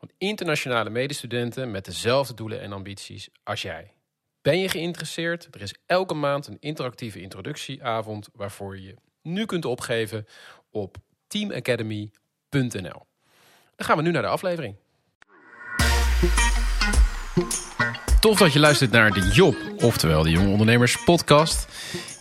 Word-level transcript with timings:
van 0.00 0.10
internationale 0.18 0.90
medestudenten 0.90 1.70
met 1.70 1.84
dezelfde 1.84 2.34
doelen 2.34 2.60
en 2.60 2.72
ambities 2.72 3.28
als 3.42 3.62
jij. 3.62 3.92
Ben 4.42 4.58
je 4.58 4.68
geïnteresseerd? 4.68 5.48
Er 5.50 5.62
is 5.62 5.74
elke 5.86 6.14
maand 6.14 6.46
een 6.46 6.56
interactieve 6.60 7.20
introductieavond 7.20 8.28
waarvoor 8.32 8.78
je 8.78 8.94
nu 9.22 9.46
kunt 9.46 9.64
opgeven 9.64 10.26
op 10.70 10.96
teamacademy.nl. 11.26 13.06
Dan 13.76 13.86
gaan 13.86 13.96
we 13.96 14.02
nu 14.02 14.10
naar 14.10 14.22
de 14.22 14.28
aflevering. 14.28 14.76
Tof 18.20 18.38
dat 18.38 18.52
je 18.52 18.58
luistert 18.58 18.90
naar 18.90 19.10
de 19.10 19.30
Job, 19.32 19.56
oftewel 19.76 20.22
de 20.22 20.30
Jonge 20.30 20.48
Ondernemers 20.48 21.04
podcast. 21.04 21.68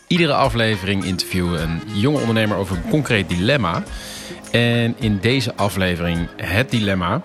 Iedere 0.07 0.34
aflevering 0.34 1.03
interviewen 1.03 1.61
een 1.61 1.99
jonge 1.99 2.20
ondernemer 2.20 2.57
over 2.57 2.77
een 2.77 2.89
concreet 2.89 3.29
dilemma. 3.29 3.84
En 4.51 4.95
in 4.99 5.20
deze 5.20 5.55
aflevering 5.55 6.29
het 6.35 6.70
dilemma: 6.70 7.23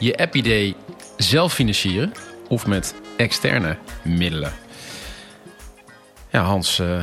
je 0.00 0.16
app-idee 0.16 0.76
zelf 1.16 1.52
financieren 1.52 2.12
of 2.48 2.66
met 2.66 2.94
externe 3.16 3.76
middelen. 4.02 4.52
Ja, 6.30 6.42
Hans, 6.42 6.78
uh, 6.78 7.02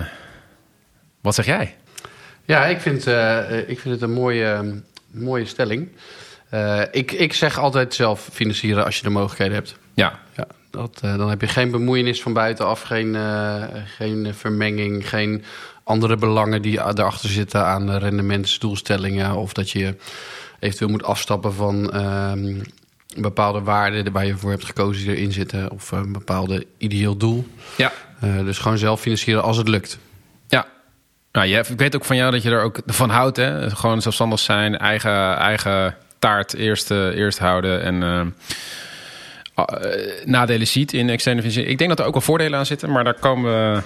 wat 1.21 1.35
zeg 1.35 1.45
jij? 1.45 1.75
Ja, 2.45 2.65
ik 2.65 2.79
vind, 2.79 3.07
uh, 3.07 3.69
ik 3.69 3.79
vind 3.79 3.93
het 3.93 4.01
een 4.01 4.13
mooie, 4.13 4.81
mooie 5.11 5.45
stelling. 5.45 5.89
Uh, 6.53 6.81
ik, 6.91 7.11
ik 7.11 7.33
zeg 7.33 7.59
altijd 7.59 7.93
zelf 7.93 8.29
financieren 8.33 8.85
als 8.85 8.97
je 8.97 9.03
de 9.03 9.09
mogelijkheden 9.09 9.53
hebt. 9.53 9.75
Ja. 9.93 10.19
ja 10.35 10.47
dat, 10.69 10.99
dan 11.01 11.29
heb 11.29 11.41
je 11.41 11.47
geen 11.47 11.71
bemoeienis 11.71 12.21
van 12.21 12.33
buitenaf, 12.33 12.81
geen, 12.81 13.17
geen 13.85 14.33
vermenging, 14.33 15.09
geen 15.09 15.43
andere 15.83 16.15
belangen 16.15 16.61
die 16.61 16.79
erachter 16.79 17.29
zitten 17.29 17.65
aan 17.65 17.97
rendementsdoelstellingen. 17.97 19.35
Of 19.35 19.53
dat 19.53 19.69
je 19.69 19.95
eventueel 20.59 20.89
moet 20.89 21.03
afstappen 21.03 21.53
van 21.53 21.91
ehm, 21.91 22.55
bepaalde 23.15 23.61
waarden 23.61 24.11
waar 24.11 24.25
je 24.25 24.37
voor 24.37 24.49
hebt 24.49 24.65
gekozen 24.65 25.05
die 25.05 25.15
erin 25.15 25.31
zitten. 25.31 25.71
Of 25.71 25.91
een 25.91 26.13
bepaalde 26.13 26.65
ideeel 26.77 27.17
doel. 27.17 27.47
Ja. 27.77 27.91
Uh, 28.23 28.39
dus 28.39 28.57
gewoon 28.57 28.77
zelf 28.77 29.01
financieren 29.01 29.43
als 29.43 29.57
het 29.57 29.67
lukt. 29.67 29.97
Ja. 30.47 30.65
Nou, 31.31 31.47
je, 31.47 31.57
ik 31.69 31.77
weet 31.77 31.95
ook 31.95 32.05
van 32.05 32.15
jou 32.15 32.31
dat 32.31 32.43
je 32.43 32.49
er 32.49 32.61
ook 32.61 32.79
van 32.85 33.09
houdt. 33.09 33.37
Hè? 33.37 33.69
Gewoon 33.69 34.01
zelfstandig 34.01 34.39
zijn, 34.39 34.77
eigen, 34.77 35.37
eigen 35.37 35.95
taart 36.19 36.53
eerst, 36.53 36.91
uh, 36.91 37.15
eerst 37.15 37.39
houden. 37.39 37.81
En 37.83 38.01
uh, 38.01 38.21
nadelen 40.25 40.67
ziet 40.67 40.93
in 40.93 41.09
externe 41.09 41.39
financiering. 41.39 41.73
Ik 41.73 41.77
denk 41.77 41.89
dat 41.89 41.99
er 41.99 42.05
ook 42.05 42.13
wel 42.13 42.21
voordelen 42.21 42.59
aan 42.59 42.65
zitten, 42.65 42.91
maar 42.91 43.03
daar 43.03 43.19
komen 43.19 43.51
we, 43.51 43.81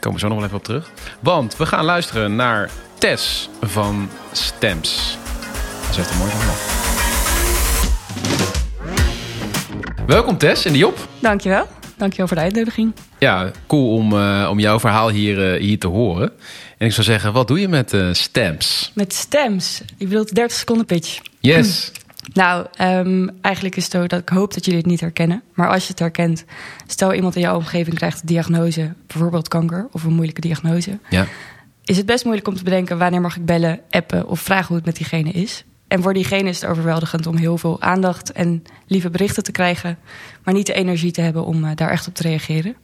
komen 0.00 0.20
we 0.20 0.26
zo 0.26 0.28
nog 0.28 0.36
wel 0.36 0.46
even 0.46 0.58
op 0.58 0.64
terug. 0.64 0.90
Want 1.20 1.56
we 1.56 1.66
gaan 1.66 1.84
luisteren 1.84 2.36
naar 2.36 2.70
Tess 2.98 3.48
van 3.60 4.10
Stamps. 4.32 5.18
Dat 5.80 5.90
is 5.90 5.98
echt 5.98 6.10
een 6.10 6.18
mooi 6.18 6.30
verhaal. 6.30 6.77
Welkom 10.08 10.38
Tess 10.38 10.66
in 10.66 10.72
de 10.72 10.78
Job. 10.78 11.08
Dankjewel. 11.20 11.66
Dankjewel 11.96 12.26
voor 12.26 12.36
de 12.36 12.42
uitnodiging. 12.42 12.92
Ja, 13.18 13.50
cool 13.66 13.94
om, 13.94 14.12
uh, 14.12 14.48
om 14.50 14.58
jouw 14.58 14.80
verhaal 14.80 15.10
hier, 15.10 15.54
uh, 15.54 15.60
hier 15.60 15.78
te 15.78 15.86
horen. 15.86 16.32
En 16.78 16.86
ik 16.86 16.92
zou 16.92 17.06
zeggen, 17.06 17.32
wat 17.32 17.48
doe 17.48 17.60
je 17.60 17.68
met 17.68 17.92
uh, 17.92 18.12
stamps? 18.12 18.92
Met 18.94 19.14
stamps? 19.14 19.82
Je 19.96 20.06
bedoelt 20.06 20.34
30 20.34 20.56
seconden 20.56 20.86
pitch? 20.86 21.20
Yes. 21.40 21.90
Nou, 22.32 22.66
um, 22.80 23.30
eigenlijk 23.40 23.76
is 23.76 23.82
het 23.82 23.92
zo 23.92 24.06
dat 24.06 24.20
ik 24.20 24.28
hoop 24.28 24.54
dat 24.54 24.64
jullie 24.64 24.80
het 24.80 24.88
niet 24.88 25.00
herkennen. 25.00 25.42
Maar 25.54 25.68
als 25.68 25.82
je 25.82 25.88
het 25.90 25.98
herkent, 25.98 26.44
stel 26.86 27.14
iemand 27.14 27.34
in 27.36 27.40
jouw 27.40 27.56
omgeving 27.56 27.96
krijgt 27.96 28.20
een 28.20 28.26
diagnose, 28.26 28.94
bijvoorbeeld 29.06 29.48
kanker 29.48 29.88
of 29.92 30.04
een 30.04 30.12
moeilijke 30.12 30.40
diagnose. 30.40 30.98
Ja. 31.08 31.26
Is 31.84 31.96
het 31.96 32.06
best 32.06 32.24
moeilijk 32.24 32.48
om 32.48 32.56
te 32.56 32.64
bedenken 32.64 32.98
wanneer 32.98 33.20
mag 33.20 33.36
ik 33.36 33.44
bellen, 33.44 33.80
appen 33.90 34.28
of 34.28 34.40
vragen 34.40 34.66
hoe 34.66 34.76
het 34.76 34.84
met 34.84 34.96
diegene 34.96 35.30
is. 35.30 35.64
En 35.88 36.02
voor 36.02 36.14
diegene 36.14 36.48
is 36.48 36.60
het 36.60 36.70
overweldigend 36.70 37.26
om 37.26 37.36
heel 37.36 37.58
veel 37.58 37.80
aandacht 37.80 38.32
en 38.32 38.62
lieve 38.86 39.10
berichten 39.10 39.42
te 39.42 39.52
krijgen, 39.52 39.98
maar 40.44 40.54
niet 40.54 40.66
de 40.66 40.72
energie 40.72 41.10
te 41.10 41.20
hebben 41.20 41.44
om 41.44 41.64
uh, 41.64 41.70
daar 41.74 41.90
echt 41.90 42.08
op 42.08 42.14
te 42.14 42.22
reageren. 42.22 42.76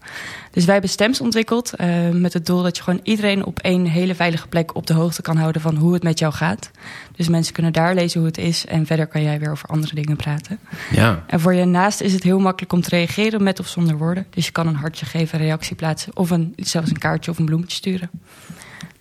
Dus 0.50 0.64
wij 0.64 0.72
hebben 0.72 0.90
Stems 0.90 1.20
ontwikkeld 1.20 1.72
uh, 1.80 2.10
met 2.10 2.32
het 2.32 2.46
doel 2.46 2.62
dat 2.62 2.76
je 2.76 2.82
gewoon 2.82 3.00
iedereen 3.02 3.44
op 3.44 3.58
één 3.58 3.84
hele 3.84 4.14
veilige 4.14 4.48
plek 4.48 4.74
op 4.74 4.86
de 4.86 4.94
hoogte 4.94 5.22
kan 5.22 5.36
houden 5.36 5.62
van 5.62 5.76
hoe 5.76 5.92
het 5.92 6.02
met 6.02 6.18
jou 6.18 6.32
gaat. 6.32 6.70
Dus 7.16 7.28
mensen 7.28 7.52
kunnen 7.52 7.72
daar 7.72 7.94
lezen 7.94 8.18
hoe 8.18 8.28
het 8.28 8.38
is 8.38 8.66
en 8.66 8.86
verder 8.86 9.06
kan 9.06 9.22
jij 9.22 9.38
weer 9.38 9.50
over 9.50 9.68
andere 9.68 9.94
dingen 9.94 10.16
praten. 10.16 10.58
Ja. 10.90 11.24
En 11.26 11.40
voor 11.40 11.54
je 11.54 11.64
naast 11.64 12.00
is 12.00 12.12
het 12.12 12.22
heel 12.22 12.38
makkelijk 12.38 12.72
om 12.72 12.80
te 12.80 12.88
reageren 12.88 13.42
met 13.42 13.60
of 13.60 13.66
zonder 13.66 13.96
woorden. 13.96 14.26
Dus 14.30 14.46
je 14.46 14.52
kan 14.52 14.66
een 14.66 14.76
hartje 14.76 15.06
geven, 15.06 15.38
een 15.38 15.44
reactie 15.44 15.76
plaatsen 15.76 16.16
of 16.16 16.30
een, 16.30 16.52
zelfs 16.56 16.90
een 16.90 16.98
kaartje 16.98 17.30
of 17.30 17.38
een 17.38 17.44
bloemetje 17.44 17.76
sturen. 17.76 18.10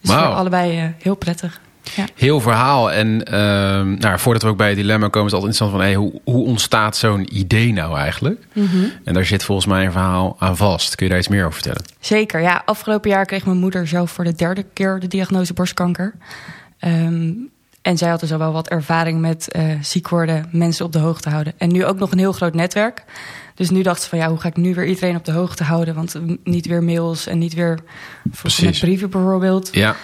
Dus 0.02 0.12
voor 0.12 0.22
allebei 0.22 0.84
uh, 0.84 0.90
heel 1.00 1.16
prettig. 1.16 1.62
Ja. 1.96 2.06
Heel 2.16 2.40
verhaal. 2.40 2.92
En 2.92 3.08
uh, 3.08 3.34
nou, 4.00 4.20
voordat 4.20 4.44
we 4.44 4.48
ook 4.48 4.58
bij 4.58 4.68
het 4.68 4.78
dilemma 4.78 5.08
komen, 5.08 5.28
is 5.28 5.34
het 5.34 5.44
altijd 5.44 5.62
interessant 5.62 5.72
van 5.72 5.82
hey, 5.82 5.96
hoe, 5.96 6.36
hoe 6.36 6.46
ontstaat 6.46 6.98
zo'n 6.98 7.38
idee 7.38 7.74
nou 7.74 7.98
eigenlijk? 7.98 8.42
Mm 8.54 8.66
-hmm. 8.66 8.92
En 9.04 9.14
daar 9.14 9.26
zit 9.26 9.44
volgens 9.44 9.68
mij 9.68 9.86
een 9.86 9.92
verhaal 9.92 10.36
aan 10.40 10.58
vast. 10.58 10.96
Kun 10.96 11.06
je 11.06 11.12
daar 11.12 11.22
iets 11.22 11.32
meer 11.32 11.42
over 11.42 11.54
vertellen? 11.54 11.84
Zeker, 12.00 12.42
ja. 12.42 12.62
Afgelopen 12.66 13.10
jaar 13.10 13.26
kreeg 13.26 13.46
mijn 13.46 13.58
moeder 13.58 13.88
zelf 13.88 14.12
voor 14.12 14.24
de 14.24 14.36
derde 14.36 14.66
keer 14.74 15.00
de 15.00 15.08
diagnose 15.08 15.54
borstkanker. 15.54 16.14
Um, 16.80 17.52
en 17.84 17.98
zij 17.98 18.10
had 18.10 18.20
dus 18.20 18.32
al 18.32 18.38
wel 18.38 18.52
wat 18.52 18.70
ervaring 18.70 19.20
met 19.20 19.56
uh, 19.56 19.64
ziek 19.82 20.10
worden, 20.10 20.48
mensen 20.52 20.86
op 20.86 20.92
de 20.92 21.00
hoogte 21.00 21.30
houden. 21.30 21.54
En 21.58 21.72
nu 21.72 21.86
ook 21.86 22.00
nog 22.00 22.12
een 22.12 22.18
heel 22.18 22.32
groot 22.32 22.54
netwerk. 22.54 23.04
Dus 23.56 23.70
nu 23.70 23.82
dacht 23.82 24.02
ze 24.02 24.10
van 24.10 24.18
ja, 24.18 24.30
hoe 24.30 24.40
ga 24.40 24.48
ik 24.48 24.58
nu 24.58 24.74
weer 24.74 24.86
iedereen 24.86 25.16
op 25.16 25.26
de 25.26 25.32
hoogte 25.32 25.64
houden? 25.64 25.96
Want 25.96 26.16
niet 26.44 26.66
weer 26.66 26.84
mails 26.84 27.28
en 27.28 27.38
niet 27.38 27.54
weer 27.54 27.80
met 28.44 28.80
brieven 28.80 29.10
bijvoorbeeld. 29.10 29.70
Ja. 29.72 29.96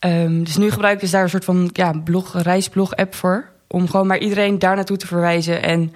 Um, 0.00 0.44
dus 0.44 0.56
nu 0.56 0.70
gebruik 0.70 0.94
ik 0.94 1.00
dus 1.00 1.10
daar 1.10 1.22
een 1.22 1.30
soort 1.30 1.44
van 1.44 1.70
ja, 1.72 1.92
blog, 2.04 2.42
reisblog-app 2.42 3.14
voor. 3.14 3.48
Om 3.66 3.90
gewoon 3.90 4.06
maar 4.06 4.18
iedereen 4.18 4.58
daar 4.58 4.76
naartoe 4.76 4.96
te 4.96 5.06
verwijzen. 5.06 5.62
En 5.62 5.94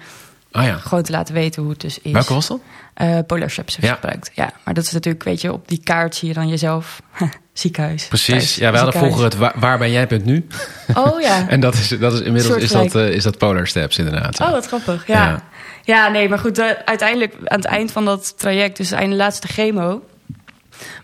oh 0.51 0.63
ja. 0.63 0.77
gewoon 0.77 1.03
te 1.03 1.11
laten 1.11 1.33
weten 1.33 1.61
hoe 1.61 1.71
het 1.71 1.81
dus 1.81 1.99
is. 1.99 2.11
Welke 2.11 2.33
was 2.33 2.47
dat? 2.47 2.59
Uh, 3.01 3.19
Polar 3.27 3.53
ja. 3.79 3.93
gebruikt. 3.93 4.31
Ja, 4.33 4.53
maar 4.63 4.73
dat 4.73 4.83
is 4.83 4.91
natuurlijk, 4.91 5.23
weet 5.23 5.41
je, 5.41 5.53
op 5.53 5.67
die 5.67 5.81
kaart 5.83 6.15
zie 6.15 6.27
je 6.27 6.33
dan 6.33 6.47
jezelf. 6.47 7.01
ziekenhuis. 7.53 8.07
Precies. 8.07 8.27
Thuis, 8.27 8.55
ja, 8.55 8.71
we 8.71 8.77
hadden 8.77 9.01
vroeger 9.01 9.23
het 9.23 9.35
waar, 9.35 9.53
waar 9.55 9.77
ben 9.77 9.91
jij 9.91 10.07
bent 10.07 10.25
nu. 10.25 10.47
Oh 10.93 11.21
ja. 11.21 11.47
en 11.49 11.59
dat 11.59 11.73
is, 11.73 11.87
dat 11.87 12.13
is 12.13 12.21
inmiddels 12.21 12.55
is 12.55 12.71
dat, 12.71 12.95
uh, 12.95 13.09
is 13.09 13.23
dat 13.23 13.37
Polar 13.37 13.67
Steps 13.67 13.97
inderdaad. 13.97 14.39
Oh, 14.39 14.51
wat 14.51 14.67
grappig. 14.67 15.07
Ja. 15.07 15.27
Ja, 15.27 15.43
ja 15.83 16.07
nee, 16.07 16.29
maar 16.29 16.39
goed, 16.39 16.59
uh, 16.59 16.69
uiteindelijk 16.85 17.35
aan 17.45 17.57
het 17.57 17.65
eind 17.65 17.91
van 17.91 18.05
dat 18.05 18.37
traject, 18.37 18.77
dus 18.77 18.91
einde 18.91 19.15
laatste 19.15 19.47
chemo 19.47 20.01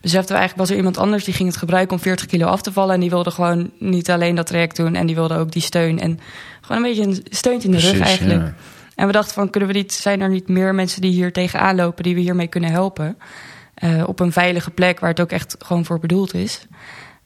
beseften 0.02 0.34
we 0.34 0.40
eigenlijk, 0.40 0.58
was 0.58 0.70
er 0.70 0.76
iemand 0.76 0.98
anders 0.98 1.24
die 1.24 1.34
ging 1.34 1.50
het 1.50 1.58
gebruiken 1.58 1.96
om 1.96 2.02
40 2.02 2.26
kilo 2.26 2.46
af 2.46 2.62
te 2.62 2.72
vallen. 2.72 2.94
En 2.94 3.00
die 3.00 3.10
wilde 3.10 3.32
gewoon 3.32 3.72
niet 3.78 4.10
alleen 4.10 4.36
dat 4.36 4.48
traject 4.48 4.76
doen 4.76 4.96
en 4.96 5.06
die 5.06 5.16
wilde 5.16 5.38
ook 5.38 5.52
die 5.52 5.62
steun. 5.62 6.00
En 6.00 6.20
gewoon 6.62 6.84
een 6.84 6.90
beetje 6.90 7.04
een 7.04 7.26
steuntje 7.30 7.68
in 7.68 7.74
de 7.74 7.80
Precies, 7.80 7.98
rug 7.98 8.08
eigenlijk. 8.08 8.42
Ja. 8.42 8.54
En 8.96 9.06
we 9.06 9.12
dachten 9.12 9.34
van, 9.34 9.50
kunnen 9.50 9.70
we 9.70 9.76
niet, 9.76 9.94
zijn 9.94 10.22
er 10.22 10.30
niet 10.30 10.48
meer 10.48 10.76
mensen 10.76 11.02
die 11.02 11.12
hier 11.12 11.32
tegenaan 11.32 11.76
lopen, 11.76 12.04
die 12.04 12.16
we 12.16 12.22
hiermee 12.22 12.48
kunnen 12.48 12.72
helpen? 12.72 13.18
Uh, 13.84 14.08
op 14.08 14.20
een 14.20 14.32
veilige 14.32 14.72
plek 14.72 15.00
waar 15.00 15.10
het 15.10 15.20
ook 15.20 15.32
echt 15.32 15.56
gewoon 15.60 15.86
voor 15.86 16.00
bedoeld 16.00 16.34
is. 16.34 16.68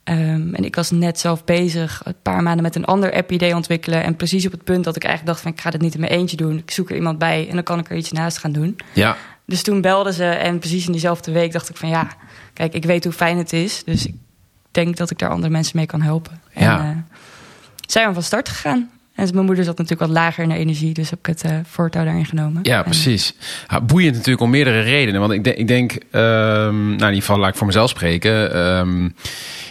Um, 0.04 0.56
en 0.56 0.64
ik 0.64 0.76
was 0.76 0.92
net 0.92 1.20
zelf 1.20 1.44
bezig, 1.44 2.02
een 2.04 2.16
paar 2.22 2.44
maanden 2.44 2.64
met 2.64 2.76
een 2.76 2.86
ander 2.86 3.14
app-idee 3.14 3.56
ontwikkelen. 3.56 4.04
En 4.04 4.16
precies 4.16 4.46
op 4.46 4.52
het 4.52 4.64
punt 4.64 4.84
dat 4.84 4.96
ik 4.96 5.04
eigenlijk 5.04 5.34
dacht 5.34 5.44
van, 5.44 5.52
ik 5.52 5.62
ga 5.62 5.70
dit 5.70 5.82
niet 5.82 5.94
in 5.94 6.00
mijn 6.00 6.12
eentje 6.12 6.38
doen. 6.38 6.58
Ik 6.58 6.72
zoek 6.72 6.90
er 6.90 6.96
iemand 6.96 7.18
bij 7.18 7.48
en 7.50 7.56
dan 7.56 7.64
kan 7.64 7.80
ik 7.80 7.90
er 7.90 7.96
iets 7.96 8.12
naast 8.12 8.38
gaan 8.38 8.52
doen. 8.52 8.78
Ja. 8.94 9.18
Dus 9.46 9.62
toen 9.62 9.82
belden 9.82 10.14
ze 10.14 10.26
en 10.26 10.60
precies 10.60 10.86
in 10.86 10.92
diezelfde 10.92 11.32
week 11.32 11.52
dacht 11.52 11.70
ik 11.70 11.78
van, 11.78 11.90
ja, 11.90 12.08
kijk, 12.54 12.74
ik 12.74 12.86
weet 12.86 13.04
hoe 13.04 13.14
fijn 13.14 13.38
het 13.38 13.54
is. 13.54 13.84
Dus 13.84 14.06
ik 14.06 14.16
denk 14.72 14.98
dat 14.98 15.10
ik 15.10 15.20
daar 15.20 15.30
andere 15.30 15.52
mensen 15.52 15.78
mee 15.78 15.86
kan 15.86 16.02
helpen. 16.02 16.42
Ja. 16.56 16.80
En 16.80 16.86
uh, 16.86 17.18
zijn 17.88 18.08
we 18.08 18.14
van 18.14 18.24
start 18.24 18.50
gegaan. 18.50 18.90
En 19.16 19.30
mijn 19.34 19.46
moeder 19.46 19.64
zat 19.64 19.78
natuurlijk 19.78 20.12
wat 20.12 20.20
lager 20.20 20.44
in 20.44 20.50
de 20.50 20.56
energie, 20.56 20.94
dus 20.94 21.10
heb 21.10 21.20
ik 21.20 21.26
het 21.26 21.44
uh, 21.46 21.58
voortouw 21.64 22.04
daarin 22.04 22.26
genomen. 22.26 22.64
Ja, 22.64 22.84
precies. 22.84 23.34
Ja, 23.68 23.82
boeiend 23.82 24.14
natuurlijk 24.14 24.42
om 24.42 24.50
meerdere 24.50 24.82
redenen. 24.82 25.20
Want 25.20 25.34
ik, 25.34 25.44
de, 25.44 25.56
ik 25.56 25.68
denk, 25.68 25.94
um, 25.94 26.02
nou 26.12 26.92
in 26.92 27.00
ieder 27.00 27.16
geval 27.16 27.38
laat 27.38 27.50
ik 27.50 27.56
voor 27.56 27.68
mezelf 27.68 27.90
spreken. 27.90 28.58
Um, 28.58 29.16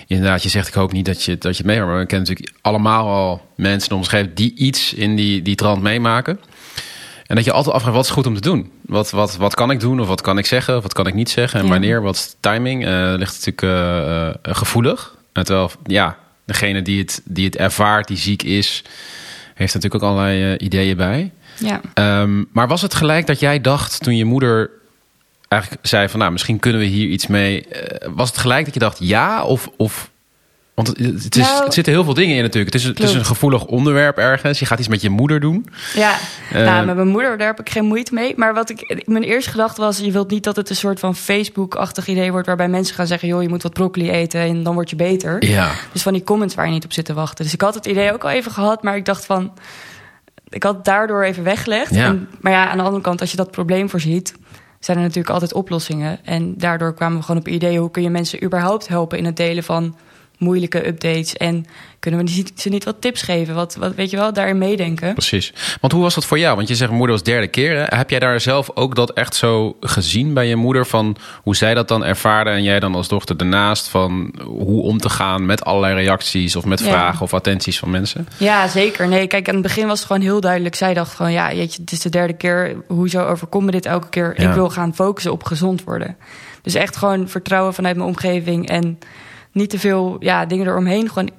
inderdaad, 0.07 0.43
je 0.43 0.49
zegt 0.49 0.69
ik 0.69 0.75
hoop 0.75 0.93
niet 0.93 1.05
dat 1.05 1.25
je, 1.25 1.39
dat 1.39 1.57
je 1.57 1.63
het 1.63 1.67
meemaakt. 1.67 1.91
Maar 1.91 2.01
we 2.01 2.07
kennen 2.07 2.29
natuurlijk 2.29 2.57
allemaal 2.61 3.09
al 3.09 3.49
mensen 3.57 3.97
omschreven 3.97 4.35
die 4.35 4.55
iets 4.55 4.95
in 4.95 5.17
die, 5.17 5.43
die 5.43 5.55
trant 5.55 5.83
meemaken. 5.83 6.39
En 7.32 7.38
dat 7.38 7.46
je 7.46 7.52
altijd 7.52 7.75
afvraagt, 7.75 7.96
wat 7.96 8.05
is 8.05 8.11
goed 8.11 8.26
om 8.26 8.34
te 8.34 8.40
doen? 8.40 8.70
Wat, 8.87 9.11
wat, 9.11 9.37
wat 9.37 9.55
kan 9.55 9.70
ik 9.70 9.81
doen 9.81 10.00
of 10.00 10.06
wat 10.06 10.20
kan 10.20 10.38
ik 10.38 10.46
zeggen 10.46 10.76
of 10.76 10.82
wat 10.82 10.93
kan 10.93 11.06
ik 11.06 11.14
niet 11.14 11.31
zeggen? 11.31 11.61
En 11.61 11.69
wanneer, 11.69 12.02
wat 12.02 12.14
is 12.14 12.37
timing? 12.40 12.87
Uh, 12.87 13.14
ligt 13.17 13.46
natuurlijk 13.46 13.62
uh, 13.62 14.26
uh, 14.26 14.55
gevoelig. 14.55 15.17
En 15.32 15.44
terwijl, 15.44 15.70
ja, 15.84 16.19
degene 16.44 16.82
die 16.82 16.99
het, 16.99 17.23
die 17.25 17.44
het 17.44 17.56
ervaart, 17.56 18.08
die 18.08 18.17
ziek 18.17 18.43
is... 18.43 18.84
heeft 19.55 19.75
natuurlijk 19.75 20.02
ook 20.02 20.11
allerlei 20.11 20.56
ideeën 20.56 20.96
bij. 20.96 21.32
Ja. 21.58 21.81
Ehm, 21.94 22.44
maar 22.52 22.69
was 22.69 22.82
het 22.82 22.94
gelijk 22.94 23.26
dat 23.26 23.40
jij 23.40 23.61
dacht 23.61 24.02
toen 24.02 24.17
je 24.17 24.25
moeder 24.25 24.70
eigenlijk 25.49 25.87
zei 25.87 26.08
van... 26.08 26.20
nou, 26.20 26.32
misschien 26.32 26.58
kunnen 26.58 26.81
we 26.81 26.87
hier 26.87 27.08
iets 27.08 27.26
mee. 27.26 27.67
eh, 27.67 28.08
was 28.14 28.28
het 28.28 28.38
gelijk 28.38 28.64
dat 28.64 28.75
je 28.75 28.81
dacht 28.81 28.99
ja 29.00 29.44
of... 29.44 29.70
of 29.76 30.11
want 30.75 30.89
het, 30.89 31.37
is, 31.37 31.43
Nou, 31.47 31.65
het 31.65 31.75
zitten 31.75 31.93
heel 31.93 32.05
veel 32.05 32.15
dingen 32.15 32.37
in 32.37 32.43
natuurlijk. 32.43 32.73
Het 32.73 32.83
is, 32.83 32.89
het 32.89 33.01
is 33.01 33.15
een 33.15 33.25
gevoelig 33.25 33.65
onderwerp 33.65 34.19
ergens. 34.19 34.59
Je 34.59 34.67
gaat 34.67 34.79
iets 34.79 34.89
met 34.89 35.01
je 35.01 35.11
moeder 35.11 35.41
doen. 35.41 35.67
Ja, 35.95 36.15
Eh, 36.53 36.65
nou, 36.65 36.87
met 36.87 36.95
mijn 36.97 37.09
moeder, 37.09 37.39
daar 37.39 37.47
heb 37.47 37.61
ik 37.61 37.71
geen 37.71 37.85
moeite 37.85 38.15
mee. 38.15 38.33
Maar 38.37 38.55
wat 38.55 38.71
ik, 38.71 39.03
mijn 39.07 39.23
eerste 39.23 39.51
gedachte 39.51 39.81
was... 39.81 39.99
je 39.99 40.13
wilt 40.13 40.31
niet 40.31 40.45
dat 40.45 40.57
het 40.57 40.71
een 40.71 40.77
soort 40.77 41.01
van 41.01 41.17
Facebook-achtig 41.17 42.07
idee 42.07 42.31
wordt... 42.31 42.47
waarbij 42.47 42.69
mensen 42.69 42.95
gaan 42.95 43.07
zeggen... 43.07 43.29
joh, 43.29 43.43
je 43.43 43.49
moet 43.49 43.63
wat 43.63 43.73
broccoli 43.73 44.11
eten 44.11 44.41
en 44.41 44.63
dan 44.63 44.75
word 44.75 44.91
je 44.91 44.97
beter. 44.97 45.45
Ja, 45.45 45.71
Dus 45.93 46.03
van 46.03 46.13
die 46.13 46.23
comments 46.23 46.55
waar 46.55 46.67
je 46.67 46.73
niet 46.73 46.85
op 46.85 46.93
zit 46.93 47.05
te 47.05 47.15
wachten. 47.15 47.45
Dus 47.45 47.55
ik 47.55 47.61
had 47.61 47.75
het 47.75 47.87
idee 47.87 48.13
ook 48.13 48.25
al 48.25 48.31
even 48.31 48.53
gehad, 48.53 48.83
maar 48.83 48.97
ik 48.97 49.05
dacht 49.05 49.27
van... 49.27 49.53
ik 50.49 50.63
had 50.63 50.75
het 50.75 50.85
daardoor 50.85 51.23
even 51.23 51.45
weggelegd. 51.45 51.95
Ja. 51.95 52.05
En, 52.07 52.29
maar 52.41 52.53
ja, 52.53 52.69
aan 52.69 52.77
de 52.77 52.83
andere 52.85 53.03
kant, 53.03 53.21
als 53.21 53.31
je 53.31 53.37
dat 53.37 53.51
probleem 53.51 53.91
voorziet... 53.91 54.35
zijn 54.81 54.97
er 54.97 55.03
natuurlijk 55.03 55.35
altijd 55.35 55.53
oplossingen. 55.53 56.19
En 56.25 56.55
daardoor 56.59 56.95
kwamen 56.95 57.17
we 57.19 57.23
gewoon 57.23 57.41
op 57.41 57.47
het 57.47 57.55
idee... 57.55 57.79
hoe 57.79 57.91
kun 57.91 58.03
je 58.03 58.11
mensen 58.11 58.45
überhaupt 58.45 58.89
helpen 58.89 59.19
in 59.19 59.25
het 59.25 59.37
delen 59.37 59.65
van 59.65 59.97
moeilijke 60.38 60.87
updates... 60.87 61.37
en 61.37 61.67
kunnen 61.99 62.25
we 62.25 62.44
ze 62.55 62.69
niet 62.69 62.84
wat 62.84 63.00
tips 63.00 63.23
geven? 63.23 63.55
Wat, 63.55 63.75
wat 63.75 63.94
weet 63.94 64.11
je 64.11 64.17
wel, 64.17 64.32
daarin 64.32 64.58
meedenken. 64.58 65.12
precies. 65.12 65.52
Want 65.81 65.93
hoe 65.93 66.02
was 66.02 66.14
dat 66.14 66.25
voor 66.25 66.38
jou? 66.38 66.56
Want 66.56 66.69
je 66.69 66.75
zegt 66.75 66.90
moeder 66.90 67.11
was 67.11 67.23
derde 67.23 67.46
keer. 67.46 67.76
Hè? 67.76 67.96
Heb 67.96 68.11
jij 68.11 68.19
daar 68.19 68.40
zelf 68.40 68.70
ook 68.75 68.94
dat 68.94 69.12
echt 69.12 69.34
zo 69.34 69.76
gezien 69.81 70.34
bij 70.34 70.46
je 70.46 70.56
moeder? 70.56 70.87
Van 70.87 71.17
hoe 71.43 71.56
zij 71.56 71.75
dat 71.75 71.88
dan 71.88 72.05
ervaarde 72.05 72.50
en 72.50 72.62
jij 72.62 72.81
dan 72.81 72.94
als 72.94 73.08
dochter 73.08 73.37
ernaast... 73.37 73.88
van 73.88 74.34
hoe 74.44 74.82
om 74.82 74.99
te 74.99 75.08
gaan 75.08 75.46
met 75.46 75.64
allerlei 75.64 75.94
reacties... 75.94 76.56
of 76.56 76.64
met 76.64 76.81
Ja. 76.81 76.87
vragen 76.87 77.23
of 77.23 77.35
attenties 77.35 77.78
van 77.78 77.90
mensen? 77.90 78.28
Ja, 78.37 78.69
zeker. 78.69 79.08
Nee, 79.08 79.26
kijk, 79.26 79.49
aan 79.49 79.55
het 79.55 79.62
begin 79.62 79.87
was 79.87 79.99
het 79.99 80.06
gewoon 80.06 80.23
heel 80.23 80.40
duidelijk. 80.40 80.75
Zij 80.75 80.94
dacht 80.94 81.14
gewoon, 81.14 81.32
ja, 81.32 81.52
jeetje, 81.52 81.81
het 81.81 81.93
is 81.93 82.00
de 82.00 82.08
derde 82.08 82.32
keer. 82.32 82.76
Hoezo 82.88 83.26
overkomt 83.26 83.64
me 83.64 83.70
dit 83.70 83.87
elke 83.87 84.08
keer? 84.08 84.35
Ja. 84.37 84.49
Ik 84.49 84.55
wil 84.55 84.70
gaan 84.70 84.94
focussen 84.94 85.32
op 85.32 85.44
gezond 85.44 85.85
worden. 85.85 86.17
Dus 86.62 86.75
echt 86.75 86.96
gewoon 86.96 87.28
vertrouwen 87.28 87.75
vanuit 87.75 87.96
mijn 87.96 88.08
omgeving. 88.08 88.69
En 88.69 88.99
niet 89.52 89.70
te 89.70 89.78
veel 89.78 90.16
ja, 90.20 90.46
dingen 90.46 90.66
eromheen. 90.66 91.08
Gewoon, 91.08 91.31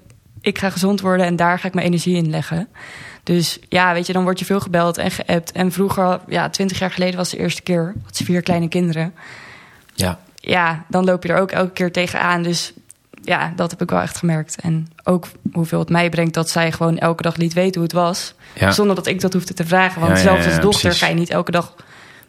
ik 0.42 0.58
ga 0.58 0.70
gezond 0.70 1.02
worden 1.02 1.26
en 1.26 1.36
daar 1.36 1.60
ga 1.60 1.68
ik 1.68 1.74
mijn 1.74 1.86
energie 1.86 2.16
in 2.16 2.30
leggen. 2.30 2.68
Dus 3.24 3.60
ja, 3.70 3.94
weet 3.94 4.08
je, 4.08 4.14
dan 4.14 4.24
word 4.24 4.40
je 4.40 4.46
veel 4.46 4.60
gebeld 4.60 4.98
en 4.98 5.12
geappt. 5.12 5.52
En 5.52 5.72
vroeger, 5.72 6.20
ja, 6.28 6.50
twintig 6.50 6.80
jaar 6.80 6.92
geleden 6.92 7.16
was 7.18 7.30
de 7.30 7.38
eerste 7.38 7.62
keer. 7.62 7.94
Had 8.04 8.16
ze 8.16 8.24
vier 8.24 8.42
kleine 8.42 8.68
kinderen. 8.68 9.14
Ja. 9.94 10.20
Ja, 10.36 10.86
dan 10.88 11.06
loop 11.06 11.24
je 11.24 11.34
er 11.34 11.40
ook 11.40 11.52
elke 11.52 11.72
keer 11.72 11.92
tegenaan. 11.92 12.42
Dus 12.44 12.74
ja, 13.22 13.54
dat 13.56 13.72
heb 13.72 13.82
ik 13.82 13.90
wel 13.90 14.02
echt 14.02 14.18
gemerkt. 14.18 14.56
En 14.62 14.88
ook 15.04 15.26
hoeveel 15.54 15.80
het 15.80 15.90
mij 15.90 16.10
brengt 16.10 16.34
dat 16.34 16.50
zij 16.50 16.72
gewoon 16.72 16.98
elke 16.98 17.24
dag 17.24 17.36
liet 17.36 17.54
weten 17.54 17.74
hoe 17.74 17.84
het 17.84 17.92
was. 17.92 18.34
Ja. 18.54 18.72
Zonder 18.72 18.96
dat 18.96 19.08
ik 19.08 19.22
dat 19.22 19.34
hoefde 19.34 19.54
te 19.54 19.66
vragen. 19.66 20.02
Want 20.02 20.14
Ja, 20.14 20.22
zelfs 20.24 20.46
als 20.46 20.60
dochter 20.60 20.82
precies. 20.82 21.02
ga 21.02 21.08
je 21.08 21.16
niet 21.16 21.30
elke 21.30 21.52
dag 21.52 21.76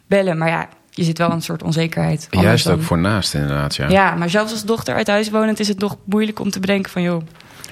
bellen. 0.07 0.37
Maar 0.37 0.49
ja, 0.49 0.69
je 0.95 1.03
zit 1.03 1.17
wel 1.17 1.31
een 1.31 1.41
soort 1.41 1.63
onzekerheid. 1.63 2.27
Juist 2.29 2.63
dan- 2.63 2.73
ook 2.73 2.81
voor 2.81 2.97
naast 2.97 3.33
inderdaad, 3.33 3.75
ja. 3.75 3.89
Ja, 3.89 4.15
maar 4.15 4.29
zelfs 4.29 4.51
als 4.51 4.63
dochter 4.63 4.95
uit 4.95 5.07
huis 5.07 5.29
wonend 5.29 5.59
is 5.59 5.67
het 5.67 5.79
nog 5.79 5.97
moeilijk 6.05 6.39
om 6.39 6.49
te 6.51 6.59
bedenken 6.59 6.91
van... 6.91 7.01
joh, 7.01 7.21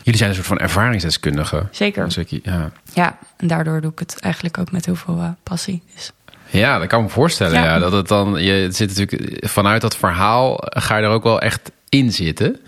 Jullie 0.04 0.18
zijn 0.20 0.30
een 0.30 0.36
soort 0.36 0.48
van 0.48 0.58
ervaringsdeskundige. 0.60 1.68
zeker. 1.72 2.18
Ik- 2.20 2.40
Ja. 2.44 2.72
Ja, 2.94 3.18
en 3.38 3.48
daardoor 3.48 3.82
doe 3.82 3.92
ik 3.92 4.00
het 4.00 4.20
eigenlijk 4.20 4.58
ook 4.58 4.72
met 4.72 4.86
heel 4.86 4.96
veel 4.96 5.18
eh, 5.18 5.30
passie. 5.44 5.84
Dus. 5.96 6.12
ja, 6.50 6.78
dat 6.80 6.88
kan 6.88 7.00
ik 7.00 7.06
me 7.06 7.12
voorstellen. 7.12 7.54
Ja. 7.54 7.64
Ja. 7.64 7.80
dat 7.80 7.92
het 7.92 8.08
dan, 8.08 8.44
je 8.44 8.68
zit 8.72 8.96
natuurlijk 8.96 9.46
vanuit 9.48 9.82
dat 9.82 9.96
verhaal 9.98 10.58
ga 10.60 10.98
je 10.98 11.04
er 11.04 11.10
ook 11.10 11.24
wel 11.24 11.40
echt 11.42 11.72
in 11.90 12.12
zitten. 12.12 12.60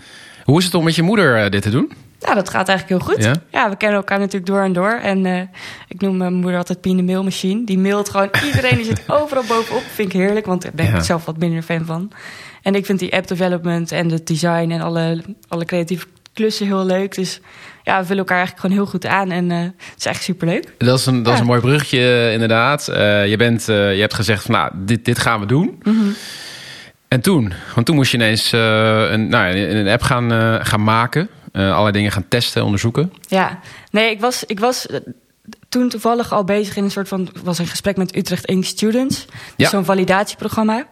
Hoe 0.44 0.58
is 0.58 0.64
het 0.64 0.74
om 0.74 0.84
met 0.84 0.94
je 0.94 1.02
moeder 1.02 1.44
eh, 1.44 1.50
dit 1.50 1.62
te 1.62 1.70
doen? 1.70 1.92
Ja, 2.26 2.34
dat 2.34 2.50
gaat 2.50 2.68
eigenlijk 2.68 3.02
heel 3.02 3.14
goed. 3.14 3.24
Ja? 3.24 3.34
Ja, 3.50 3.70
we 3.70 3.76
kennen 3.76 3.96
elkaar 3.98 4.18
natuurlijk 4.18 4.46
door 4.46 4.62
en 4.62 4.72
door. 4.72 4.90
En 5.02 5.26
eh, 5.26 5.40
ik 5.88 6.00
noem 6.00 6.16
mijn 6.16 6.34
moeder 6.34 6.58
altijd 6.58 6.80
Pien 6.80 6.96
de 6.96 7.02
mailmachine. 7.02 7.64
Die 7.64 7.78
mailt 7.78 8.08
gewoon 8.08 8.30
iedereen, 8.46 8.76
die 8.76 8.84
zit 8.84 9.02
overal 9.06 9.44
bovenop. 9.48 9.82
Vind 9.94 10.12
ik 10.12 10.20
heerlijk, 10.20 10.46
want 10.46 10.62
daar 10.62 10.72
ben 10.74 10.86
Ja. 10.86 10.96
ik 10.96 11.02
zelf 11.02 11.24
wat 11.24 11.38
minder 11.38 11.62
fan 11.62 11.84
van. 11.84 12.12
En 12.62 12.74
ik 12.74 12.86
vind 12.86 12.98
die 12.98 13.12
app 13.16 13.26
development 13.28 13.92
en 13.92 14.10
het 14.10 14.26
design 14.26 14.70
en 14.70 14.80
alle, 14.80 15.22
alle 15.48 15.64
creatieve 15.64 16.06
klussen 16.32 16.66
heel 16.66 16.84
leuk. 16.86 17.14
Dus 17.14 17.40
ja, 17.82 17.98
we 17.98 18.04
vullen 18.04 18.18
elkaar 18.18 18.36
eigenlijk 18.36 18.66
gewoon 18.66 18.76
heel 18.82 18.90
goed 18.92 19.06
aan. 19.06 19.30
En 19.30 19.50
eh, 19.50 19.58
het 19.60 19.98
is 19.98 20.06
echt 20.06 20.22
superleuk. 20.22 20.72
Dat 20.78 20.98
is 20.98 21.06
een, 21.06 21.22
dat 21.22 21.34
is 21.34 21.40
een 21.40 21.46
mooi 21.46 21.60
bruggetje, 21.60 21.98
eh, 21.98 22.32
inderdaad. 22.32 22.84
Je, 23.26 23.34
bent, 23.38 23.64
je 23.66 23.72
hebt 23.72 24.14
gezegd, 24.14 24.42
van, 24.42 24.54
nou, 24.54 24.70
dit, 24.74 25.04
dit 25.04 25.18
gaan 25.18 25.40
we 25.40 25.46
doen. 25.46 25.78
Mhm. 25.82 25.96
En 27.08 27.20
toen? 27.20 27.52
Want 27.74 27.86
toen 27.86 27.94
moest 27.94 28.10
je 28.10 28.16
ineens 28.16 28.52
een, 28.52 29.28
nou, 29.28 29.56
een 29.58 29.88
app 29.88 30.02
gaan, 30.02 30.30
gaan 30.66 30.84
maken. 30.84 31.28
Eh, 31.56 31.70
allerlei 31.70 31.92
dingen 31.92 32.12
gaan 32.12 32.28
testen, 32.28 32.64
onderzoeken. 32.64 33.12
Ja, 33.20 33.60
nee, 33.90 34.10
ik 34.10 34.20
was, 34.20 34.44
ik 34.44 34.60
was 34.60 34.86
toen 35.78 35.88
toevallig 35.88 36.32
al 36.32 36.44
bezig 36.44 36.76
in 36.76 36.84
een 36.84 36.90
soort 36.90 37.08
van... 37.08 37.28
was 37.44 37.58
een 37.58 37.66
gesprek 37.66 37.96
met 37.96 38.16
Utrecht 38.16 38.44
Inc. 38.44 38.64
Students. 38.64 39.24
Dus 39.26 39.34
Ja. 39.56 39.68
Zo'n 39.68 39.84
validatieprogramma. 39.84 40.76
En 40.76 40.86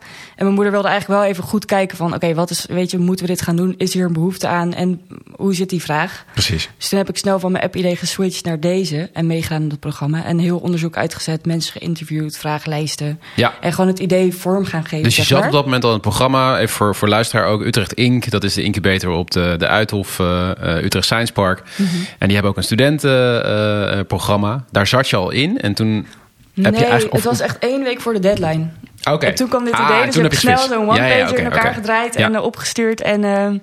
mijn 0.44 0.54
moeder 0.54 0.72
wilde 0.72 0.88
eigenlijk 0.88 1.20
wel 1.20 1.30
even 1.30 1.44
goed 1.44 1.64
kijken 1.64 1.96
van... 1.96 2.14
oké, 2.14 2.34
wat 2.34 2.50
is, 2.50 2.66
weet 2.68 2.90
je, 2.90 2.98
moeten 2.98 3.26
we 3.26 3.32
dit 3.32 3.42
gaan 3.42 3.56
doen? 3.56 3.74
Is 3.78 3.94
hier 3.94 4.06
een 4.06 4.12
behoefte 4.12 4.46
aan? 4.46 4.74
En 4.74 5.00
hoe 5.36 5.54
zit 5.54 5.68
die 5.70 5.82
vraag? 5.82 6.24
Precies. 6.32 6.70
Dus 6.76 6.88
toen 6.88 6.98
heb 6.98 7.08
ik 7.08 7.16
snel 7.16 7.38
van 7.38 7.52
mijn 7.52 7.64
app-idee 7.64 7.96
geswitcht 7.96 8.44
naar 8.44 8.60
deze... 8.60 9.10
en 9.12 9.26
meegedaan 9.26 9.62
in 9.62 9.68
dat 9.68 9.80
programma. 9.80 10.24
En 10.24 10.38
heel 10.38 10.58
onderzoek 10.58 10.96
uitgezet, 10.96 11.46
mensen 11.46 11.72
geïnterviewd, 11.72 12.38
vragenlijsten. 12.38 13.20
Ja. 13.36 13.52
En 13.60 13.72
gewoon 13.72 13.88
het 13.90 13.98
idee 13.98 14.32
vorm 14.34 14.64
gaan 14.64 14.84
geven, 14.84 15.02
Dus 15.04 15.16
je 15.16 15.22
zat 15.22 15.38
maar. 15.38 15.46
op 15.46 15.52
dat 15.54 15.64
moment 15.64 15.82
al 15.82 15.88
in 15.88 15.94
het 15.94 16.02
programma. 16.04 16.58
Even 16.58 16.74
voor, 16.74 16.94
voor 16.94 17.08
luisteraar 17.08 17.46
ook. 17.46 17.62
Utrecht 17.62 17.92
Inc. 17.92 18.30
Dat 18.30 18.44
is 18.44 18.54
de 18.54 18.62
incubator 18.62 19.10
op 19.10 19.30
de, 19.30 19.54
de 19.58 19.68
Uithof 19.68 20.18
eh, 20.18 20.50
eh, 20.50 20.84
Utrecht 20.84 21.04
Science 21.04 21.32
Park. 21.32 21.62
Mhm. 21.76 21.88
En 22.18 22.26
die 22.26 22.32
hebben 22.32 22.50
ook 22.50 22.56
een 22.56 22.62
studentenprogramma. 22.62 24.64
Daar 24.74 24.86
zat 24.86 25.08
je 25.08 25.16
al 25.16 25.30
in. 25.30 25.60
En 25.60 25.74
toen 25.74 26.06
heb 26.54 26.72
Nee, 26.72 26.80
je 26.80 26.86
eigenlijk... 26.86 27.12
het 27.14 27.24
was 27.24 27.40
echt 27.40 27.58
één 27.58 27.82
week 27.82 28.00
voor 28.00 28.12
de 28.12 28.18
deadline. 28.18 28.66
Oké. 29.10 29.26
En 29.26 29.34
toen 29.34 29.48
kwam 29.48 29.64
dit 29.64 29.74
Ah, 29.74 29.88
idee, 29.90 30.06
dus 30.06 30.14
heb 30.14 30.32
ik 30.32 30.38
snel 30.38 30.58
zo'n 30.58 30.86
Ja, 30.86 30.94
ja, 31.06 31.12
one-pager 31.14 31.38
in 31.38 31.44
elkaar 31.44 31.74
gedraaid 31.74 32.16
en 32.16 32.34
eh, 32.34 32.42
opgestuurd. 32.42 33.00
En 33.00 33.24
eh, 33.24 33.44
En 33.44 33.62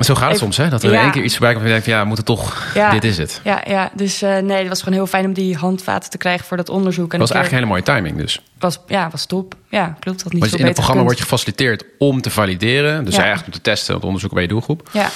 Zo 0.00 0.14
gaat 0.14 0.28
het 0.30 0.38
soms, 0.38 0.56
hè? 0.56 0.68
Dat 0.68 0.82
er 0.82 0.88
in 0.88 0.94
Ja. 0.96 1.02
één 1.02 1.10
keer 1.10 1.22
iets 1.22 1.32
voorbij 1.36 1.50
komt 1.52 1.62
en 1.64 1.68
je 1.68 1.74
denkt 1.74 1.90
ja, 1.90 2.00
we 2.00 2.06
moeten 2.06 2.24
toch... 2.24 2.66
Ja. 2.74 2.90
Dit 2.90 3.04
is 3.04 3.18
het. 3.18 3.40
Ja, 3.44 3.62
ja 3.66 3.90
dus 3.94 4.22
eh, 4.22 4.36
nee, 4.38 4.58
het 4.58 4.68
was 4.68 4.78
gewoon 4.78 4.94
heel 4.94 5.06
fijn 5.06 5.24
om 5.24 5.32
die 5.32 5.56
handvaten 5.56 6.10
te 6.10 6.18
krijgen 6.18 6.46
voor 6.46 6.56
dat 6.56 6.68
onderzoek. 6.68 7.12
En 7.12 7.18
Dat 7.18 7.28
was 7.28 7.28
keer- 7.28 7.36
eigenlijk 7.36 7.72
een 7.72 7.78
hele 7.80 7.92
mooie 7.94 8.02
timing 8.02 8.26
dus. 8.26 8.42
was, 8.58 8.78
ja, 8.86 9.08
was 9.10 9.26
top. 9.26 9.54
Ja, 9.68 9.96
klopt. 10.00 10.22
Dat 10.24 10.32
niet 10.32 10.40
Want 10.42 10.58
in 10.58 10.64
het 10.64 10.74
programma 10.74 11.02
word 11.02 11.18
gekund. 11.18 11.30
je 11.30 11.36
gefaciliteerd 11.36 11.84
om 11.98 12.20
te 12.20 12.30
valideren. 12.30 13.04
Dus 13.04 13.14
Ja. 13.14 13.20
eigenlijk 13.22 13.46
om 13.54 13.62
te 13.62 13.70
testen, 13.70 13.94
om 13.94 14.00
te 14.00 14.06
onderzoeken 14.06 14.38
bij 14.38 14.46
je 14.48 14.52
doelgroep. 14.52 14.88
Ja, 14.92 15.08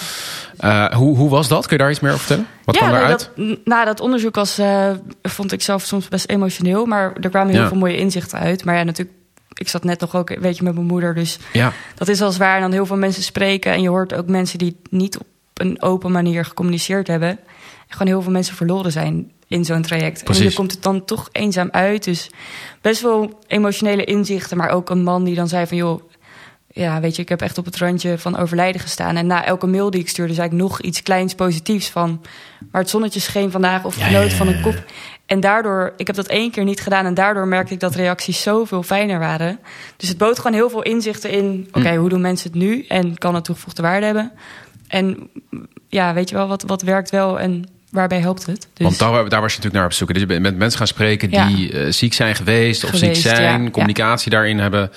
Eh, 0.58 0.86
hoe, 0.94 1.16
hoe 1.16 1.30
was 1.30 1.48
dat? 1.48 1.66
Kun 1.66 1.76
je 1.76 1.82
daar 1.82 1.90
iets 1.92 2.00
meer 2.00 2.12
over 2.12 2.24
vertellen? 2.26 2.50
Wat 2.64 2.76
kwam 2.76 2.90
daaruit? 2.90 3.30
dat, 3.36 3.58
nou, 3.64 3.84
dat 3.84 4.00
onderzoek 4.00 4.34
was, 4.34 4.58
eh, 4.58 4.90
vond 5.22 5.52
ik 5.52 5.62
zelf 5.62 5.82
soms 5.82 6.08
best 6.08 6.28
emotioneel. 6.28 6.86
Maar 6.86 7.12
er 7.20 7.30
kwamen 7.30 7.54
heel 7.54 7.66
veel 7.68 7.76
mooie 7.76 7.96
inzichten 7.96 8.38
uit. 8.38 8.64
Maar 8.64 8.76
ja, 8.76 8.82
natuurlijk, 8.82 9.16
ik 9.54 9.68
zat 9.68 9.84
net 9.84 10.00
nog 10.00 10.16
ook 10.16 10.30
een 10.30 10.40
beetje 10.40 10.64
met 10.64 10.74
mijn 10.74 10.86
moeder. 10.86 11.14
Dus 11.14 11.38
Ja, 11.52 11.72
dat 11.94 12.08
is 12.08 12.18
wel 12.18 12.32
zwaar. 12.32 12.54
En 12.54 12.60
dan 12.60 12.72
heel 12.72 12.86
veel 12.86 12.96
mensen 12.96 13.22
spreken. 13.22 13.72
En 13.72 13.82
je 13.82 13.88
hoort 13.88 14.14
ook 14.14 14.26
mensen 14.26 14.58
die 14.58 14.76
niet 14.90 15.18
op 15.18 15.26
een 15.54 15.82
open 15.82 16.12
manier 16.12 16.44
gecommuniceerd 16.44 17.06
hebben. 17.06 17.28
En 17.28 17.38
gewoon 17.88 18.08
heel 18.08 18.22
veel 18.22 18.32
mensen 18.32 18.56
verloren 18.56 18.92
zijn 18.92 19.30
in 19.48 19.64
zo'n 19.64 19.82
traject. 19.82 20.22
En 20.22 20.42
je 20.42 20.52
komt 20.52 20.72
het 20.72 20.82
dan 20.82 21.04
toch 21.04 21.28
eenzaam 21.32 21.68
uit. 21.70 22.04
Dus 22.04 22.30
best 22.80 23.02
wel 23.02 23.38
emotionele 23.46 24.04
inzichten. 24.04 24.56
Maar 24.56 24.70
ook 24.70 24.90
een 24.90 25.02
man 25.02 25.24
die 25.24 25.34
dan 25.34 25.48
zei 25.48 25.66
van... 25.66 25.76
joh, 25.76 26.02
ja, 26.74 27.00
weet 27.00 27.16
je, 27.16 27.22
ik 27.22 27.28
heb 27.28 27.40
echt 27.40 27.58
op 27.58 27.64
het 27.64 27.76
randje 27.76 28.18
van 28.18 28.36
overlijden 28.36 28.80
gestaan. 28.80 29.16
En 29.16 29.26
na 29.26 29.44
elke 29.44 29.66
mail 29.66 29.90
die 29.90 30.00
ik 30.00 30.08
stuurde, 30.08 30.34
zei 30.34 30.46
ik 30.46 30.52
nog 30.52 30.80
iets 30.80 31.02
kleins 31.02 31.34
positiefs 31.34 31.88
van... 31.88 32.20
maar 32.70 32.80
het 32.80 32.90
zonnetje 32.90 33.20
scheen 33.20 33.50
vandaag 33.50 33.84
of 33.84 33.98
Ja, 33.98 34.04
genoot 34.04 34.30
ja, 34.30 34.36
van 34.36 34.48
een 34.48 34.62
kop. 34.62 34.84
En 35.26 35.40
daardoor, 35.40 35.92
ik 35.96 36.06
heb 36.06 36.16
dat 36.16 36.26
één 36.26 36.50
keer 36.50 36.64
niet 36.64 36.80
gedaan... 36.80 37.06
en 37.06 37.14
daardoor 37.14 37.46
merkte 37.48 37.74
ik 37.74 37.80
dat 37.80 37.94
reacties 37.94 38.42
zoveel 38.42 38.82
fijner 38.82 39.18
waren. 39.18 39.58
Dus 39.96 40.08
het 40.08 40.18
bood 40.18 40.36
gewoon 40.36 40.56
heel 40.56 40.70
veel 40.70 40.82
inzichten 40.82 41.30
in... 41.30 41.68
oké, 41.72 41.88
Hm. 41.88 41.96
hoe 41.96 42.08
doen 42.08 42.20
mensen 42.20 42.50
het 42.50 42.60
nu 42.60 42.84
en 42.88 43.18
kan 43.18 43.34
het 43.34 43.44
toegevoegde 43.44 43.82
waarde 43.82 44.06
hebben? 44.06 44.32
En 44.88 45.30
ja, 45.88 46.14
weet 46.14 46.28
je 46.28 46.34
wel, 46.34 46.48
wat, 46.48 46.62
wat 46.62 46.82
werkt 46.82 47.10
wel 47.10 47.40
en 47.40 47.64
waarbij 47.90 48.20
helpt 48.20 48.46
het? 48.46 48.68
Dus, 48.72 48.86
want 48.86 48.98
daar, 48.98 49.28
daar 49.28 49.40
was 49.40 49.52
je 49.52 49.56
natuurlijk 49.56 49.74
naar 49.74 49.84
op 49.84 49.92
zoek. 49.92 50.12
Dus 50.12 50.20
je 50.20 50.26
bent 50.26 50.42
met 50.42 50.56
mensen 50.56 50.78
gaan 50.78 50.86
spreken 50.86 51.30
die 51.30 51.72
eh, 51.72 51.92
ziek 51.92 52.12
zijn 52.12 52.34
geweest, 52.34 52.84
of 52.84 52.94
ziek 52.94 53.16
zijn, 53.16 53.62
ja. 53.62 53.70
communicatie 53.70 54.30
daarin 54.30 54.58
hebben 54.58 54.90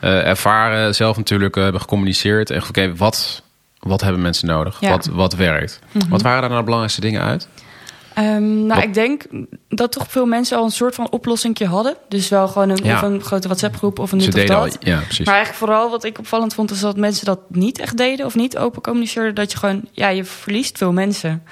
eh, 0.00 0.26
ervaren, 0.26 0.94
zelf 0.94 1.16
natuurlijk 1.16 1.56
eh, 1.56 1.62
hebben 1.62 1.80
gecommuniceerd. 1.80 2.50
En 2.50 2.62
oké, 2.62 2.96
wat, 2.96 3.42
wat 3.78 4.00
hebben 4.00 4.22
mensen 4.22 4.48
nodig? 4.48 4.80
Wat, 4.80 5.06
wat 5.06 5.34
werkt? 5.34 5.80
Mhm. 5.92 6.08
Wat 6.08 6.22
waren 6.22 6.40
daar 6.40 6.48
nou 6.48 6.58
de 6.58 6.64
belangrijkste 6.64 7.00
dingen 7.00 7.22
uit? 7.22 7.48
Ehm, 8.14 8.66
nou, 8.66 8.82
ik 8.82 8.94
denk 8.94 9.22
dat 9.68 9.92
toch 9.92 10.06
veel 10.08 10.26
mensen 10.26 10.56
al 10.56 10.64
een 10.64 10.70
soort 10.70 10.94
van 10.94 11.10
oplossingje 11.10 11.66
hadden. 11.66 11.96
Dus 12.08 12.28
wel 12.28 12.48
gewoon 12.48 12.68
een, 12.68 12.84
Ja. 12.84 12.94
of 12.96 13.02
een 13.02 13.20
grote 13.22 13.46
WhatsApp-groep 13.48 13.98
of 13.98 14.12
een 14.12 14.18
dit 14.18 14.34
of 14.34 14.50
al, 14.50 14.62
dat. 14.62 14.76
ja, 14.80 14.98
precies. 15.00 15.26
Maar 15.26 15.34
eigenlijk 15.34 15.64
vooral 15.64 15.90
wat 15.90 16.04
ik 16.04 16.18
opvallend 16.18 16.54
vond... 16.54 16.70
is 16.70 16.80
dat 16.80 16.96
mensen 16.96 17.24
dat 17.26 17.38
niet 17.48 17.78
echt 17.78 17.96
deden 17.96 18.26
of 18.26 18.34
niet 18.34 18.56
open 18.58 18.82
communiceerden. 18.82 19.34
Dat 19.34 19.52
je 19.52 19.58
gewoon, 19.58 19.82
ja, 19.92 20.08
je 20.08 20.24
verliest 20.24 20.78
veel 20.78 20.92
mensen. 20.92 21.42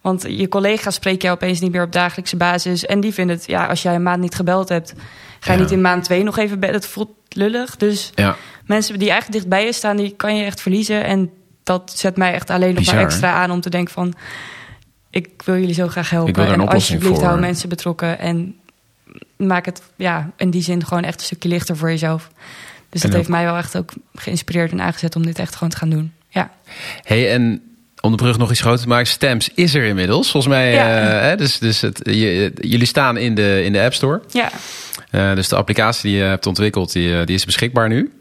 Want 0.00 0.24
je 0.28 0.48
collega's 0.48 0.94
spreken 0.94 1.20
jou 1.20 1.34
opeens 1.34 1.60
niet 1.60 1.72
meer 1.72 1.82
op 1.82 1.92
dagelijkse 1.92 2.36
basis. 2.36 2.86
En 2.86 3.00
die 3.00 3.12
vinden 3.14 3.36
het, 3.36 3.46
ja, 3.46 3.66
als 3.66 3.82
jij 3.82 3.94
een 3.94 4.02
maand 4.02 4.20
niet 4.20 4.34
gebeld 4.34 4.68
hebt... 4.68 4.92
ga 5.40 5.52
je 5.52 5.58
Ja. 5.58 5.64
niet 5.64 5.72
in 5.72 5.80
maand 5.80 6.04
twee 6.04 6.22
nog 6.22 6.38
even 6.38 6.60
bellen. 6.60 6.74
Het 6.76 6.86
voelt 6.86 7.10
lullig. 7.28 7.76
Dus 7.76 8.10
ja, 8.14 8.36
mensen 8.66 8.98
die 8.98 9.10
eigenlijk 9.10 9.38
dichtbij 9.40 9.64
je 9.64 9.72
staan, 9.72 9.96
die 9.96 10.14
kan 10.16 10.36
je 10.36 10.44
echt 10.44 10.60
verliezen. 10.60 11.04
En 11.04 11.30
dat 11.62 11.92
zet 11.96 12.16
mij 12.16 12.32
echt 12.32 12.50
alleen 12.50 12.74
nog 12.74 12.84
maar 12.86 12.98
extra 12.98 13.32
aan 13.32 13.50
om 13.50 13.60
te 13.60 13.70
denken 13.70 13.92
van... 13.94 14.14
ik 15.10 15.28
wil 15.44 15.58
jullie 15.58 15.74
zo 15.74 15.88
graag 15.88 16.10
helpen. 16.10 16.28
Ik 16.28 16.36
wil 16.36 16.46
en 16.52 16.68
alsjeblieft 16.68 17.14
voor. 17.18 17.24
hou 17.24 17.40
mensen 17.40 17.68
betrokken. 17.68 18.18
En 18.18 18.54
maak 19.36 19.64
het 19.66 19.82
ja, 19.96 20.30
in 20.36 20.50
die 20.50 20.62
zin 20.62 20.84
gewoon 20.86 21.02
echt 21.04 21.20
een 21.20 21.26
stukje 21.26 21.48
lichter 21.48 21.76
voor 21.76 21.90
jezelf. 21.90 22.30
Dus 22.88 23.00
dat 23.00 23.10
En 23.10 23.16
heeft 23.16 23.28
ook- 23.28 23.34
mij 23.36 23.44
wel 23.44 23.56
echt 23.56 23.76
ook 23.76 23.92
geïnspireerd 24.14 24.70
en 24.72 24.80
aangezet 24.80 25.16
om 25.16 25.26
dit 25.26 25.38
echt 25.38 25.54
gewoon 25.54 25.68
te 25.70 25.76
gaan 25.76 25.90
doen. 25.90 26.12
Ja, 26.28 26.50
Hey, 27.02 27.32
en 27.32 27.62
om 28.00 28.10
de 28.10 28.16
brug 28.16 28.38
nog 28.38 28.50
iets 28.50 28.60
groter 28.60 28.80
te 28.82 28.88
maken, 28.88 29.06
Stamps 29.06 29.50
is 29.54 29.74
er 29.74 29.84
inmiddels. 29.84 30.30
Volgens 30.30 30.52
mij, 30.52 30.72
Ja. 30.72 31.00
eh, 31.00 31.20
hè, 31.20 31.36
dus, 31.36 31.58
dus 31.58 31.80
het, 31.80 32.00
je- 32.04 32.52
jullie 32.60 32.86
staan 32.86 33.16
in 33.16 33.34
de, 33.34 33.62
in 33.64 33.72
de 33.72 33.80
App 33.80 33.94
Store. 33.94 34.22
ja. 34.30 34.50
Eh, 35.10 35.34
dus 35.34 35.48
de 35.48 35.56
applicatie 35.56 36.10
die 36.10 36.18
je 36.18 36.24
hebt 36.24 36.46
ontwikkeld, 36.46 36.92
die, 36.92 37.18
eh, 37.20 37.26
die 37.26 37.34
is 37.34 37.44
beschikbaar 37.44 37.88
nu. 37.88 38.12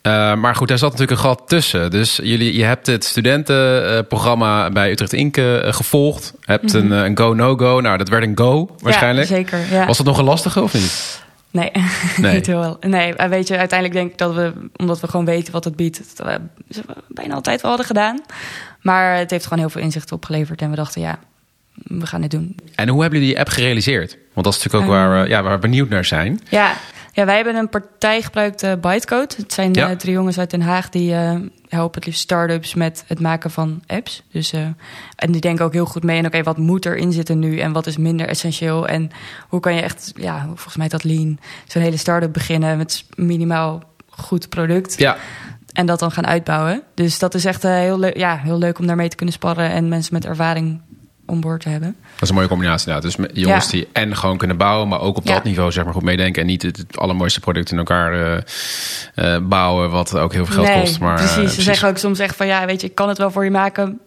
Eh, 0.00 0.34
maar 0.34 0.54
goed, 0.54 0.68
daar 0.68 0.78
zat 0.78 0.90
natuurlijk 0.90 1.18
een 1.20 1.26
gat 1.26 1.42
tussen. 1.46 1.90
Dus 1.90 2.16
jullie, 2.22 2.56
je 2.56 2.64
hebt 2.64 2.86
het 2.86 3.04
studentenprogramma 3.04 4.70
bij 4.70 4.90
Utrecht 4.90 5.12
Inc. 5.12 5.36
eh, 5.36 5.72
gevolgd. 5.72 6.34
Hebt 6.40 6.72
een, 6.72 6.92
eh, 6.92 7.04
een 7.04 7.18
go-no-go. 7.18 7.80
Nou, 7.80 7.98
dat 7.98 8.08
werd 8.08 8.24
een 8.24 8.38
go 8.38 8.76
waarschijnlijk. 8.82 9.28
Ja, 9.28 9.34
zeker. 9.34 9.58
Ja. 9.70 9.86
Was 9.86 9.96
dat 9.96 10.06
nog 10.06 10.18
een 10.18 10.24
lastige 10.24 10.62
of 10.62 10.74
niet? 10.74 11.22
Nee, 11.50 11.70
Nee. 12.16 12.34
niet 12.34 12.46
heel 12.46 12.58
wel. 12.60 12.76
Nee, 12.80 13.14
eh, 13.14 13.28
weet 13.28 13.48
je, 13.48 13.58
uiteindelijk 13.58 13.98
denk 14.00 14.12
ik 14.12 14.18
dat 14.18 14.34
we, 14.34 14.52
omdat 14.76 15.00
we 15.00 15.08
gewoon 15.08 15.24
weten 15.26 15.52
wat 15.52 15.64
het 15.64 15.76
biedt, 15.76 16.16
dat 16.16 16.26
we 16.26 16.40
bijna 17.08 17.34
altijd 17.34 17.60
wel 17.60 17.70
hadden 17.70 17.86
gedaan. 17.88 18.20
Maar 18.82 19.16
het 19.16 19.30
heeft 19.30 19.44
gewoon 19.44 19.58
heel 19.58 19.70
veel 19.70 19.82
inzicht 19.82 20.12
opgeleverd 20.12 20.60
en 20.60 20.70
we 20.70 20.76
dachten, 20.76 21.00
ja, 21.00 21.18
we 21.84 22.06
gaan 22.06 22.20
dit 22.20 22.30
doen. 22.30 22.56
En 22.74 22.88
hoe 22.88 23.00
hebben 23.00 23.18
jullie 23.18 23.34
die 23.34 23.44
app 23.44 23.52
gerealiseerd? 23.52 24.16
Want 24.32 24.46
dat 24.46 24.54
is 24.56 24.62
natuurlijk 24.64 24.84
ook 24.92 24.98
waar, 24.98 25.22
we, 25.22 25.28
ja, 25.28 25.42
waar 25.42 25.52
we 25.54 25.58
benieuwd 25.58 25.88
naar 25.88 26.04
zijn. 26.04 26.40
Ja, 26.50 26.72
ja 27.12 27.24
wij 27.24 27.34
hebben 27.34 27.56
een 27.56 27.68
partij 27.68 28.22
gebruikt, 28.22 28.62
eh 28.62 28.72
Bytecode. 28.80 29.34
Het 29.36 29.52
zijn 29.52 29.72
Ja. 29.74 29.88
eh, 29.90 29.96
drie 29.96 30.12
jongens 30.12 30.38
uit 30.38 30.50
Den 30.50 30.60
Haag 30.62 30.88
die 30.88 31.14
eh, 31.14 31.36
helpen 31.68 31.94
het 31.94 32.06
liefst 32.06 32.20
start-ups 32.20 32.74
met 32.74 33.04
het 33.06 33.20
maken 33.20 33.50
van 33.50 33.82
apps. 33.86 34.22
Dus, 34.32 34.52
eh, 34.52 34.60
en 35.16 35.32
die 35.32 35.40
denken 35.40 35.64
ook 35.64 35.72
heel 35.72 35.84
goed 35.86 36.02
mee 36.02 36.18
in, 36.18 36.26
oké, 36.26 36.42
wat 36.42 36.58
moet 36.58 36.86
erin 36.86 37.12
zitten 37.12 37.38
nu 37.38 37.58
en 37.58 37.72
wat 37.72 37.86
is 37.86 37.96
minder 37.96 38.26
essentieel? 38.28 38.86
En 38.88 39.10
hoe 39.48 39.60
kan 39.60 39.74
je 39.74 39.80
echt, 39.82 40.12
ja, 40.16 40.44
volgens 40.46 40.76
mij 40.76 40.88
dat 40.88 41.04
lean, 41.04 41.38
zo'n 41.66 41.82
hele 41.82 41.96
start-up 41.96 42.32
beginnen 42.32 42.76
met 42.76 43.04
minimaal 43.14 43.82
goed 44.08 44.48
product. 44.48 44.98
Ja, 44.98 45.16
En 45.72 45.86
dat 45.86 45.98
dan 45.98 46.10
gaan 46.10 46.26
uitbouwen. 46.26 46.82
Dus 46.94 47.18
dat 47.18 47.34
is 47.34 47.44
echt 47.44 47.62
heel, 47.62 47.98
leuk, 47.98 48.16
ja, 48.16 48.36
heel 48.36 48.58
leuk 48.58 48.78
om 48.78 48.86
daarmee 48.86 49.08
te 49.08 49.16
kunnen 49.16 49.34
sparren 49.34 49.70
en 49.70 49.88
mensen 49.88 50.14
met 50.14 50.24
ervaring 50.24 50.80
om 51.28 51.40
boord 51.40 51.60
te 51.60 51.68
hebben. 51.68 51.96
dat 52.12 52.22
is 52.22 52.28
een 52.28 52.34
mooie 52.34 52.48
combinatie 52.48 52.86
inderdaad. 52.88 53.16
Dus 53.16 53.26
jongens 53.42 53.64
Ja. 53.64 53.70
die 53.70 53.88
en 53.92 54.16
gewoon 54.16 54.36
kunnen 54.36 54.56
bouwen, 54.56 54.88
maar 54.88 55.00
ook 55.00 55.16
op 55.16 55.26
Ja. 55.26 55.34
dat 55.34 55.44
niveau 55.44 55.72
zeg 55.72 55.84
maar 55.84 55.92
goed 55.92 56.02
meedenken. 56.02 56.42
En 56.42 56.48
niet 56.48 56.62
het, 56.62 56.84
allermooiste 56.98 57.40
product 57.40 57.70
in 57.70 57.78
elkaar 57.78 58.12
eh, 58.12 59.34
eh, 59.34 59.42
bouwen, 59.42 59.90
wat 59.90 60.16
ook 60.16 60.32
heel 60.32 60.46
veel 60.46 60.54
geld 60.54 60.66
nee, 60.66 60.80
kost. 60.80 61.00
Maar, 61.00 61.18
eh, 61.18 61.34
precies. 61.34 61.54
Ze 61.54 61.62
zeggen 61.62 61.88
ook 61.88 61.98
soms 61.98 62.18
echt 62.18 62.36
van 62.36 62.46
ja, 62.46 62.66
weet 62.66 62.80
je, 62.80 62.86
ik 62.86 62.94
kan 62.94 63.08
het 63.08 63.18
wel 63.18 63.30
voor 63.30 63.44
je 63.44 63.50
maken, 63.50 63.98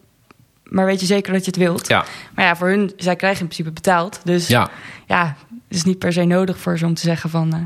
maar 0.64 0.86
weet 0.86 1.00
je 1.00 1.06
zeker 1.06 1.32
dat 1.32 1.44
je 1.44 1.50
het 1.50 1.60
wilt. 1.60 1.88
Ja, 1.88 2.04
Maar 2.34 2.44
ja, 2.44 2.56
voor 2.56 2.68
hun, 2.68 2.92
zij 2.96 3.16
krijgen 3.16 3.40
in 3.40 3.46
principe 3.46 3.70
betaald. 3.72 4.20
Dus 4.24 4.46
ja, 4.48 4.70
ja. 5.06 5.36
het 5.68 5.76
is 5.76 5.84
niet 5.84 5.98
per 5.98 6.12
se 6.12 6.24
nodig 6.24 6.58
voor 6.58 6.78
ze 6.78 6.86
om 6.86 6.94
te 6.94 7.02
zeggen 7.02 7.30
van, 7.30 7.52
eh, 7.52 7.60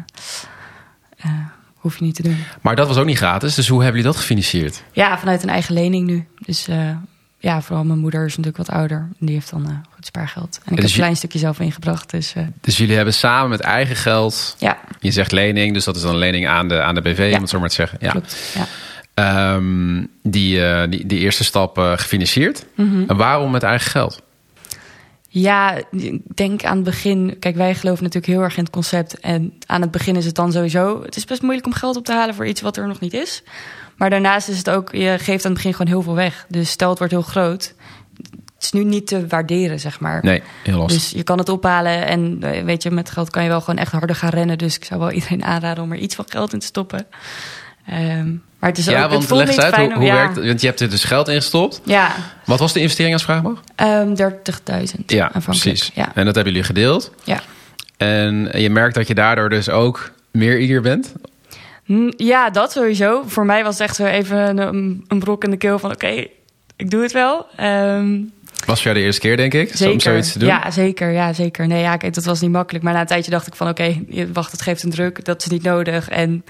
eh, 1.30 1.30
hoef 1.74 1.98
je 1.98 2.04
niet 2.04 2.14
te 2.14 2.22
doen. 2.22 2.38
Maar 2.60 2.76
dat 2.76 2.88
was 2.88 2.96
ook 2.96 3.06
niet 3.06 3.16
gratis. 3.16 3.54
Dus 3.54 3.68
hoe 3.68 3.82
hebben 3.82 3.96
jullie 3.96 4.12
dat 4.12 4.20
gefinancierd? 4.20 4.82
Ja, 4.92 5.18
vanuit 5.18 5.42
een 5.42 5.48
eigen 5.48 5.74
lening 5.74 6.06
nu. 6.06 6.26
Dus 6.38 6.68
eh, 6.68 6.90
ja, 7.38 7.62
vooral 7.62 7.84
mijn 7.84 7.98
moeder 7.98 8.24
is 8.24 8.36
natuurlijk 8.36 8.68
wat 8.68 8.76
ouder. 8.76 8.98
En 9.20 9.26
die 9.26 9.34
heeft 9.34 9.50
dan 9.50 9.64
eh, 9.66 9.72
goed 9.94 10.06
spaargeld. 10.06 10.60
En 10.64 10.70
ik 10.72 10.76
dus 10.76 10.84
heb 10.84 10.90
een 10.90 10.96
klein 10.96 11.16
stukje 11.16 11.38
zelf 11.38 11.60
ingebracht. 11.60 12.10
Dus 12.10 12.34
eh, 12.34 12.42
Dus 12.60 12.76
jullie 12.76 12.96
hebben 12.96 13.14
samen 13.14 13.48
met 13.50 13.60
eigen 13.60 13.96
geld, 13.96 14.56
ja, 14.58 14.78
je 15.00 15.10
zegt 15.10 15.32
lening, 15.32 15.72
dus 15.74 15.84
dat 15.84 15.96
is 15.96 16.02
dan 16.02 16.10
een 16.10 16.18
lening 16.18 16.48
aan 16.48 16.68
de, 16.68 16.82
aan 16.82 16.94
de 16.94 17.00
BV, 17.02 17.28
Ja. 17.30 17.34
om 17.36 17.40
het 17.40 17.50
zo 17.50 17.60
maar 17.60 17.68
te 17.68 17.74
zeggen. 17.74 17.98
Ja. 18.00 18.10
klopt. 18.10 18.52
Ja. 18.54 18.66
Ehm, 19.14 20.04
die, 20.22 20.64
eh, 20.66 20.90
die, 20.90 21.06
die 21.06 21.18
eerste 21.18 21.44
stap 21.44 21.76
gefinancierd. 21.78 22.66
Mhm. 22.74 23.02
En 23.06 23.16
waarom 23.16 23.50
met 23.50 23.62
eigen 23.62 23.90
geld? 23.90 24.22
Ja, 25.28 25.74
ik 25.90 26.20
denk 26.34 26.64
aan 26.64 26.74
het 26.76 26.84
begin. 26.84 27.36
Kijk, 27.40 27.56
wij 27.56 27.74
geloven 27.74 28.02
natuurlijk 28.02 28.32
heel 28.32 28.42
erg 28.42 28.56
in 28.56 28.62
het 28.62 28.72
concept. 28.72 29.20
En 29.20 29.52
aan 29.66 29.80
het 29.80 29.90
begin 29.90 30.16
is 30.16 30.24
het 30.24 30.34
dan 30.34 30.52
sowieso. 30.52 31.02
Het 31.02 31.16
is 31.16 31.24
best 31.24 31.42
moeilijk 31.42 31.66
om 31.66 31.72
geld 31.72 31.96
op 31.96 32.04
te 32.04 32.12
halen 32.12 32.34
voor 32.34 32.46
iets 32.46 32.60
wat 32.60 32.76
er 32.76 32.86
nog 32.86 33.00
niet 33.00 33.12
is. 33.12 33.42
Maar 33.96 34.10
daarnaast 34.10 34.48
is 34.48 34.58
het 34.58 34.70
ook. 34.70 34.92
Je 34.92 35.14
geeft 35.18 35.44
aan 35.44 35.50
het 35.52 35.62
begin 35.62 35.72
gewoon 35.72 35.92
heel 35.92 36.02
veel 36.02 36.14
weg. 36.14 36.44
Dus 36.48 36.70
stel 36.70 36.88
het 36.88 36.98
wordt 36.98 37.12
heel 37.12 37.22
groot. 37.22 37.74
Het 38.54 38.64
is 38.64 38.72
nu 38.72 38.84
niet 38.84 39.06
te 39.06 39.26
waarderen, 39.26 39.80
zeg 39.80 40.00
maar. 40.00 40.20
Nee, 40.22 40.42
heel 40.62 40.78
lastig. 40.78 41.00
Dus 41.00 41.10
je 41.10 41.22
kan 41.22 41.38
het 41.38 41.48
ophalen. 41.48 42.06
En 42.06 42.38
eh, 42.40 42.64
weet 42.64 42.82
je, 42.82 42.90
met 42.90 43.10
geld 43.10 43.30
kan 43.30 43.42
je 43.42 43.48
wel 43.48 43.60
gewoon 43.60 43.78
echt 43.80 43.92
harder 43.92 44.16
gaan 44.16 44.30
rennen. 44.30 44.58
Dus 44.58 44.76
ik 44.76 44.84
zou 44.84 45.00
wel 45.00 45.10
iedereen 45.10 45.44
aanraden 45.52 45.84
om 45.84 45.92
er 45.92 45.98
iets 45.98 46.14
van 46.14 46.24
geld 46.28 46.52
in 46.52 46.58
te 46.58 46.66
stoppen. 46.66 47.06
Ehm, 47.86 48.30
maar 48.58 48.70
het 48.70 48.78
is 48.78 48.88
ook. 48.88 48.94
ja, 48.94 49.02
het 49.02 49.10
want 49.10 49.24
voelt 49.24 49.40
leg 49.40 49.48
eens 49.48 49.58
uit, 49.58 49.74
fijn 49.74 49.86
hoe, 49.86 49.96
hoe 49.98 50.06
ja, 50.06 50.14
werkt 50.14 50.46
Want 50.46 50.60
je 50.60 50.66
hebt 50.66 50.80
er 50.80 50.90
dus 50.90 51.04
geld 51.04 51.28
in 51.28 51.34
gestopt. 51.34 51.80
Ja, 51.84 52.14
Wat 52.44 52.58
was 52.58 52.72
de 52.72 52.80
investering 52.80 53.14
als 53.14 53.24
vraag 53.24 53.42
mag? 53.42 53.60
ehm 53.74 54.08
30.000. 54.14 54.14
Ja, 55.06 55.24
aanvankelijk. 55.24 55.42
precies. 55.42 55.90
Ja, 55.94 56.10
En 56.14 56.24
dat 56.24 56.34
hebben 56.34 56.52
jullie 56.52 56.66
gedeeld. 56.66 57.10
ja. 57.24 57.40
En 57.96 58.50
je 58.60 58.70
merkt 58.70 58.94
dat 58.94 59.08
je 59.08 59.14
daardoor 59.14 59.48
dus 59.48 59.68
ook 59.68 60.12
meer 60.30 60.58
eager 60.58 60.80
bent. 60.82 61.12
Mm, 61.86 62.12
Ja, 62.16 62.50
dat 62.50 62.72
sowieso. 62.72 63.22
Voor 63.26 63.44
mij 63.46 63.62
was 63.64 63.78
het 63.78 63.82
echt 63.88 63.96
zo 63.96 64.04
even 64.04 64.58
een, 64.58 65.04
een 65.08 65.18
brok 65.18 65.44
in 65.44 65.50
de 65.50 65.56
keel 65.56 65.78
van... 65.78 65.90
oké, 65.92 66.26
ik 66.76 66.90
doe 66.90 67.02
het 67.02 67.12
wel. 67.12 67.46
Ehm, 67.56 68.20
Was 68.66 68.82
voor 68.82 68.90
jou 68.90 68.94
de 68.94 69.00
eerste 69.04 69.20
keer, 69.20 69.36
denk 69.36 69.54
ik, 69.54 69.76
zeker. 69.76 69.92
om 69.94 70.00
zoiets 70.00 70.32
te 70.32 70.38
doen. 70.38 70.48
Ja, 70.48 70.70
zeker. 70.70 71.10
Ja, 71.10 71.32
zeker. 71.32 71.66
Nee, 71.66 71.80
ja, 71.80 71.96
kijk, 71.96 72.14
dat 72.14 72.24
was 72.24 72.40
niet 72.40 72.50
makkelijk. 72.50 72.84
Maar 72.84 72.92
na 72.92 73.00
een 73.00 73.06
tijdje 73.06 73.30
dacht 73.30 73.46
ik 73.46 73.54
van... 73.54 73.68
oké, 73.68 74.04
wacht, 74.32 74.52
het 74.52 74.62
geeft 74.62 74.82
een 74.82 74.90
druk. 74.90 75.24
Dat 75.24 75.40
is 75.42 75.48
niet 75.48 75.62
nodig. 75.62 76.08
En 76.08 76.44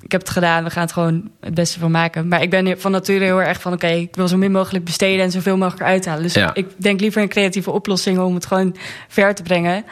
ik 0.00 0.12
heb 0.12 0.20
het 0.20 0.30
gedaan. 0.30 0.64
We 0.64 0.70
gaan 0.70 0.82
het 0.82 0.92
gewoon 0.92 1.30
het 1.40 1.54
beste 1.54 1.78
van 1.78 1.90
maken. 1.90 2.28
Maar 2.28 2.42
ik 2.42 2.50
ben 2.50 2.80
van 2.80 2.90
nature 2.90 3.24
heel 3.24 3.42
erg 3.42 3.60
van... 3.60 3.72
oké, 3.72 3.86
ik 3.86 4.14
wil 4.16 4.28
zo 4.28 4.36
min 4.36 4.52
mogelijk 4.52 4.84
besteden 4.84 5.24
en 5.24 5.30
zoveel 5.30 5.56
mogelijk 5.56 5.82
eruit 5.82 6.06
halen. 6.06 6.22
Dus 6.22 6.34
Ja. 6.34 6.54
ik 6.54 6.66
denk 6.76 7.00
liever 7.00 7.22
in 7.22 7.28
creatieve 7.28 7.70
oplossingen... 7.70 8.24
om 8.24 8.34
het 8.34 8.46
gewoon 8.46 8.76
ver 9.08 9.34
te 9.34 9.42
brengen. 9.42 9.84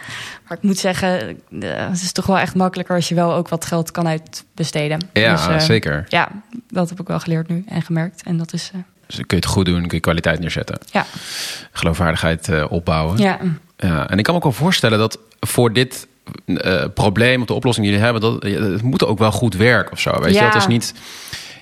Maar 0.48 0.56
ik 0.56 0.62
moet 0.62 0.78
zeggen, 0.78 1.20
eh, 1.60 1.70
het 1.88 2.02
is 2.02 2.12
toch 2.12 2.26
wel 2.26 2.38
echt 2.38 2.54
makkelijker... 2.54 2.94
als 2.96 3.08
je 3.08 3.14
wel 3.14 3.32
ook 3.34 3.48
wat 3.48 3.64
geld 3.64 3.90
kan 3.90 4.08
uitbesteden. 4.08 5.08
Ja, 5.12 5.32
Dus, 5.34 5.46
eh, 5.46 5.58
zeker. 5.58 6.04
ja, 6.08 6.28
dat 6.68 6.88
heb 6.88 7.00
ik 7.00 7.06
wel 7.08 7.20
geleerd 7.20 7.48
nu 7.48 7.64
en 7.68 7.82
gemerkt. 7.82 8.22
En 8.22 8.36
dat 8.36 8.52
is, 8.52 8.70
eh, 8.74 8.80
Dus 9.06 9.16
kun 9.16 9.24
je 9.28 9.34
het 9.36 9.46
goed 9.46 9.66
doen, 9.66 9.80
kun 9.80 9.96
je 9.96 10.00
kwaliteit 10.00 10.40
neerzetten. 10.40 10.78
ja. 10.90 11.04
Geloofwaardigheid 11.72 12.68
opbouwen. 12.68 13.18
ja. 13.18 13.38
Ja, 13.76 14.10
en 14.10 14.18
ik 14.18 14.24
kan 14.24 14.34
me 14.34 14.40
ook 14.40 14.46
wel 14.46 14.52
voorstellen 14.62 14.98
dat 14.98 15.18
voor 15.40 15.72
dit 15.72 16.06
eh, 16.44 16.84
probleem 16.94 17.40
of 17.40 17.46
de 17.46 17.52
oplossing 17.52 17.86
die 17.86 17.94
jullie 17.94 18.12
hebben, 18.12 18.30
dat 18.30 18.42
het 18.72 18.82
moet 18.82 19.04
ook 19.04 19.18
wel 19.18 19.32
goed 19.32 19.54
werken 19.54 19.92
of 19.92 20.00
zo. 20.00 20.20
Weet 20.20 20.34
je, 20.34 20.40
dat 20.40 20.54
is 20.54 20.66
niet. 20.66 20.94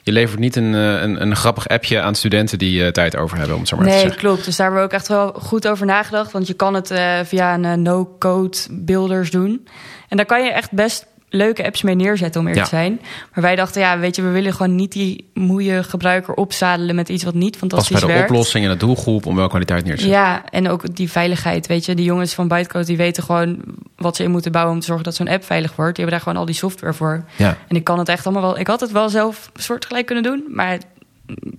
Je 0.03 0.13
levert 0.13 0.41
niet 0.41 0.57
een, 0.57 0.75
eh, 0.75 1.03
een, 1.03 1.23
een 1.23 1.37
grappig 1.37 1.69
appje 1.69 2.01
aan 2.01 2.15
studenten 2.15 2.59
die 2.59 2.85
eh, 2.85 2.93
tijd 2.93 3.17
over 3.17 3.37
hebben, 3.37 3.55
om 3.55 3.61
het 3.61 3.69
zo 3.69 3.77
maar 3.77 3.87
te 3.87 3.93
Nee, 3.93 4.15
klopt. 4.15 4.45
Dus 4.45 4.57
daar 4.57 4.67
hebben 4.67 4.85
we 4.85 4.89
ook 4.89 4.99
echt 4.99 5.09
wel 5.09 5.33
goed 5.33 5.69
over 5.69 5.87
nagedacht. 5.87 6.33
Want 6.33 6.47
je 6.47 6.55
kan 6.55 6.75
het 6.75 6.93
via 7.25 7.55
een 7.55 7.83
no-code 7.83 8.59
builders 8.71 9.31
doen. 9.31 9.67
En 10.09 10.17
daar 10.17 10.27
kan 10.27 10.45
je 10.45 10.51
echt 10.51 10.73
best 10.73 11.07
leuke 11.31 11.65
apps 11.65 11.83
mee 11.83 11.95
neerzetten, 11.95 12.41
om 12.41 12.47
eerlijk 12.47 12.67
Ja. 12.67 12.71
te 12.71 12.77
zijn. 12.83 13.01
Maar 13.35 13.43
wij 13.45 13.57
dachten, 13.57 13.81
ja, 13.81 13.99
weet 13.99 14.17
je, 14.17 14.23
we 14.23 14.29
willen 14.31 14.53
gewoon 14.53 14.75
niet 14.75 14.93
die 14.93 15.31
moeie 15.35 15.83
gebruiker 15.83 16.35
opzadelen 16.35 16.95
met 16.95 17.09
iets 17.09 17.25
wat 17.25 17.35
niet 17.35 17.51
Pas 17.51 17.59
fantastisch 17.59 17.99
bij 18.01 18.09
de 18.09 18.15
werkt. 18.15 18.31
oplossing 18.31 18.65
en 18.65 18.71
de 18.71 18.77
doelgroep 18.77 19.27
om 19.27 19.37
wel 19.37 19.49
kwaliteit 19.49 19.85
neer 19.85 19.97
te 19.97 20.03
zetten. 20.03 20.21
Ja, 20.21 20.45
en 20.51 20.69
ook 20.69 20.97
die 20.97 21.11
veiligheid, 21.11 21.67
weet 21.67 21.85
je. 21.85 21.95
Die 21.95 22.05
jongens 22.05 22.35
van 22.35 22.49
Bytecode, 22.49 22.85
die 22.85 22.97
weten 22.97 23.23
gewoon 23.23 23.63
wat 23.97 24.17
ze 24.17 24.23
in 24.23 24.31
moeten 24.31 24.53
bouwen... 24.53 24.75
om 24.75 24.81
te 24.81 24.87
zorgen 24.87 25.05
dat 25.05 25.15
zo'n 25.15 25.29
app 25.29 25.45
veilig 25.45 25.77
wordt. 25.77 25.97
Die 25.97 26.05
hebben 26.05 26.15
daar 26.15 26.29
gewoon 26.29 26.39
al 26.39 26.53
die 26.53 26.61
software 26.61 26.95
voor. 26.95 27.25
Ja. 27.37 27.57
En 27.69 27.77
ik 27.77 27.85
kan 27.85 27.99
het 27.99 28.09
echt 28.09 28.25
allemaal 28.27 28.43
wel... 28.43 28.59
Ik 28.59 28.67
had 28.67 28.81
het 28.81 28.93
wel 28.93 29.09
zelf 29.09 29.51
soortgelijk 29.55 30.07
kunnen 30.07 30.25
doen, 30.25 30.45
maar 30.49 30.79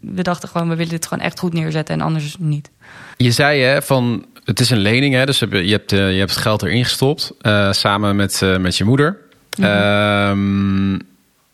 we 0.01 0.21
dachten 0.21 0.49
gewoon... 0.49 0.69
we 0.69 0.75
willen 0.75 0.91
dit 0.91 1.05
gewoon 1.05 1.23
echt 1.23 1.39
goed 1.39 1.53
neerzetten 1.53 1.95
en 1.95 2.01
anders 2.01 2.35
niet. 2.39 2.69
Je 3.17 3.31
zei 3.31 3.61
hè, 3.61 3.81
van 3.81 4.25
het 4.43 4.59
is 4.59 4.69
een 4.69 4.77
lening, 4.79 5.13
hè, 5.13 5.25
dus 5.25 5.39
je 5.39 5.45
hebt, 5.49 5.65
je 5.65 5.71
hebt, 5.71 5.91
eh, 5.91 6.11
je 6.11 6.17
hebt 6.19 6.31
het 6.31 6.39
geld 6.39 6.61
erin 6.63 6.83
gestopt 6.83 7.31
eh, 7.41 7.71
samen 7.71 8.15
met, 8.15 8.41
eh, 8.41 8.57
met 8.57 8.77
je 8.77 8.83
moeder. 8.83 9.17
Mhm. 9.57 9.67
Ehm, 9.67 10.91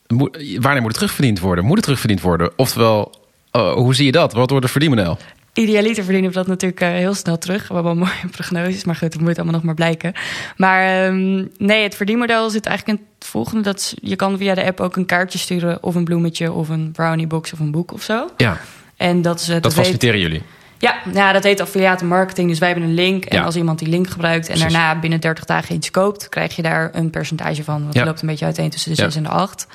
moet- 0.07 0.57
wanneer 0.59 0.81
moet 0.81 0.85
het 0.91 0.93
terugverdiend 0.93 1.39
worden? 1.39 1.63
Moet 1.65 1.73
het 1.75 1.83
terugverdiend 1.83 2.21
worden? 2.21 2.51
Oftewel, 2.55 3.11
eh, 3.51 3.73
hoe 3.73 3.95
zie 3.95 4.05
je 4.05 4.11
dat? 4.11 4.33
Wat 4.33 4.49
wordt 4.49 4.63
het 4.63 4.71
verdienmodel? 4.71 5.17
Idealiter 5.53 6.03
verdienen 6.03 6.29
we 6.29 6.35
dat 6.37 6.47
natuurlijk 6.47 6.81
eh, 6.81 6.89
heel 6.89 7.13
snel 7.13 7.37
terug. 7.37 7.67
We 7.67 7.73
hebben 7.73 7.97
mooie 7.97 8.11
prognoses, 8.37 8.83
maar 8.83 8.95
goed, 8.95 9.11
dat 9.11 9.21
moet 9.21 9.35
allemaal 9.35 9.53
nog 9.53 9.63
maar 9.63 9.73
blijken. 9.75 10.13
Maar 10.57 11.05
ehm, 11.05 11.45
nee, 11.57 11.83
het 11.83 11.95
verdienmodel 11.95 12.49
zit 12.49 12.65
eigenlijk 12.65 12.99
in 12.99 13.05
het 13.19 13.27
volgende. 13.27 13.63
Dat 13.63 13.93
je 14.01 14.15
kan 14.15 14.37
via 14.37 14.53
de 14.53 14.63
app 14.65 14.79
ook 14.79 14.95
een 14.95 15.05
kaartje 15.05 15.39
sturen 15.39 15.83
of 15.83 15.95
een 15.95 16.03
bloemetje 16.03 16.51
of 16.51 16.69
een 16.69 16.91
browniebox 16.91 17.53
of 17.53 17.59
een 17.59 17.71
boek 17.71 17.93
of 17.93 18.01
zo. 18.03 18.29
Ja, 18.37 18.57
En 18.97 19.21
dat, 19.21 19.39
is, 19.39 19.49
eh, 19.49 19.61
dat 19.61 19.73
faciliteren 19.73 20.19
jullie. 20.19 20.41
Ja, 20.79 20.95
ja, 21.13 21.31
dat 21.31 21.43
heet 21.43 21.59
affiliatenmarketing. 21.61 22.49
Dus 22.49 22.59
wij 22.59 22.69
hebben 22.69 22.87
een 22.87 22.93
link. 22.93 23.25
En 23.25 23.37
Ja. 23.37 23.43
als 23.43 23.55
iemand 23.55 23.79
die 23.79 23.87
link 23.87 24.09
gebruikt 24.09 24.47
en 24.47 24.53
Precies. 24.53 24.73
daarna 24.73 24.99
binnen 24.99 25.19
30 25.19 25.45
dagen 25.45 25.75
iets 25.75 25.91
koopt, 25.91 26.29
krijg 26.29 26.55
je 26.55 26.61
daar 26.61 26.89
een 26.93 27.09
percentage 27.09 27.63
van. 27.63 27.81
Want 27.81 27.93
Ja. 27.93 27.99
het 27.99 28.07
loopt 28.09 28.21
een 28.21 28.27
beetje 28.27 28.45
uiteen 28.45 28.69
tussen 28.69 28.91
de 28.95 28.97
Ja. 29.01 29.03
6 29.03 29.15
en 29.15 29.23
de 29.23 29.29
8. 29.29 29.67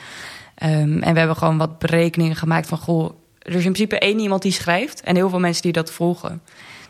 Ehm, 0.54 0.98
en 1.02 1.12
we 1.12 1.18
hebben 1.18 1.36
gewoon 1.36 1.58
wat 1.58 1.78
berekeningen 1.78 2.36
gemaakt 2.36 2.66
van 2.68 2.78
goh, 2.78 3.10
er 3.38 3.48
is 3.54 3.64
in 3.64 3.72
principe 3.72 3.98
één 3.98 4.18
iemand 4.18 4.42
die 4.42 4.52
schrijft 4.52 5.00
en 5.00 5.14
heel 5.16 5.28
veel 5.30 5.40
mensen 5.40 5.62
die 5.62 5.72
dat 5.72 5.90
volgen. 5.92 6.42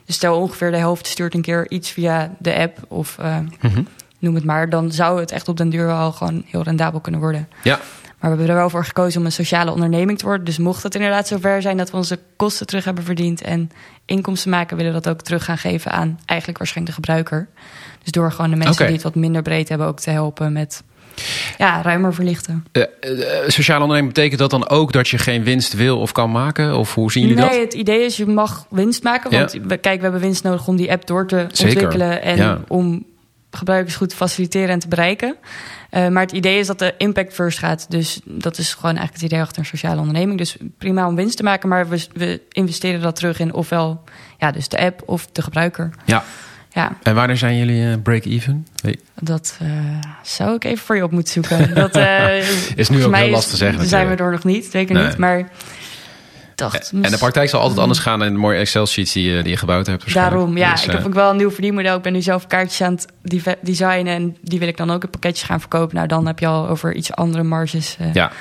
Dus 0.07 0.15
stel 0.17 0.41
ongeveer 0.41 0.71
de 0.71 0.77
helft 0.77 1.07
stuurt 1.07 1.35
een 1.35 1.43
keer 1.43 1.71
iets 1.71 1.91
via 1.91 2.35
de 2.39 2.55
app 2.55 2.79
of 2.89 3.19
eh, 3.19 3.37
Mhm. 3.61 3.83
noem 4.19 4.35
het 4.35 4.45
maar, 4.45 4.69
dan 4.71 4.93
zou 4.93 5.21
het 5.21 5.31
echt 5.33 5.49
op 5.49 5.57
den 5.57 5.71
duur 5.71 5.87
wel 5.87 6.13
gewoon 6.13 6.43
heel 6.47 6.63
rendabel 6.63 7.01
kunnen 7.01 7.21
worden. 7.21 7.49
Ja, 7.63 7.79
Maar 8.21 8.31
we 8.31 8.37
hebben 8.37 8.57
er 8.57 8.61
wel 8.63 8.71
voor 8.71 8.85
gekozen 8.85 9.21
om 9.21 9.27
een 9.27 9.33
sociale 9.33 9.71
onderneming 9.73 10.19
te 10.19 10.25
worden. 10.25 10.45
Dus 10.45 10.59
mocht 10.59 10.83
het 10.83 10.95
inderdaad 10.95 11.27
zover 11.29 11.63
zijn 11.63 11.77
dat 11.77 11.91
we 11.91 11.97
onze 11.97 12.19
kosten 12.37 12.67
terug 12.67 12.85
hebben 12.85 13.05
verdiend 13.05 13.41
en 13.43 13.71
inkomsten 14.05 14.51
maken, 14.51 14.77
willen 14.77 14.93
we 14.93 15.01
dat 15.01 15.13
ook 15.13 15.21
terug 15.23 15.45
gaan 15.45 15.59
geven 15.59 15.91
aan 15.91 16.19
eigenlijk 16.25 16.59
waarschijnlijk 16.59 16.97
de 16.97 17.03
gebruiker. 17.03 17.49
Dus 18.03 18.13
door 18.13 18.33
gewoon 18.33 18.51
de 18.51 18.57
mensen 18.57 18.87
die 18.87 18.95
het 18.95 19.05
wat 19.05 19.15
minder 19.15 19.43
breed 19.43 19.69
hebben 19.69 19.87
ook 19.87 20.01
te 20.01 20.11
helpen 20.11 20.53
met 20.53 20.83
ja, 21.59 21.83
ruimer 21.83 22.15
verlichten. 22.15 22.67
Eh, 22.73 22.83
eh, 22.83 23.49
sociale 23.49 23.81
onderneming 23.81 24.15
betekent 24.15 24.41
dat 24.41 24.51
dan 24.51 24.69
ook 24.69 24.93
dat 24.93 25.09
je 25.09 25.19
geen 25.19 25.45
winst 25.45 25.73
wil 25.73 25.99
of 25.99 26.13
kan 26.13 26.31
maken? 26.31 26.77
Of 26.77 26.95
hoe 26.95 27.13
zien 27.13 27.23
jullie 27.23 27.37
nee, 27.37 27.49
dat? 27.51 27.61
het 27.61 27.75
idee 27.75 28.05
is 28.05 28.17
je 28.17 28.27
mag 28.27 28.67
winst 28.71 29.03
maken. 29.03 29.31
Want 29.31 29.53
Ja. 29.53 29.61
we, 29.61 29.77
kijk, 29.77 29.97
we 29.97 30.03
hebben 30.03 30.21
winst 30.21 30.43
nodig 30.43 30.67
om 30.69 30.77
die 30.77 30.91
app 30.91 31.07
door 31.07 31.27
te 31.27 31.47
Zeker, 31.53 31.73
ontwikkelen 31.73 32.23
en 32.23 32.37
ja. 32.37 32.61
om 32.69 33.05
gebruikers 33.57 33.97
goed 33.97 34.09
te 34.09 34.17
faciliteren 34.17 34.69
en 34.69 34.79
te 34.79 34.89
bereiken. 34.89 35.37
Eh, 35.91 36.09
maar 36.09 36.23
het 36.23 36.33
idee 36.33 36.59
is 36.59 36.67
dat 36.67 36.79
de 36.79 36.95
impact 36.99 37.35
first 37.35 37.59
gaat. 37.59 37.87
Dus 37.89 38.21
dat 38.25 38.59
is 38.59 38.75
gewoon 38.75 38.97
eigenlijk 38.97 39.15
het 39.23 39.33
idee 39.33 39.41
achter 39.41 39.59
een 39.59 39.67
sociale 39.67 40.01
onderneming. 40.01 40.39
Dus 40.39 40.57
prima 40.79 41.07
om 41.07 41.15
winst 41.15 41.37
te 41.37 41.43
maken, 41.43 41.69
maar 41.69 41.89
we, 41.89 42.07
we 42.13 42.41
investeren 42.49 43.01
dat 43.01 43.17
terug 43.17 43.39
in 43.39 43.53
ofwel 43.55 44.05
ja, 44.39 44.51
dus 44.51 44.69
de 44.69 44.79
app 44.79 45.03
of 45.07 45.27
de 45.33 45.43
gebruiker. 45.43 45.91
Ja. 46.05 46.25
Ja, 46.75 46.93
En 47.03 47.15
wanneer 47.15 47.37
zijn 47.37 47.57
jullie 47.57 47.91
eh, 47.91 47.95
break-even? 48.03 48.67
Nee. 48.83 48.99
dat 49.21 49.59
eh, 49.61 49.69
zou 50.23 50.55
ik 50.55 50.65
even 50.65 50.85
voor 50.85 50.97
je 50.97 51.05
op 51.05 51.11
moeten 51.11 51.33
zoeken. 51.33 51.75
Dat 51.75 51.97
Is 52.75 52.89
nu 52.89 53.05
ook 53.05 53.11
mij 53.11 53.23
heel 53.23 53.31
lastig 53.31 53.51
te 53.51 53.57
zeggen 53.57 53.87
Zijn 53.87 54.09
we 54.09 54.17
er 54.17 54.31
nog 54.31 54.45
niet, 54.45 54.65
zeker 54.71 54.95
Nee. 54.95 55.07
niet. 55.07 55.17
Maar 55.17 55.49
dacht, 56.55 56.91
En 57.03 57.11
de 57.11 57.19
praktijk 57.19 57.49
zal 57.49 57.61
altijd 57.61 57.79
anders 57.81 57.99
gaan 57.99 58.25
in 58.25 58.33
de 58.33 58.39
mooie 58.39 58.59
Excel-sheets 58.59 59.13
die, 59.13 59.31
je- 59.31 59.43
die 59.43 59.51
je 59.51 59.57
gebouwd 59.57 59.87
hebt. 59.87 60.15
Daarom, 60.15 60.57
ja. 60.57 60.73
Dus, 60.73 60.83
ik 60.83 60.89
eh, 60.89 60.95
heb 60.97 61.07
ook 61.07 61.15
wel 61.15 61.31
een 61.31 61.37
nieuw 61.37 61.51
verdienmodel. 61.51 61.97
Ik 61.97 62.03
ben 62.03 62.13
nu 62.13 62.23
zelf 62.23 62.47
kaartjes 62.47 62.81
aan 62.83 62.93
het 62.93 63.57
designen. 63.63 64.07
En 64.15 64.37
die 64.43 64.59
wil 64.59 64.69
ik 64.69 64.77
dan 64.77 64.91
ook 64.91 65.03
in 65.05 65.11
pakketjes 65.11 65.43
gaan 65.47 65.61
verkopen. 65.61 65.95
Nou, 65.97 66.09
dan 66.09 66.27
heb 66.27 66.39
je 66.39 66.47
al 66.47 66.69
over 66.69 66.95
iets 66.95 67.13
andere 67.13 67.43
marges. 67.43 67.97
eh. 67.99 68.15
Ja. 68.15 68.33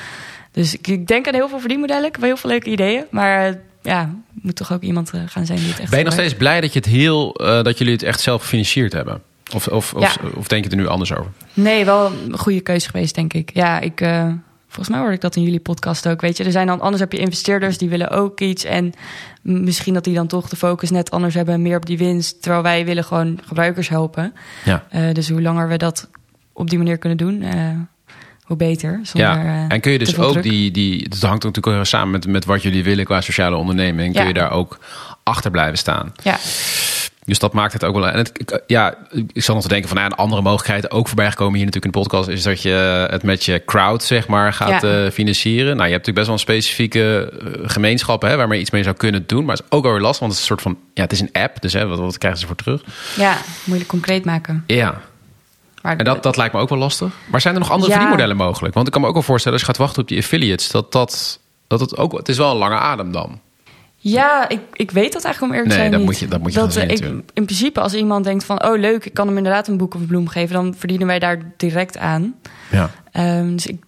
Dus 0.51 0.75
ik, 0.82 1.08
denk 1.08 1.27
aan 1.27 1.34
heel 1.34 1.50
veel 1.50 1.60
verdienmodellen. 1.60 2.06
Ik 2.06 2.15
heb 2.15 2.24
heel 2.24 2.38
veel 2.38 2.50
leuke 2.50 2.70
ideeën. 2.70 3.03
Maar 3.10 3.48
eh, 3.48 3.53
ja, 3.82 4.10
moet 4.32 4.56
toch 4.56 4.74
ook 4.74 4.82
iemand 4.82 5.12
eh, 5.12 5.22
gaan 5.25 5.46
zijn 5.46 5.60
die 5.60 5.68
het 5.70 5.80
echt 5.80 5.89
Ben 5.89 6.00
je 6.00 6.06
nog 6.06 6.13
steeds 6.13 6.34
blij 6.34 6.62
dat, 6.62 6.74
je 6.74 6.80
het 6.80 6.88
heel, 6.88 7.36
eh, 7.36 7.63
dat 7.63 7.77
jullie 7.77 7.94
het 7.94 8.03
echt 8.03 8.20
zelf 8.22 8.41
gefinancierd 8.41 8.94
hebben? 8.94 9.22
Of, 9.56 9.68
of, 9.68 9.94
of, 9.94 10.01
Ja. 10.01 10.30
of 10.36 10.48
denk 10.48 10.63
je 10.63 10.70
er 10.70 10.75
nu 10.75 10.88
anders 10.88 11.13
over? 11.13 11.32
Nee, 11.53 11.86
wel 11.86 12.06
een 12.27 12.38
goede 12.38 12.62
keuze 12.62 12.89
geweest, 12.89 13.15
denk 13.15 13.34
ik. 13.34 13.50
Ja, 13.53 13.80
ik... 13.80 14.01
eh, 14.01 14.27
Volgens 14.72 14.90
mij 14.90 15.00
hoorde 15.00 15.16
ik 15.16 15.22
dat 15.22 15.36
in 15.36 15.44
jullie 15.44 15.60
podcast 15.60 16.08
ook. 16.08 16.22
Weet 16.22 16.38
je, 16.38 16.44
er 16.44 16.51
zijn 16.51 16.68
dan 16.68 16.82
anders 16.82 17.01
heb 17.01 17.12
je 17.12 17.18
investeerders 17.18 17.78
die 17.78 17.90
willen 17.90 18.10
ook 18.10 18.40
iets. 18.40 18.63
En 18.63 18.94
misschien 19.42 19.94
dat 19.94 20.04
die 20.04 20.13
dan 20.13 20.28
toch 20.28 20.50
de 20.50 20.56
focus 20.56 20.90
net 20.90 21.12
anders 21.12 21.34
hebben, 21.34 21.54
en 21.54 21.62
meer 21.62 21.78
op 21.78 21.86
die 21.86 21.98
winst. 21.98 22.42
Terwijl 22.42 22.63
wij 22.63 22.86
willen 22.86 23.04
gewoon 23.04 23.40
gebruikers 23.46 23.90
helpen. 23.90 24.34
Ja. 24.66 24.86
Eh, 24.90 25.13
dus 25.13 25.30
hoe 25.30 25.42
langer 25.42 25.68
we 25.68 25.78
dat 25.78 26.10
op 26.54 26.70
die 26.70 26.78
manier 26.78 26.98
kunnen 26.98 27.18
doen, 27.18 27.42
eh, 27.42 27.54
hoe 28.42 28.58
beter. 28.58 29.00
Zonder, 29.04 29.30
Ja, 29.30 29.44
eh, 29.44 29.66
en 29.68 29.80
kun 29.80 29.92
je 29.92 30.00
dus 30.00 30.18
ook 30.18 30.32
druk. 30.32 30.44
die, 30.44 30.72
die... 30.72 31.01
Het 31.10 31.22
hangt 31.22 31.44
natuurlijk 31.44 31.78
ook 31.78 31.86
samen 31.86 32.12
met, 32.12 32.28
met 32.28 32.46
wat 32.46 32.62
jullie 32.62 32.84
willen 32.84 33.06
qua 33.06 33.22
sociale 33.22 33.56
onderneming. 33.56 34.16
Kun 34.16 34.28
je 34.28 34.34
daar 34.34 34.51
ook 34.51 34.80
achter 35.24 35.51
blijven 35.51 35.78
staan. 35.78 36.13
Ja, 36.24 36.38
Dus 37.25 37.40
dat 37.40 37.54
maakt 37.54 37.74
het 37.74 37.84
ook 37.86 37.96
wel... 37.96 38.08
En 38.08 38.18
het, 38.18 38.32
ik- 38.34 38.62
ja, 38.68 38.96
ik 39.34 39.44
zal 39.44 39.54
nog 39.54 39.63
te 39.63 39.70
denken 39.70 39.88
van... 39.90 39.98
Nou, 39.98 40.10
een 40.12 40.18
andere 40.18 40.42
mogelijkheid 40.42 40.92
ook 40.92 41.08
voorbij 41.08 41.30
gekomen 41.30 41.56
hier 41.56 41.66
natuurlijk 41.66 41.96
in 41.96 42.01
de 42.01 42.08
podcast... 42.10 42.30
is 42.30 42.44
dat 42.44 42.62
je 42.62 43.08
het 43.12 43.24
met 43.24 43.46
je 43.46 43.62
crowd, 43.66 44.04
zeg 44.04 44.28
maar, 44.28 44.54
gaat 44.54 44.82
Ja. 44.82 45.04
eh, 45.06 45.12
financieren. 45.12 45.75
Nou, 45.75 45.88
je 45.88 45.94
hebt 45.94 46.08
natuurlijk 46.08 46.16
best 46.16 46.25
wel 46.25 46.36
een 46.36 46.40
specifieke 46.63 47.34
eh, 47.42 47.70
gemeenschap... 47.70 48.22
Hè, 48.22 48.36
waarmee 48.36 48.56
je 48.58 48.62
iets 48.63 48.72
mee 48.72 48.84
zou 48.84 48.96
kunnen 48.96 49.24
doen. 49.28 49.46
Maar 49.46 49.56
het 49.56 49.63
is 49.66 49.72
ook 49.72 49.84
wel 49.84 49.92
weer 49.92 50.01
lastig, 50.01 50.20
want 50.20 50.32
het 50.32 50.42
is 50.44 50.50
een 50.50 50.58
soort 50.58 50.75
van... 50.75 50.84
Ja, 50.94 51.01
het 51.04 51.12
is 51.12 51.20
een 51.22 51.30
app, 51.32 51.62
dus 51.62 51.74
hè, 51.74 51.88
wat, 51.88 52.00
wat 52.00 52.18
krijgen 52.18 52.40
ze 52.40 52.48
voor 52.48 52.56
terug? 52.56 52.82
ja, 53.16 53.38
moeilijk 53.63 53.90
concreet 53.90 54.25
maken. 54.25 54.63
Ja, 54.68 55.01
Maar 55.82 55.98
en 55.98 56.06
dat, 56.06 56.24
dat 56.24 56.38
lijkt 56.38 56.54
me 56.54 56.60
ook 56.60 56.70
wel 56.70 56.78
lastig. 56.80 57.12
Maar 57.28 57.42
zijn 57.42 57.54
er 57.54 57.60
nog 57.60 57.70
andere 57.72 57.88
Ja. 57.92 57.98
verdienmodellen 57.98 58.38
mogelijk? 58.38 58.74
Want 58.74 58.88
ik 58.88 58.94
kan 58.94 59.01
me 59.01 59.08
ook 59.08 59.13
wel 59.13 59.24
voorstellen... 59.24 59.58
als 59.58 59.68
je 59.68 59.74
gaat 59.74 59.82
wachten 59.84 60.01
op 60.01 60.08
die 60.08 60.18
affiliates... 60.18 60.70
dat, 60.70 60.92
dat, 60.92 61.40
dat 61.68 61.80
het 61.80 61.98
ook... 61.98 62.12
Het 62.18 62.30
is 62.30 62.38
wel 62.38 62.51
een 62.51 62.58
lange 62.58 62.75
adem 62.78 63.12
dan. 63.12 63.40
Ja, 64.03 64.50
ik, 64.50 64.60
ik 64.74 64.91
weet 64.91 65.13
dat 65.13 65.24
eigenlijk 65.24 65.53
om 65.53 65.60
eerlijk 65.60 65.70
te 65.70 65.70
Nee, 65.70 65.77
zijn 65.77 65.91
dat 65.91 66.00
niet. 66.00 66.10
moet 66.10 66.20
je- 66.20 66.27
dat 66.27 66.39
moet 66.41 66.53
je 66.53 66.60
gaan 66.60 66.72
zien 66.72 66.89
ik. 66.89 67.00
In 67.34 67.46
principe, 67.46 67.79
als 67.81 67.93
iemand 67.93 68.24
denkt 68.25 68.43
van... 68.43 68.63
oh 68.65 68.79
leuk, 68.79 69.05
ik 69.05 69.13
kan 69.13 69.27
hem 69.27 69.38
inderdaad 69.38 69.67
een 69.67 69.77
boek 69.77 69.93
of 69.93 70.00
een 70.01 70.08
bloem 70.08 70.27
geven... 70.27 70.53
dan 70.55 70.75
verdienen 70.77 71.08
wij 71.08 71.20
daar 71.20 71.38
direct 71.58 71.98
aan. 71.98 72.36
Ja. 72.72 72.89
Ehm, 73.12 73.51
dus 73.51 73.65
ik, 73.67 73.84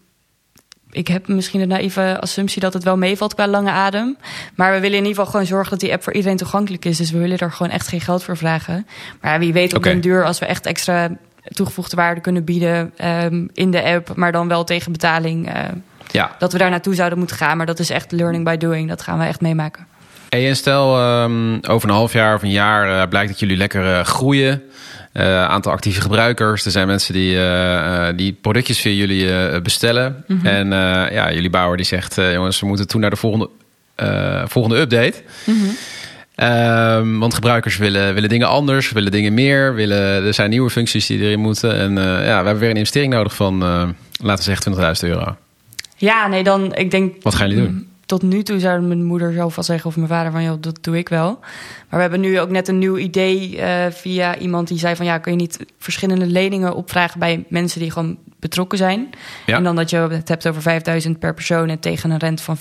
ik 0.91 1.07
heb 1.07 1.27
misschien 1.27 1.61
een 1.61 1.67
naïeve 1.67 2.17
assumptie 2.19 2.61
dat 2.61 2.73
het 2.73 2.83
wel 2.83 2.97
meevalt 2.97 3.33
qua 3.35 3.47
lange 3.47 3.71
adem. 3.71 4.17
Maar 4.55 4.73
we 4.73 4.79
willen 4.79 4.97
in 4.97 5.03
ieder 5.05 5.15
geval 5.15 5.31
gewoon 5.31 5.45
zorgen 5.45 5.69
dat 5.71 5.79
die 5.79 5.91
app 5.93 6.03
voor 6.03 6.13
iedereen 6.13 6.37
toegankelijk 6.37 6.85
is. 6.85 6.97
Dus 6.97 7.11
we 7.11 7.17
willen 7.19 7.37
er 7.37 7.51
gewoon 7.51 7.71
echt 7.71 7.87
geen 7.87 8.01
geld 8.01 8.23
voor 8.23 8.37
vragen. 8.37 8.87
Maar 9.21 9.33
ja, 9.33 9.39
wie 9.39 9.53
weet 9.53 9.73
op 9.75 9.83
den 9.83 10.01
duur 10.01 10.25
als 10.25 10.39
we 10.39 10.45
echt 10.45 10.65
extra 10.65 11.09
toegevoegde 11.43 11.95
waarde 11.95 12.21
kunnen 12.21 12.43
bieden 12.43 12.91
ehm, 12.97 13.47
in 13.53 13.71
de 13.71 13.83
app, 13.83 14.15
maar 14.15 14.31
dan 14.31 14.47
wel 14.47 14.63
tegen 14.63 14.91
betaling. 14.91 15.53
eh, 15.53 15.63
ja. 16.11 16.35
dat 16.39 16.51
we 16.51 16.57
daar 16.57 16.69
naartoe 16.69 16.95
zouden 16.95 17.17
moeten 17.17 17.35
gaan. 17.37 17.57
Maar 17.57 17.65
dat 17.65 17.79
is 17.79 17.89
echt 17.89 18.11
learning 18.11 18.43
by 18.45 18.57
doing. 18.57 18.89
Dat 18.89 19.01
gaan 19.01 19.19
we 19.19 19.25
echt 19.25 19.41
meemaken. 19.41 19.87
Hey, 20.33 20.47
en 20.47 20.55
stel 20.55 20.97
ehm, 20.97 21.57
over 21.67 21.89
een 21.89 21.95
half 21.95 22.13
jaar 22.13 22.35
of 22.35 22.41
een 22.41 22.51
jaar 22.51 23.01
eh, 23.01 23.07
blijkt 23.09 23.29
dat 23.29 23.39
jullie 23.39 23.57
lekker 23.57 23.97
eh, 23.97 24.03
groeien. 24.03 24.63
Eh, 25.11 25.45
aantal 25.45 25.71
actieve 25.71 26.01
gebruikers. 26.01 26.65
Er 26.65 26.71
zijn 26.71 26.87
mensen 26.87 27.13
die, 27.13 27.37
die 28.15 28.33
productjes 28.41 28.79
via 28.79 28.91
jullie 28.91 29.61
bestellen. 29.61 30.23
Mhm. 30.27 30.45
En 30.45 30.67
ja, 31.13 31.33
jullie 31.33 31.49
bouwer 31.49 31.77
die 31.77 31.85
zegt... 31.85 32.15
jongens, 32.15 32.59
we 32.59 32.65
moeten 32.65 32.87
toe 32.87 32.99
naar 32.99 33.09
de 33.09 33.15
volgende, 33.15 33.49
volgende 34.45 34.79
update. 34.79 35.13
Mhm. 35.43 35.57
Ehm, 36.35 37.17
want 37.17 37.33
gebruikers 37.33 37.77
willen, 37.77 38.13
willen 38.13 38.29
dingen 38.29 38.47
anders, 38.47 38.91
willen 38.91 39.11
dingen 39.11 39.33
meer. 39.33 39.73
Willen, 39.75 40.25
er 40.25 40.33
zijn 40.33 40.49
nieuwe 40.49 40.69
functies 40.69 41.05
die 41.05 41.19
erin 41.19 41.39
moeten. 41.39 41.75
En 41.75 41.93
ja, 42.03 42.39
we 42.39 42.45
hebben 42.45 42.59
weer 42.59 42.69
een 42.69 42.75
investering 42.75 43.13
nodig 43.13 43.35
van, 43.35 43.57
laten 44.21 44.53
we 44.53 44.55
zeggen, 44.55 44.73
20.000 45.05 45.09
euro. 45.09 45.35
Ja, 45.97 46.27
nee, 46.27 46.43
dan 46.43 46.75
ik 46.75 46.91
denk. 46.91 47.23
Wat 47.23 47.35
gaan 47.35 47.49
jullie 47.49 47.63
doen? 47.63 47.91
Tot 48.05 48.21
nu 48.21 48.43
toe 48.43 48.59
zou 48.59 48.81
mijn 48.81 49.03
moeder 49.03 49.33
zo 49.33 49.49
van 49.49 49.63
zeggen 49.63 49.89
of 49.89 49.95
mijn 49.95 50.07
vader 50.07 50.31
van 50.31 50.43
joh, 50.43 50.61
dat 50.61 50.77
doe 50.81 50.97
ik 50.97 51.09
wel. 51.09 51.39
Maar 51.39 51.85
we 51.89 52.01
hebben 52.01 52.19
nu 52.19 52.39
ook 52.39 52.49
net 52.49 52.67
een 52.67 52.77
nieuw 52.77 52.97
idee 52.97 53.61
eh, 53.61 53.91
via 53.91 54.37
iemand 54.37 54.67
die 54.67 54.77
zei 54.77 54.95
van 54.95 55.05
ja, 55.05 55.17
kun 55.17 55.31
je 55.31 55.37
niet 55.37 55.59
verschillende 55.77 56.25
leningen 56.25 56.75
opvragen 56.75 57.19
bij 57.19 57.45
mensen 57.47 57.79
die 57.79 57.91
gewoon 57.91 58.17
betrokken 58.39 58.77
zijn. 58.77 59.09
Ja. 59.45 59.57
En 59.57 59.63
dan 59.63 59.75
dat 59.75 59.89
je 59.89 59.97
het 59.97 60.27
hebt 60.27 60.47
over 60.47 60.61
5000 60.61 61.19
per 61.19 61.33
persoon 61.33 61.69
en 61.69 61.79
tegen 61.79 62.11
een 62.11 62.17
rente 62.17 62.43
van 62.43 62.57
4%. 62.57 62.59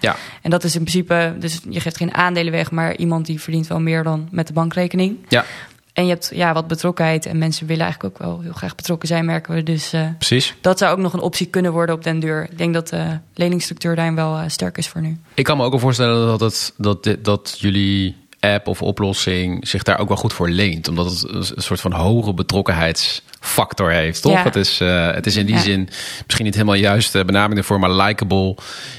Ja, 0.00 0.16
En 0.42 0.50
dat 0.50 0.64
is 0.64 0.74
in 0.74 0.80
principe, 0.80 1.34
dus 1.38 1.60
je 1.68 1.80
geeft 1.80 1.96
geen 1.96 2.14
aandelen 2.14 2.52
weg, 2.52 2.70
maar 2.70 2.96
iemand 2.96 3.26
die 3.26 3.40
verdient 3.40 3.66
wel 3.66 3.80
meer 3.80 4.02
dan 4.02 4.28
met 4.30 4.46
de 4.46 4.52
bankrekening. 4.52 5.16
ja 5.28 5.44
En 5.94 6.04
je 6.04 6.10
hebt 6.10 6.30
ja, 6.34 6.52
wat 6.52 6.66
betrokkenheid 6.66 7.26
en 7.26 7.38
mensen 7.38 7.66
willen 7.66 7.82
eigenlijk 7.82 8.14
ook 8.14 8.26
wel 8.26 8.40
heel 8.40 8.52
graag 8.52 8.74
betrokken 8.74 9.08
zijn, 9.08 9.24
merken 9.24 9.54
we. 9.54 9.62
Dus 9.62 9.92
eh, 9.92 10.08
precies. 10.18 10.54
dat 10.60 10.78
zou 10.78 10.92
ook 10.92 11.02
nog 11.02 11.12
een 11.12 11.20
optie 11.20 11.46
kunnen 11.46 11.72
worden 11.72 11.94
op 11.94 12.04
den 12.04 12.20
deur. 12.20 12.50
Ik 12.50 12.58
denk 12.58 12.74
dat 12.74 12.88
de 12.88 13.18
leningsstructuur 13.34 13.96
daarin 13.96 14.14
wel 14.14 14.36
eh, 14.36 14.48
sterk 14.48 14.78
is 14.78 14.88
voor 14.88 15.00
nu. 15.00 15.18
Ik 15.34 15.44
kan 15.44 15.56
me 15.56 15.64
ook 15.64 15.70
wel 15.70 15.80
voorstellen 15.80 16.26
dat, 16.26 16.40
het, 16.40 16.74
dat, 16.76 17.16
dat 17.22 17.56
jullie 17.58 18.16
app 18.52 18.66
of 18.68 18.82
oplossing 18.82 19.68
zich 19.68 19.82
daar 19.82 19.98
ook 19.98 20.08
wel 20.08 20.16
goed 20.16 20.32
voor 20.32 20.48
leent. 20.48 20.88
Omdat 20.88 21.10
het 21.10 21.28
een 21.56 21.62
soort 21.62 21.80
van 21.80 21.92
hoge 21.92 22.34
betrokkenheidsfactor 22.34 23.90
heeft, 23.90 24.22
toch? 24.22 24.32
Ja. 24.32 24.42
Het, 24.42 24.56
is, 24.56 24.80
eh, 24.80 25.10
het 25.10 25.26
is 25.26 25.36
in 25.36 25.46
die 25.46 25.54
Ja. 25.54 25.60
zin 25.60 25.88
misschien 26.24 26.44
niet 26.44 26.54
helemaal 26.54 26.74
juist 26.74 27.12
de 27.12 27.24
benaming 27.24 27.58
ervoor, 27.58 27.78
maar 27.78 27.90
likable. 27.92 28.56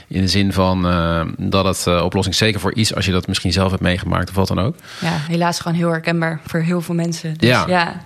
In 0.07 0.21
de 0.21 0.27
zin 0.27 0.53
van 0.53 0.87
eh, 0.87 1.21
dat 1.37 1.65
het 1.65 1.87
eh, 1.87 2.03
oplossing 2.03 2.35
zeker 2.35 2.59
voor 2.59 2.73
iets, 2.73 2.95
als 2.95 3.05
je 3.05 3.11
dat 3.11 3.27
misschien 3.27 3.51
zelf 3.53 3.69
hebt 3.69 3.83
meegemaakt 3.83 4.29
of 4.29 4.35
wat 4.35 4.47
dan 4.47 4.59
ook. 4.59 4.75
Ja, 5.01 5.17
helaas 5.27 5.59
gewoon 5.59 5.77
heel 5.77 5.89
herkenbaar 5.89 6.39
voor 6.45 6.59
heel 6.59 6.81
veel 6.81 6.95
mensen. 6.95 7.33
Dus 7.37 7.49
Ja. 7.49 7.65
ja, 7.67 8.01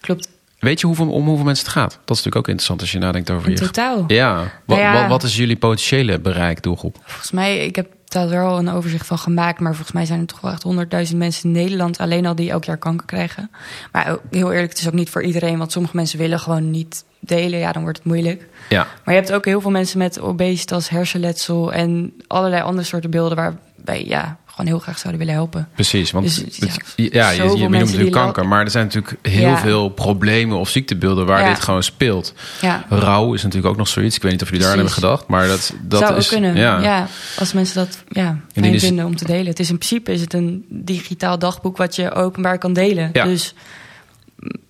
klopt. 0.00 0.28
Weet 0.62 0.80
je 0.80 0.86
hoeveel, 0.86 1.10
om 1.10 1.26
hoeveel 1.26 1.44
mensen 1.44 1.64
het 1.64 1.74
gaat? 1.74 1.90
Dat 1.90 2.00
is 2.00 2.08
natuurlijk 2.08 2.36
ook 2.36 2.46
interessant 2.46 2.80
als 2.80 2.92
je 2.92 2.98
nadenkt 2.98 3.30
over 3.30 3.46
In 3.46 3.52
je. 3.52 3.58
totaal. 3.58 4.04
Ja, 4.06 4.36
wat, 4.36 4.78
Nou 4.78 4.80
ja. 4.80 5.00
Wat, 5.00 5.08
wat 5.08 5.22
is 5.22 5.36
jullie 5.36 5.56
potentiële 5.56 6.20
bereik, 6.20 6.62
doelgroep? 6.62 6.96
Volgens 7.04 7.30
mij, 7.30 7.66
ik 7.66 7.76
heb 7.76 7.86
daar 8.04 8.28
wel 8.28 8.58
een 8.58 8.68
overzicht 8.68 9.06
van 9.06 9.18
gemaakt. 9.18 9.60
Maar 9.60 9.72
volgens 9.72 9.92
mij 9.92 10.06
zijn 10.06 10.20
er 10.20 10.26
toch 10.26 10.40
wel 10.40 10.50
echt 10.50 10.62
honderdduizend 10.62 11.18
mensen 11.18 11.44
in 11.44 11.50
Nederland 11.50 11.98
alleen 11.98 12.26
al 12.26 12.34
die 12.34 12.50
elk 12.50 12.64
jaar 12.64 12.76
kanker 12.76 13.06
krijgen. 13.06 13.50
Maar 13.92 14.16
heel 14.30 14.52
eerlijk, 14.52 14.70
het 14.70 14.80
is 14.80 14.86
ook 14.86 14.92
niet 14.92 15.10
voor 15.10 15.22
iedereen. 15.22 15.58
Want 15.58 15.72
sommige 15.72 15.96
mensen 15.96 16.18
willen 16.18 16.40
gewoon 16.40 16.70
niet 16.70 17.04
delen. 17.20 17.58
Ja, 17.58 17.72
dan 17.72 17.82
wordt 17.82 17.98
het 17.98 18.06
moeilijk. 18.06 18.48
Ja, 18.68 18.86
Maar 19.04 19.14
je 19.14 19.20
hebt 19.20 19.32
ook 19.32 19.44
heel 19.44 19.60
veel 19.60 19.70
mensen 19.70 19.98
met 19.98 20.20
obesitas, 20.20 20.88
hersenletsel 20.88 21.72
en 21.72 22.14
allerlei 22.26 22.62
andere 22.62 22.86
soorten 22.86 23.10
beelden 23.10 23.36
waarbij 23.36 24.04
ja, 24.06 24.38
gewoon 24.54 24.66
heel 24.66 24.78
graag 24.78 24.98
zouden 24.98 25.18
willen 25.18 25.34
helpen. 25.34 25.68
Precies, 25.74 26.10
want 26.10 26.24
Dus, 26.24 26.58
ja, 26.96 27.10
ja, 27.10 27.30
je, 27.30 27.42
je, 27.42 27.48
noemt 27.68 27.70
natuurlijk 27.70 28.10
kanker, 28.10 28.48
maar 28.48 28.64
er 28.64 28.70
zijn 28.70 28.84
natuurlijk 28.84 29.16
heel 29.22 29.40
Ja. 29.48 29.58
veel 29.58 29.88
problemen 29.88 30.58
of 30.58 30.68
ziektebeelden 30.68 31.26
waar 31.26 31.40
Ja. 31.40 31.48
dit 31.48 31.62
gewoon 31.62 31.82
speelt. 31.82 32.34
Ja, 32.60 32.84
Rouw 32.88 33.34
is 33.34 33.42
natuurlijk 33.42 33.72
ook 33.72 33.78
nog 33.78 33.88
zoiets. 33.88 34.16
Ik 34.16 34.22
weet 34.22 34.32
niet 34.32 34.42
of 34.42 34.46
jullie 34.46 34.62
daar 34.62 34.70
aan 34.72 34.78
hebben 34.78 34.94
gedacht, 34.94 35.26
maar 35.26 35.46
dat, 35.46 35.72
dat 35.82 36.00
zou 36.00 36.16
is 36.16 36.24
ook 36.24 36.30
kunnen. 36.30 36.56
Ja. 36.56 36.80
Ja. 36.80 37.06
als 37.38 37.52
mensen 37.52 37.74
dat 37.74 38.02
ja, 38.08 38.40
fijn 38.52 38.80
vinden 38.80 39.04
om 39.06 39.16
te 39.16 39.24
delen. 39.24 39.46
Het 39.46 39.58
is 39.60 39.70
in 39.70 39.78
principe 39.78 40.12
is 40.12 40.20
het 40.20 40.34
een 40.34 40.64
digitaal 40.68 41.38
dagboek 41.38 41.76
wat 41.76 41.96
je 41.96 42.12
openbaar 42.12 42.58
kan 42.58 42.72
delen. 42.72 43.10
Ja. 43.12 43.24
Dus 43.24 43.54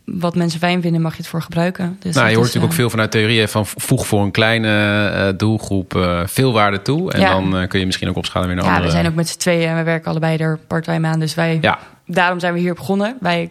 wat 0.05 0.35
mensen 0.35 0.59
fijn 0.61 0.83
vinden, 0.83 1.01
mag 1.01 1.12
je 1.12 1.19
het 1.19 1.27
voor 1.27 1.43
gebruiken. 1.43 1.97
Dus 2.01 2.15
Nou, 2.15 2.29
je 2.29 2.35
hoort 2.35 2.47
is, 2.49 2.55
natuurlijk 2.55 2.65
ook 2.65 2.71
eh, 2.71 2.77
veel 2.77 2.91
vanuit 2.91 3.11
theorieën 3.11 3.49
van 3.49 3.67
voeg 3.67 4.07
voor 4.07 4.23
een 4.23 4.31
kleine 4.31 5.07
eh, 5.09 5.29
doelgroep 5.37 5.97
eh, 5.97 6.21
veel 6.27 6.53
waarde 6.53 6.83
toe. 6.83 7.12
En 7.12 7.21
Ja. 7.21 7.31
dan 7.33 7.69
kun 7.69 7.81
je 7.81 7.87
misschien 7.87 8.09
ook 8.09 8.17
opschalen 8.17 8.49
weer 8.49 8.57
naar 8.57 8.65
Ja, 8.67 8.71
andere. 8.71 8.88
we 8.91 8.97
zijn 8.97 9.07
ook 9.09 9.15
met 9.15 9.29
z'n 9.29 9.38
tweeën 9.38 9.69
en 9.69 9.77
we 9.77 9.83
werken 9.83 10.11
allebei 10.11 10.37
er 10.37 10.59
parttime 10.67 11.09
aan. 11.09 11.21
Dus 11.21 11.35
wij, 11.35 11.59
Ja, 11.61 11.79
daarom 12.07 12.41
zijn 12.41 12.53
we 12.53 12.59
hier 12.61 12.75
begonnen 12.75 13.17
bij 13.21 13.51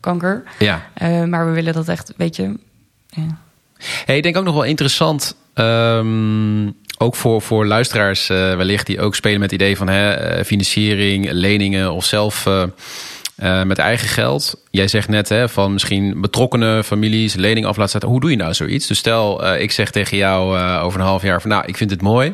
kanker. 0.00 0.42
ja. 0.58 0.82
Maar 1.26 1.46
we 1.46 1.52
willen 1.52 1.72
dat 1.72 1.88
echt, 1.88 2.12
weet 2.16 2.36
je... 2.36 2.58
Ja. 3.08 3.38
Hey, 4.04 4.16
ik 4.16 4.22
denk 4.22 4.36
ook 4.36 4.44
nog 4.44 4.54
wel 4.54 4.64
interessant 4.64 5.36
Ehm, 5.54 6.70
ook 6.98 7.16
voor, 7.16 7.42
voor 7.42 7.66
luisteraars 7.66 8.26
wellicht 8.26 8.86
die 8.86 9.00
ook 9.00 9.14
spelen 9.14 9.40
met 9.40 9.50
het 9.50 9.60
idee 9.60 9.76
van 9.76 9.88
hè, 9.88 10.44
financiering, 10.44 11.30
leningen 11.30 11.92
of 11.92 12.04
zelf 12.04 12.46
eh, 13.42 13.62
met 13.62 13.78
eigen 13.78 14.08
geld. 14.08 14.62
Jij 14.70 14.88
zegt 14.88 15.08
net 15.08 15.28
hè, 15.28 15.48
van 15.48 15.72
misschien 15.72 16.20
betrokkenen 16.20 16.84
families, 16.84 17.34
lening 17.34 17.66
af 17.66 17.76
laten 17.76 17.90
zetten. 17.90 18.10
Hoe 18.10 18.20
doe 18.20 18.30
je 18.30 18.36
nou 18.36 18.54
zoiets? 18.54 18.86
Dus 18.86 18.98
stel, 18.98 19.44
eh, 19.44 19.62
ik 19.62 19.70
zeg 19.70 19.90
tegen 19.90 20.16
jou 20.16 20.58
eh, 20.58 20.80
over 20.84 21.00
een 21.00 21.06
half 21.06 21.22
jaar 21.22 21.40
van 21.40 21.50
nou, 21.50 21.64
ik 21.66 21.76
vind 21.76 21.90
het 21.90 22.02
mooi. 22.02 22.32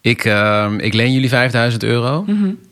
Ik, 0.00 0.24
ehm, 0.24 0.78
ik 0.78 0.92
leen 0.94 1.12
jullie 1.12 1.28
5000 1.28 1.82
euro. 1.82 2.24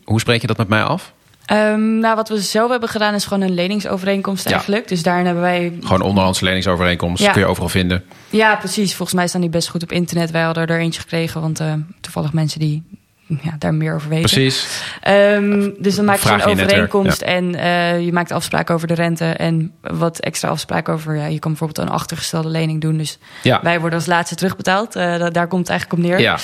Hoe 0.03 0.19
spreek 0.19 0.41
je 0.41 0.47
dat 0.47 0.57
met 0.57 0.67
mij 0.67 0.83
af? 0.83 1.13
Ehm, 1.45 1.99
nou, 1.99 2.15
wat 2.15 2.29
we 2.29 2.39
zelf 2.39 2.69
hebben 2.71 2.89
gedaan 2.89 3.13
is 3.13 3.25
gewoon 3.25 3.43
een 3.43 3.53
leningsovereenkomst 3.53 4.45
Ja. 4.45 4.51
eigenlijk. 4.51 4.87
Dus 4.87 5.03
daarin 5.03 5.25
hebben 5.25 5.43
wij... 5.43 5.73
Gewoon 5.81 6.01
onderhandse 6.01 6.43
leningsovereenkomst, 6.43 7.23
Ja. 7.23 7.31
kun 7.31 7.41
je 7.41 7.47
overal 7.47 7.69
vinden. 7.69 8.03
Ja, 8.29 8.55
precies. 8.55 8.95
Volgens 8.95 9.17
mij 9.17 9.27
staan 9.27 9.41
die 9.41 9.49
best 9.49 9.69
goed 9.69 9.83
op 9.83 9.91
internet. 9.91 10.31
Wij 10.31 10.41
hadden 10.41 10.67
er 10.67 10.79
eentje 10.79 11.01
gekregen, 11.01 11.41
want 11.41 11.61
toevallig 12.01 12.33
mensen 12.33 12.59
die 12.59 12.83
ja, 13.27 13.55
daar 13.59 13.73
meer 13.73 13.95
over 13.95 14.09
weten. 14.09 14.29
Precies. 14.29 14.67
Ehm, 15.01 15.69
dus 15.79 15.95
dan 15.95 16.05
maak 16.05 16.19
je 16.19 16.29
een 16.31 16.43
overeenkomst 16.43 17.21
en 17.21 17.55
eh, 17.55 17.99
je 18.05 18.11
maakt 18.11 18.31
afspraken 18.31 18.75
over 18.75 18.87
de 18.87 18.93
rente 18.93 19.25
en 19.25 19.71
wat 19.81 20.19
extra 20.19 20.49
afspraken 20.49 20.93
over. 20.93 21.15
Ja, 21.15 21.25
je 21.25 21.39
kan 21.39 21.51
bijvoorbeeld 21.51 21.87
een 21.87 21.93
achtergestelde 21.93 22.49
lening 22.49 22.81
doen. 22.81 22.97
Dus 22.97 23.17
Ja. 23.43 23.59
wij 23.63 23.79
worden 23.79 23.99
als 23.99 24.07
laatste 24.07 24.35
terugbetaald. 24.35 24.95
Eh, 24.95 25.17
da- 25.17 25.29
daar 25.29 25.47
komt 25.47 25.61
het 25.61 25.69
eigenlijk 25.69 26.01
op 26.01 26.09
neer. 26.09 26.19
Ja, 26.19 26.37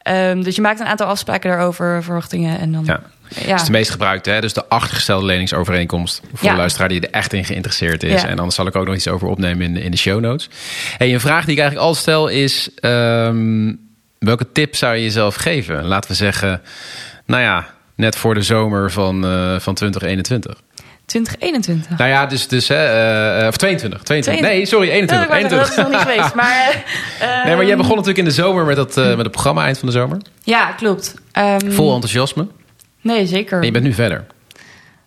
Ehm, 0.00 0.42
dus 0.42 0.54
je 0.56 0.60
maakt 0.62 0.80
een 0.80 0.86
aantal 0.86 1.06
afspraken 1.06 1.50
daarover, 1.50 2.02
verwachtingen. 2.02 2.58
En 2.60 2.72
dan, 2.72 2.84
ja. 2.84 3.00
ja. 3.28 3.46
Dat 3.50 3.60
is 3.60 3.66
de 3.66 3.72
meest 3.72 3.90
gebruikte, 3.90 4.30
hè? 4.30 4.40
dus 4.40 4.52
de 4.52 4.68
achtergestelde 4.68 5.26
leningsovereenkomst. 5.26 6.20
Voor 6.34 6.38
Ja. 6.48 6.50
de 6.50 6.56
luisteraar 6.58 6.88
die 6.88 7.00
er 7.00 7.10
echt 7.10 7.32
in 7.32 7.44
geïnteresseerd 7.44 8.02
is. 8.02 8.22
Ja. 8.22 8.28
En 8.28 8.36
anders 8.38 8.54
zal 8.54 8.66
ik 8.66 8.76
ook 8.76 8.86
nog 8.86 8.94
iets 8.94 9.08
over 9.08 9.28
opnemen 9.28 9.66
in 9.66 9.74
de, 9.74 9.82
in 9.82 9.90
de 9.90 9.96
show 9.96 10.20
notes. 10.20 10.48
Hey, 10.98 11.12
een 11.14 11.20
vraag 11.20 11.44
die 11.44 11.52
ik 11.54 11.58
eigenlijk 11.60 11.88
altijd 11.88 12.02
stel 12.04 12.28
is... 12.28 12.70
ehm, 12.74 13.72
welke 14.20 14.52
tip 14.52 14.76
zou 14.76 14.96
je 14.96 15.02
jezelf 15.02 15.34
geven? 15.34 15.84
Laten 15.84 16.10
we 16.10 16.16
zeggen, 16.16 16.62
nou 17.26 17.42
ja, 17.42 17.66
net 17.94 18.16
voor 18.16 18.34
de 18.34 18.42
zomer 18.42 18.90
van, 18.90 19.24
eh, 19.24 19.58
van 19.58 19.74
2021. 19.74 20.60
2021. 21.06 21.98
Nou 21.98 22.10
ja, 22.10 22.26
dus, 22.26 22.48
dus 22.48 22.68
hè, 22.68 22.84
eh, 23.40 23.46
of 23.48 23.56
22, 23.56 24.02
22. 24.02 24.44
Nee, 24.50 24.66
sorry, 24.66 24.86
Ja, 24.86 24.92
21. 24.92 25.22
ik 25.22 25.30
wou 25.30 25.40
zeggen, 25.40 25.58
dat 25.58 25.68
is 25.68 25.76
21. 25.76 25.92
nog 25.92 26.06
niet 26.06 26.16
geweest. 26.16 26.34
Maar, 26.42 26.84
eh, 27.20 27.44
Nee, 27.44 27.54
maar 27.54 27.64
jij 27.64 27.68
ehm, 27.68 27.76
begon 27.76 27.90
natuurlijk 27.96 28.18
in 28.18 28.24
de 28.24 28.30
zomer 28.30 28.64
met, 28.64 28.76
dat, 28.76 28.96
eh, 28.96 29.08
met 29.08 29.18
het 29.18 29.30
programma 29.30 29.64
eind 29.64 29.78
van 29.78 29.88
de 29.88 29.94
zomer. 29.94 30.18
Ja, 30.42 30.72
klopt. 30.72 31.14
Ehm, 31.32 31.70
Vol 31.70 31.92
enthousiasme. 31.92 32.46
Nee, 33.00 33.26
zeker. 33.26 33.58
En 33.58 33.64
je 33.64 33.70
bent 33.70 33.84
nu 33.84 33.92
verder. 33.92 34.26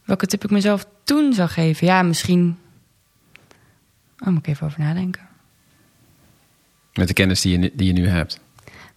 Welke 0.06 0.26
tip 0.26 0.43
ik 0.43 0.49
mezelf 0.49 0.86
toen 1.04 1.34
zou 1.34 1.49
geven? 1.49 1.88
Ja, 1.88 2.02
misschien... 2.04 2.58
Oh, 4.19 4.28
moet 4.28 4.39
ik 4.39 4.47
even 4.47 4.67
over 4.67 4.80
nadenken. 4.80 5.21
Met 6.93 7.08
de 7.08 7.13
kennis 7.13 7.41
die 7.41 7.60
je, 7.60 7.71
die 7.73 7.88
je 7.88 7.93
nu 7.93 8.08
hebt. 8.08 8.39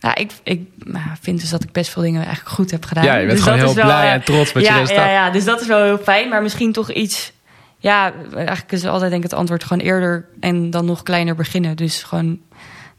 Nou, 0.06 0.20
ik, 0.20 0.32
ik 0.42 0.68
nou, 0.76 1.06
vind 1.20 1.40
dus 1.40 1.50
dat 1.50 1.62
ik 1.62 1.72
best 1.72 1.90
veel 1.90 2.02
dingen 2.02 2.24
eigenlijk 2.24 2.54
goed 2.54 2.70
heb 2.70 2.84
gedaan. 2.84 3.04
Ja, 3.04 3.16
je 3.16 3.26
bent 3.26 3.30
Dus 3.30 3.42
gewoon 3.42 3.58
heel 3.58 3.68
is 3.68 3.74
wel, 3.74 3.84
blij 3.84 4.10
en 4.10 4.24
trots 4.24 4.52
met 4.52 4.62
je 4.62 4.70
ja, 4.70 4.78
resultaat. 4.78 5.06
Ja, 5.06 5.12
ja, 5.12 5.30
dus 5.30 5.44
dat 5.44 5.60
is 5.60 5.66
wel 5.66 5.82
heel 5.82 5.98
fijn. 5.98 6.28
Maar 6.28 6.42
misschien 6.42 6.72
toch 6.72 6.90
iets... 6.92 7.32
Ja, 7.78 8.12
eigenlijk 8.34 8.72
is 8.72 8.84
altijd 8.84 9.10
denk 9.10 9.24
ik 9.24 9.30
het 9.30 9.38
antwoord 9.38 9.64
gewoon 9.64 9.82
eerder 9.82 10.28
en 10.40 10.70
dan 10.70 10.84
nog 10.84 11.02
kleiner 11.02 11.34
beginnen. 11.34 11.76
Dus 11.76 12.02
gewoon 12.02 12.38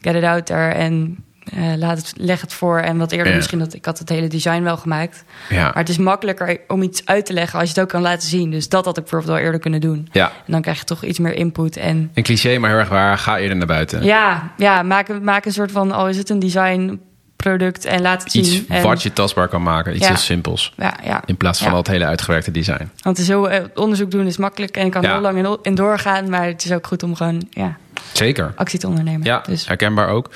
get 0.01 0.15
it 0.15 0.23
out 0.23 0.45
there 0.45 0.71
en 0.71 1.25
eh, 1.51 1.73
laat 1.77 1.97
het, 1.97 2.13
leg 2.15 2.41
het 2.41 2.53
voor. 2.53 2.79
En 2.79 2.97
wat 2.97 3.11
eerder 3.11 3.27
Ja. 3.31 3.35
misschien, 3.35 3.59
dat 3.59 3.73
ik 3.73 3.85
had 3.85 3.99
het 3.99 4.09
hele 4.09 4.27
design 4.27 4.61
wel 4.63 4.77
gemaakt. 4.77 5.23
Ja. 5.49 5.63
Maar 5.63 5.75
het 5.75 5.89
is 5.89 5.97
makkelijker 5.97 6.59
om 6.67 6.81
iets 6.81 7.05
uit 7.05 7.25
te 7.25 7.33
leggen 7.33 7.59
als 7.59 7.67
je 7.69 7.73
het 7.73 7.83
ook 7.83 7.89
kan 7.89 8.01
laten 8.01 8.27
zien. 8.29 8.51
Dus 8.51 8.69
dat 8.69 8.85
had 8.85 8.97
ik 8.97 9.03
bijvoorbeeld 9.03 9.31
wel 9.33 9.41
eerder 9.45 9.59
kunnen 9.59 9.81
doen. 9.81 10.07
ja. 10.11 10.25
En 10.45 10.51
dan 10.51 10.61
krijg 10.61 10.77
je 10.79 10.83
toch 10.85 11.03
iets 11.03 11.19
meer 11.19 11.33
input 11.35 11.77
en 11.77 12.11
Een 12.13 12.23
cliché, 12.23 12.57
maar 12.57 12.69
heel 12.69 12.79
erg 12.79 12.89
waar. 12.89 13.17
Ga 13.17 13.37
eerder 13.37 13.57
naar 13.57 13.67
buiten. 13.67 14.03
ja, 14.03 14.51
ja 14.57 14.81
maak, 14.83 15.07
een- 15.07 15.23
maak 15.23 15.45
een 15.45 15.53
soort 15.53 15.71
van, 15.71 15.91
al 15.91 16.07
is 16.09 16.17
het 16.17 16.29
een 16.29 16.39
design 16.39 16.99
product 17.35 17.85
en 17.85 18.01
laat 18.01 18.23
het 18.23 18.33
Iets 18.33 18.49
zien. 18.51 18.65
En, 18.69 18.83
wat 18.83 19.03
je 19.03 19.13
tastbaar 19.13 19.47
kan 19.47 19.61
maken. 19.63 19.91
Iets 19.95 20.01
Ja. 20.01 20.07
heel 20.07 20.17
simpels. 20.17 20.73
Ja, 20.77 20.93
ja. 21.03 21.21
In 21.25 21.37
plaats 21.37 21.59
van 21.61 21.71
al 21.71 21.77
het 21.77 21.87
hele 21.87 22.05
uitgewerkte 22.05 22.51
design. 22.51 22.77
Want 23.01 23.17
het 23.17 23.17
is 23.17 23.27
heel, 23.27 23.49
eh, 23.49 23.63
onderzoek 23.75 24.11
doen 24.11 24.25
is 24.25 24.37
makkelijk 24.37 24.77
en 24.77 24.89
kan 24.89 25.05
heel 25.05 25.19
lang 25.19 25.37
in, 25.37 25.57
in 25.61 25.75
doorgaan. 25.75 26.29
Maar 26.29 26.45
het 26.45 26.65
is 26.65 26.71
ook 26.71 26.87
goed 26.87 27.03
om 27.03 27.15
gewoon 27.15 27.47
ja, 27.49 27.77
Zeker. 28.13 28.53
actie 28.55 28.79
te 28.79 28.87
ondernemen. 28.87 29.23
Ja, 29.25 29.43
Dus, 29.47 29.67
herkenbaar 29.67 30.09
ook. 30.09 30.29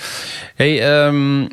Hey, 0.55 1.03
ehm, 1.05 1.47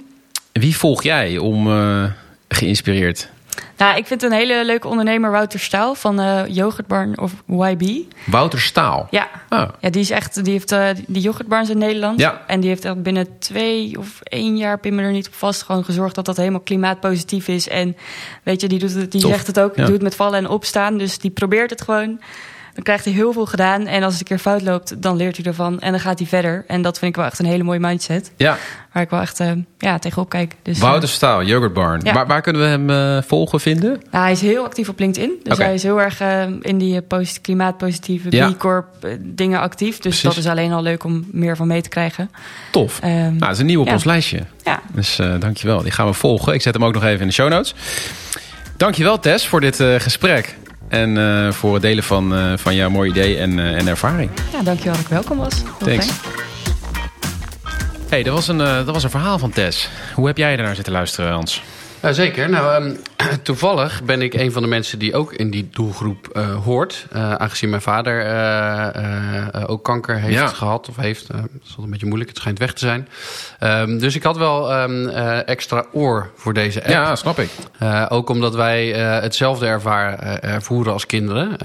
wie 0.53 0.77
volg 0.77 1.03
jij 1.03 1.39
om 1.39 1.67
eh, 1.71 2.05
geïnspireerd? 2.49 3.29
nou, 3.77 3.97
ik 3.99 4.07
vind 4.07 4.23
een 4.23 4.33
hele 4.33 4.65
leuke 4.65 4.89
ondernemer, 4.89 5.31
Wouter 5.31 5.61
Staal 5.61 5.95
van 5.95 6.21
eh 6.21 6.41
Yoghurtbarn 6.49 7.19
of 7.19 7.33
YB. 7.47 7.83
Wouter 8.27 8.61
Staal. 8.61 9.07
Ja. 9.11 9.29
Ah, 9.49 9.69
Ja, 9.81 9.91
die 9.91 10.01
is 10.01 10.11
echt, 10.11 10.45
die 10.45 10.53
heeft 10.53 10.73
eh, 10.73 10.89
die 11.07 11.23
yoghurtbars 11.23 11.69
in 11.69 11.79
Nederland. 11.79 12.21
Ja. 12.21 12.43
En 12.47 12.61
die 12.61 12.69
heeft 12.69 12.85
echt 12.85 13.03
binnen 13.03 13.39
twee 13.39 13.99
of 13.99 14.21
één 14.23 14.57
jaar, 14.57 14.79
pin 14.79 14.95
me 14.95 15.03
er 15.03 15.13
niet 15.13 15.27
op 15.27 15.35
vast, 15.35 15.63
gewoon 15.63 15.85
gezorgd 15.85 16.15
dat 16.15 16.25
dat 16.25 16.37
helemaal 16.37 16.61
klimaatpositief 16.61 17.49
is. 17.49 17.69
En 17.69 17.97
weet 18.43 18.61
je, 18.61 18.69
die, 18.69 18.79
doet 18.79 18.95
het, 18.95 19.13
die 19.13 19.21
Tof. 19.21 19.31
zegt 19.31 19.47
het 19.47 19.61
ook, 19.61 19.77
Ja. 19.77 19.83
doet 19.85 19.93
het 19.93 20.03
met 20.03 20.15
vallen 20.15 20.39
en 20.39 20.49
opstaan. 20.49 20.99
Dus 20.99 21.19
die 21.19 21.31
probeert 21.31 21.71
het 21.71 21.83
gewoon. 21.83 22.21
Dan 22.79 22.87
krijgt 22.87 23.05
hij 23.05 23.15
heel 23.15 23.33
veel 23.33 23.47
gedaan. 23.47 23.87
En 23.87 24.03
als 24.03 24.13
het 24.13 24.21
een 24.21 24.27
keer 24.29 24.39
fout 24.39 24.63
loopt, 24.63 25.03
dan 25.03 25.17
leert 25.17 25.37
hij 25.37 25.45
ervan. 25.47 25.81
En 25.81 25.91
dan 25.91 26.01
gaat 26.01 26.19
hij 26.19 26.29
verder. 26.29 26.65
En 26.67 26.83
dat 26.83 26.99
vind 26.99 27.11
ik 27.11 27.17
wel 27.17 27.25
echt 27.27 27.39
een 27.39 27.47
hele 27.47 27.63
mooie 27.63 27.79
mindset. 27.81 28.31
ja, 28.37 28.57
Waar 28.93 29.03
ik 29.03 29.11
wel 29.11 29.21
echt 29.21 29.41
eh, 29.41 29.51
ja, 29.79 29.99
tegenop 29.99 30.29
kijk. 30.29 30.55
Dus, 30.63 30.77
eh, 30.77 30.83
Wouter 30.83 31.09
Staal, 31.09 31.43
Yogurt 31.43 31.73
Barn. 31.73 32.01
Ja. 32.05 32.13
Waar, 32.13 32.27
waar 32.27 32.41
kunnen 32.41 32.63
we 32.63 32.69
hem 32.69 32.91
eh, 32.91 33.23
volgen, 33.29 33.61
vinden? 33.61 33.91
nou, 34.11 34.23
hij 34.25 34.33
is 34.33 34.41
heel 34.41 34.65
actief 34.65 34.89
op 34.89 34.99
LinkedIn. 34.99 35.33
Dus 35.43 35.59
hij 35.59 35.75
is 35.75 35.83
heel 35.83 36.01
erg 36.01 36.21
eh, 36.21 36.43
in 36.61 36.79
die 36.79 36.97
eh, 36.97 37.03
posit- 37.09 37.41
klimaatpositieve 37.41 38.31
Ja. 38.31 38.51
B 38.51 38.59
Corp 38.59 39.05
eh, 39.05 39.11
dingen 39.21 39.61
actief. 39.61 39.93
Dus 39.95 40.01
Precies. 40.01 40.23
dat 40.23 40.37
is 40.37 40.47
alleen 40.47 40.73
al 40.73 40.83
leuk 40.83 41.05
om 41.05 41.27
meer 41.33 41.57
van 41.57 41.67
mee 41.67 41.81
te 41.83 41.89
krijgen. 41.89 42.31
Tof. 42.71 42.99
Ehm, 43.01 43.13
Nou, 43.13 43.39
dat 43.39 43.51
is 43.51 43.59
een 43.59 43.67
nieuw 43.67 43.81
op 43.81 43.87
ja. 43.87 43.93
ons 43.93 44.05
lijstje. 44.05 44.41
ja. 44.65 44.81
Dus 44.93 45.19
eh 45.19 45.35
dankjewel. 45.39 45.83
Die 45.83 45.93
gaan 45.93 46.07
we 46.07 46.13
volgen. 46.13 46.55
Ik 46.55 46.63
zet 46.63 46.75
hem 46.75 46.85
ook 46.85 46.95
nog 46.95 47.05
even 47.05 47.21
in 47.21 47.27
de 47.27 47.33
show 47.33 47.49
notes. 47.49 47.75
Dankjewel 48.77 49.19
Tess 49.21 49.47
voor 49.47 49.61
dit 49.61 49.81
eh, 49.81 49.95
gesprek. 49.99 50.57
En 50.89 51.19
eh, 51.19 51.53
voor 51.53 51.73
het 51.73 51.83
delen 51.83 52.05
van, 52.05 52.35
eh, 52.35 52.53
van 52.57 52.75
jouw 52.75 52.91
mooie 52.91 53.11
idee 53.11 53.39
en, 53.39 53.59
eh, 53.59 53.79
en 53.79 53.89
ervaring. 53.89 54.31
Ja, 54.53 54.63
dankjewel 54.63 54.93
dat 54.93 55.03
ik 55.03 55.09
welkom 55.09 55.39
was. 55.39 55.63
Thanks. 55.79 56.07
fijn. 56.07 56.37
hey, 58.09 58.23
dat, 58.23 58.35
was 58.35 58.49
een, 58.49 58.59
dat 58.59 58.91
was 58.91 59.05
een 59.05 59.11
verhaal 59.11 59.39
van 59.39 59.51
Tess. 59.51 59.89
Hoe 60.15 60.27
heb 60.27 60.37
jij 60.37 60.57
ernaar 60.57 60.75
zitten 60.75 60.93
luisteren, 60.93 61.33
Hans? 61.33 61.63
Ja, 62.03 62.13
zeker. 62.13 62.51
Nou, 62.51 62.85
ehm, 62.85 62.95
toevallig 63.43 64.03
ben 64.05 64.23
ik 64.23 64.35
een 64.35 64.53
van 64.53 64.63
de 64.63 64.69
mensen 64.69 64.99
die 64.99 65.15
ook 65.15 65.33
in 65.33 65.51
die 65.51 65.69
doelgroep 65.73 66.29
eh, 66.33 66.65
hoort. 66.65 67.07
Eh, 67.13 67.35
aangezien 67.35 67.71
mijn 67.71 67.83
vader 67.83 68.25
eh, 68.27 69.65
ook 69.67 69.85
kanker 69.85 70.19
heeft 70.21 70.35
Ja. 70.35 70.47
gehad 70.47 70.89
of 70.89 70.97
heeft. 70.97 71.27
Dat 71.27 71.37
is 71.37 71.45
altijd 71.63 71.79
een 71.79 71.91
beetje 71.91 72.07
moeilijk, 72.07 72.31
het 72.31 72.39
schijnt 72.39 72.59
weg 72.59 72.73
te 72.73 72.79
zijn. 72.87 73.09
Ehm, 73.59 73.99
dus 73.99 74.15
ik 74.15 74.23
had 74.23 74.37
wel 74.37 74.73
eh, 74.73 75.49
extra 75.49 75.85
oor 75.93 76.31
voor 76.37 76.53
deze 76.53 76.79
app. 76.81 76.89
Ja, 76.91 77.17
snap 77.17 77.39
ik. 77.39 77.49
Ook 78.09 78.29
omdat 78.29 78.55
wij 78.55 78.87
hetzelfde 78.99 79.67
ervaar, 79.67 80.19
eh, 80.19 80.55
ervoeren 80.55 80.93
als 80.93 81.07
kinderen. 81.07 81.57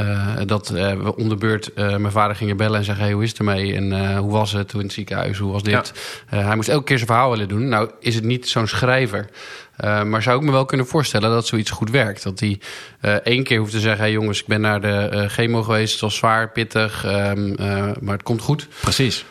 Dat 0.47 0.69
we 0.69 1.13
om 1.15 1.29
de 1.29 1.35
beurt 1.35 1.71
mijn 1.75 2.11
vader 2.11 2.35
gingen 2.35 2.57
bellen 2.57 2.77
en 2.79 2.85
zeggen... 2.85 3.03
Hey, 3.03 3.13
hoe 3.13 3.23
is 3.23 3.29
het 3.29 3.37
ermee 3.39 3.75
en 3.75 4.17
hoe 4.17 4.31
was 4.31 4.51
het 4.51 4.67
toen 4.67 4.79
in 4.79 4.85
het 4.85 4.95
ziekenhuis, 4.95 5.37
hoe 5.37 5.51
was 5.51 5.63
dit? 5.63 5.93
Hij 6.25 6.55
moest 6.55 6.69
elke 6.69 6.83
keer 6.83 6.97
zijn 6.97 7.09
verhaal 7.09 7.29
willen 7.29 7.47
doen. 7.47 7.67
Nou 7.69 7.89
is 7.99 8.15
het 8.15 8.23
niet 8.23 8.49
zo'n 8.49 8.67
schrijver. 8.67 9.29
Eh, 9.77 10.03
maar 10.03 10.21
zou 10.21 10.39
ik 10.39 10.45
me 10.45 10.51
wel 10.51 10.65
kunnen 10.65 10.87
voorstellen 10.87 11.29
dat 11.29 11.47
zoiets 11.47 11.71
goed 11.71 11.89
werkt. 11.89 12.23
Dat 12.23 12.39
hij 12.39 12.59
eh, 12.99 13.13
één 13.13 13.43
keer 13.43 13.57
hoeft 13.59 13.71
te 13.71 13.79
zeggen... 13.79 14.01
Hey, 14.01 14.11
jongens, 14.11 14.39
ik 14.39 14.47
ben 14.47 14.61
naar 14.61 14.81
de 14.81 14.87
eh, 14.87 15.29
chemo 15.29 15.63
geweest, 15.63 15.91
het 15.91 16.01
was 16.01 16.15
zwaar, 16.15 16.51
pittig... 16.51 17.05
ehm, 17.05 17.53
eh, 17.53 17.91
maar 17.99 18.13
het 18.13 18.23
komt 18.23 18.41
goed. 18.41 18.67
Precies. 18.81 19.25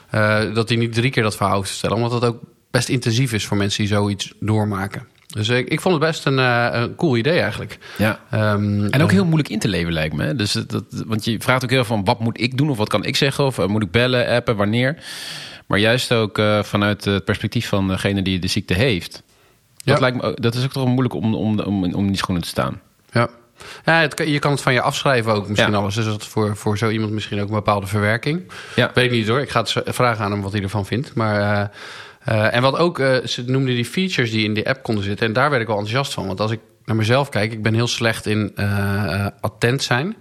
Dat 0.55 0.69
hij 0.69 0.79
niet 0.79 0.93
drie 0.93 1.11
keer 1.11 1.23
dat 1.23 1.37
verhaal 1.37 1.57
hoeft 1.57 1.69
te 1.69 1.75
stellen. 1.75 1.97
Omdat 1.97 2.21
dat 2.21 2.25
ook 2.25 2.41
best 2.71 2.89
intensief 2.89 3.33
is 3.33 3.47
voor 3.47 3.57
mensen 3.57 3.85
die 3.85 3.93
zoiets 3.93 4.33
doormaken. 4.41 5.07
Dus 5.27 5.49
ik, 5.49 5.69
ik 5.69 5.81
vond 5.81 5.95
het 5.95 6.05
best 6.05 6.27
een, 6.27 6.39
een 6.39 6.95
cool 6.95 7.17
idee 7.17 7.41
eigenlijk. 7.41 7.79
Ja. 7.99 8.21
Ehm, 8.31 8.85
En 8.85 9.03
ook 9.03 9.11
heel 9.11 9.25
moeilijk 9.25 9.49
in 9.49 9.59
te 9.59 9.69
leven 9.69 9.93
lijkt 9.93 10.15
me. 10.15 10.35
Dus 10.35 10.53
dat, 10.53 10.85
want 11.07 11.25
je 11.25 11.41
vraagt 11.41 11.65
ook 11.65 11.71
heel 11.71 11.85
veel 11.85 11.97
van 11.97 12.05
wat 12.05 12.21
moet 12.21 12.41
ik 12.41 12.57
doen 12.57 12.71
of 12.71 12.77
wat 12.77 12.89
kan 12.89 13.05
ik 13.05 13.17
zeggen 13.17 13.45
of 13.45 13.67
moet 13.67 13.83
ik 13.83 13.91
bellen, 13.91 14.29
appen, 14.29 14.57
wanneer. 14.57 14.97
Maar 15.67 15.79
juist 15.79 16.13
ook 16.13 16.43
vanuit 16.63 17.05
het 17.05 17.25
perspectief 17.25 17.69
van 17.69 17.89
degene 17.89 18.23
die 18.23 18.39
de 18.39 18.47
ziekte 18.47 18.75
heeft. 18.75 19.23
Dat, 19.85 20.01
lijkt 20.01 20.23
me, 20.23 20.37
dat 20.41 20.55
is 20.55 20.65
ook 20.65 20.73
toch 20.73 20.87
moeilijk 20.87 21.15
om, 21.15 21.35
om, 21.35 21.61
om, 21.61 21.85
om 21.85 22.05
in 22.05 22.07
die 22.07 22.17
schoenen 22.17 22.43
te 22.43 22.49
staan. 22.49 22.81
Ja. 23.11 23.29
Ja, 23.85 24.01
het, 24.01 24.23
je 24.27 24.39
kan 24.39 24.51
het 24.51 24.61
van 24.61 24.73
je 24.73 24.81
afschrijven 24.81 25.33
ook 25.33 25.49
misschien 25.49 25.73
Ja. 25.73 25.79
alles. 25.79 25.95
Dus 25.95 26.05
dat 26.05 26.21
is 26.21 26.27
voor, 26.27 26.57
voor 26.57 26.79
zo 26.79 26.89
iemand 26.89 27.13
misschien 27.13 27.41
ook 27.41 27.49
een 27.49 27.55
bepaalde 27.55 27.87
verwerking. 27.87 28.43
Ja. 28.77 28.91
Weet 28.95 29.05
ik 29.05 29.11
niet 29.11 29.29
hoor. 29.29 29.41
Ik 29.41 29.51
ga 29.51 29.61
het 29.61 29.75
vragen 29.85 30.25
aan 30.25 30.31
hem 30.31 30.43
wat 30.43 30.53
hij 30.53 30.63
ervan 30.63 30.87
vindt. 30.87 31.15
Maar, 31.15 31.41
eh, 31.41 31.69
eh, 32.25 32.55
en 32.55 32.63
wat 32.63 32.77
ook, 32.77 32.99
eh, 32.99 33.17
ze 33.25 33.43
noemden 33.47 33.75
die 33.75 33.85
features 33.85 34.31
die 34.31 34.45
in 34.45 34.55
die 34.55 34.69
app 34.69 34.83
konden 34.83 35.05
zitten. 35.05 35.27
En 35.27 35.33
daar 35.33 35.51
werd 35.51 35.63
ik 35.63 35.69
wel 35.69 35.77
enthousiast 35.77 36.15
van. 36.15 36.27
Want 36.27 36.41
als 36.41 36.51
ik 36.51 36.61
naar 36.85 36.97
mezelf 36.97 37.29
kijk, 37.29 37.53
ik 37.53 37.63
ben 37.63 37.75
heel 37.75 37.87
slecht 37.87 38.27
in 38.27 38.55
attent 39.41 39.83
zijn. 39.83 40.17